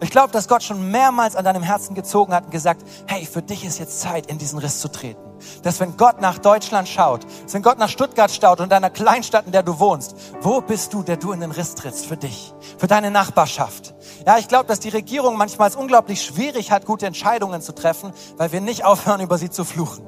Ich 0.00 0.12
glaube, 0.12 0.32
dass 0.32 0.46
Gott 0.46 0.62
schon 0.62 0.92
mehrmals 0.92 1.34
an 1.34 1.44
deinem 1.44 1.64
Herzen 1.64 1.96
gezogen 1.96 2.32
hat 2.32 2.44
und 2.44 2.50
gesagt, 2.52 2.82
hey, 3.08 3.26
für 3.26 3.42
dich 3.42 3.64
ist 3.64 3.80
jetzt 3.80 4.00
Zeit, 4.00 4.26
in 4.26 4.38
diesen 4.38 4.60
Riss 4.60 4.78
zu 4.78 4.86
treten. 4.86 5.29
Dass 5.62 5.80
wenn 5.80 5.96
Gott 5.96 6.20
nach 6.20 6.38
Deutschland 6.38 6.88
schaut, 6.88 7.24
dass 7.44 7.54
wenn 7.54 7.62
Gott 7.62 7.78
nach 7.78 7.88
Stuttgart 7.88 8.30
schaut 8.30 8.60
und 8.60 8.70
deiner 8.70 8.90
Kleinstadt, 8.90 9.46
in 9.46 9.52
der 9.52 9.62
du 9.62 9.78
wohnst, 9.78 10.14
wo 10.40 10.60
bist 10.60 10.92
du, 10.92 11.02
der 11.02 11.16
du 11.16 11.32
in 11.32 11.40
den 11.40 11.50
Riss 11.50 11.74
trittst 11.74 12.06
für 12.06 12.16
dich, 12.16 12.52
für 12.78 12.86
deine 12.86 13.10
Nachbarschaft? 13.10 13.94
Ja, 14.26 14.38
ich 14.38 14.48
glaube, 14.48 14.66
dass 14.66 14.80
die 14.80 14.88
Regierung 14.88 15.36
manchmal 15.36 15.68
es 15.68 15.76
unglaublich 15.76 16.22
schwierig 16.22 16.70
hat, 16.70 16.86
gute 16.86 17.06
Entscheidungen 17.06 17.62
zu 17.62 17.74
treffen, 17.74 18.12
weil 18.36 18.52
wir 18.52 18.60
nicht 18.60 18.84
aufhören, 18.84 19.20
über 19.20 19.38
sie 19.38 19.50
zu 19.50 19.64
fluchen. 19.64 20.06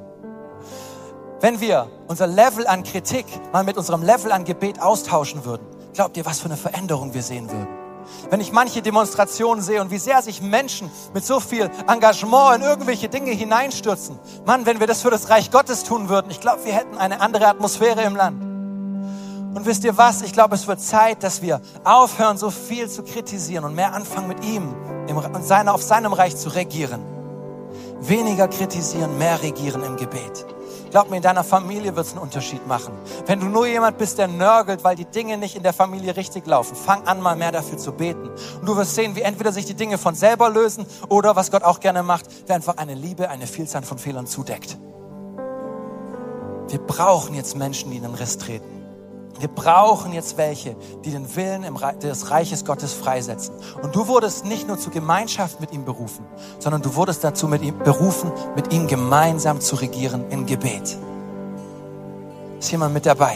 Wenn 1.41 1.59
wir 1.59 1.89
unser 2.07 2.25
Level 2.25 2.67
an 2.67 2.83
Kritik 2.83 3.25
mal 3.51 3.65
mit 3.65 3.77
unserem 3.77 4.01
Level 4.01 4.31
an 4.31 4.45
Gebet 4.45 4.81
austauschen 4.81 5.43
würden, 5.43 5.67
glaubt 5.93 6.15
ihr, 6.15 6.25
was 6.25 6.39
für 6.39 6.45
eine 6.45 6.57
Veränderung 6.57 7.13
wir 7.13 7.21
sehen 7.21 7.51
würden? 7.51 7.82
Wenn 8.29 8.39
ich 8.41 8.51
manche 8.51 8.81
Demonstrationen 8.81 9.63
sehe 9.63 9.81
und 9.81 9.91
wie 9.91 9.97
sehr 9.97 10.21
sich 10.21 10.41
Menschen 10.41 10.91
mit 11.13 11.25
so 11.25 11.39
viel 11.39 11.69
Engagement 11.87 12.57
in 12.57 12.61
irgendwelche 12.61 13.09
Dinge 13.09 13.31
hineinstürzen. 13.31 14.19
Mann, 14.45 14.65
wenn 14.65 14.79
wir 14.79 14.87
das 14.87 15.01
für 15.01 15.11
das 15.11 15.29
Reich 15.29 15.51
Gottes 15.51 15.83
tun 15.83 16.09
würden, 16.09 16.31
ich 16.31 16.39
glaube, 16.39 16.65
wir 16.65 16.73
hätten 16.73 16.97
eine 16.97 17.21
andere 17.21 17.47
Atmosphäre 17.47 18.03
im 18.03 18.15
Land. 18.15 18.41
Und 19.55 19.65
wisst 19.65 19.83
ihr 19.83 19.97
was? 19.97 20.23
Ich 20.23 20.33
glaube, 20.33 20.55
es 20.55 20.67
wird 20.67 20.81
Zeit, 20.81 21.21
dass 21.23 21.41
wir 21.41 21.61
aufhören, 21.83 22.37
so 22.37 22.49
viel 22.49 22.89
zu 22.89 23.03
kritisieren 23.03 23.65
und 23.65 23.75
mehr 23.75 23.93
anfangen 23.93 24.27
mit 24.27 24.43
ihm 24.43 24.73
seine, 25.41 25.73
auf 25.73 25.83
seinem 25.83 26.13
Reich 26.13 26.35
zu 26.35 26.49
regieren. 26.49 27.01
Weniger 28.07 28.47
kritisieren, 28.47 29.17
mehr 29.17 29.41
regieren 29.41 29.83
im 29.83 29.95
Gebet. 29.95 30.45
Glaub 30.91 31.09
mir, 31.09 31.17
in 31.17 31.23
deiner 31.23 31.43
Familie 31.43 31.95
wird 31.95 32.05
es 32.05 32.11
einen 32.11 32.21
Unterschied 32.21 32.67
machen. 32.67 32.93
Wenn 33.25 33.39
du 33.39 33.47
nur 33.47 33.65
jemand 33.65 33.97
bist, 33.97 34.17
der 34.17 34.27
nörgelt, 34.27 34.83
weil 34.83 34.95
die 34.95 35.05
Dinge 35.05 35.37
nicht 35.37 35.55
in 35.55 35.63
der 35.63 35.73
Familie 35.73 36.15
richtig 36.15 36.45
laufen, 36.45 36.75
fang 36.75 37.07
an, 37.07 37.21
mal 37.21 37.35
mehr 37.35 37.51
dafür 37.51 37.77
zu 37.77 37.93
beten. 37.93 38.29
Und 38.59 38.67
du 38.67 38.75
wirst 38.75 38.93
sehen, 38.93 39.15
wie 39.15 39.21
entweder 39.21 39.51
sich 39.51 39.65
die 39.65 39.73
Dinge 39.73 39.97
von 39.97 40.15
selber 40.15 40.49
lösen 40.49 40.85
oder, 41.09 41.35
was 41.35 41.49
Gott 41.49 41.63
auch 41.63 41.79
gerne 41.79 42.03
macht, 42.03 42.25
wer 42.45 42.55
einfach 42.55 42.77
eine 42.77 42.93
Liebe, 42.93 43.29
eine 43.29 43.47
Vielzahl 43.47 43.83
von 43.83 43.97
Fehlern 43.97 44.27
zudeckt. 44.27 44.77
Wir 46.67 46.79
brauchen 46.79 47.35
jetzt 47.35 47.57
Menschen, 47.57 47.89
die 47.89 47.97
in 47.97 48.03
den 48.03 48.15
Riss 48.15 48.37
treten. 48.37 48.82
Wir 49.39 49.47
brauchen 49.47 50.13
jetzt 50.13 50.37
welche, 50.37 50.75
die 51.03 51.11
den 51.11 51.35
Willen 51.35 51.65
des 52.01 52.29
Reiches 52.29 52.65
Gottes 52.65 52.93
freisetzen. 52.93 53.55
Und 53.81 53.95
du 53.95 54.07
wurdest 54.07 54.45
nicht 54.45 54.67
nur 54.67 54.77
zur 54.77 54.93
Gemeinschaft 54.93 55.59
mit 55.59 55.73
ihm 55.73 55.85
berufen, 55.85 56.25
sondern 56.59 56.81
du 56.81 56.95
wurdest 56.95 57.23
dazu 57.23 57.47
mit 57.47 57.63
ihm 57.63 57.77
berufen, 57.79 58.31
mit 58.55 58.71
ihm 58.71 58.87
gemeinsam 58.87 59.59
zu 59.59 59.75
regieren 59.75 60.29
in 60.29 60.45
Gebet. 60.45 60.97
Ist 62.59 62.71
jemand 62.71 62.93
mit 62.93 63.05
dabei? 63.05 63.35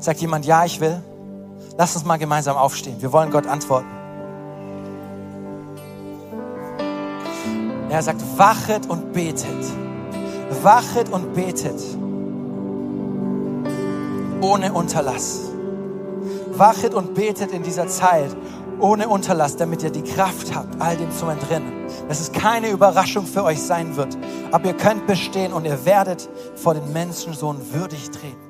Sagt 0.00 0.20
jemand, 0.20 0.44
ja, 0.44 0.64
ich 0.64 0.80
will? 0.80 1.02
Lass 1.78 1.96
uns 1.96 2.04
mal 2.04 2.18
gemeinsam 2.18 2.56
aufstehen. 2.56 3.00
Wir 3.00 3.12
wollen 3.12 3.30
Gott 3.30 3.46
antworten. 3.46 3.88
Er 7.88 8.02
sagt, 8.02 8.20
wachet 8.36 8.88
und 8.88 9.12
betet. 9.12 9.64
Wachet 10.62 11.08
und 11.08 11.34
betet 11.34 11.80
ohne 14.40 14.72
Unterlass. 14.72 15.50
Wachet 16.52 16.94
und 16.94 17.14
betet 17.14 17.52
in 17.52 17.62
dieser 17.62 17.88
Zeit 17.88 18.34
ohne 18.78 19.08
Unterlass, 19.08 19.56
damit 19.56 19.82
ihr 19.82 19.90
die 19.90 20.02
Kraft 20.02 20.54
habt, 20.54 20.80
all 20.80 20.96
dem 20.96 21.10
zu 21.10 21.26
entrinnen. 21.26 21.86
Dass 22.08 22.20
es 22.20 22.32
keine 22.32 22.70
Überraschung 22.70 23.26
für 23.26 23.44
euch 23.44 23.60
sein 23.62 23.96
wird. 23.96 24.16
Aber 24.52 24.66
ihr 24.66 24.76
könnt 24.76 25.06
bestehen 25.06 25.52
und 25.52 25.64
ihr 25.64 25.84
werdet 25.84 26.28
vor 26.56 26.74
den 26.74 26.92
Menschensohn 26.92 27.56
würdig 27.72 28.10
treten. 28.10 28.45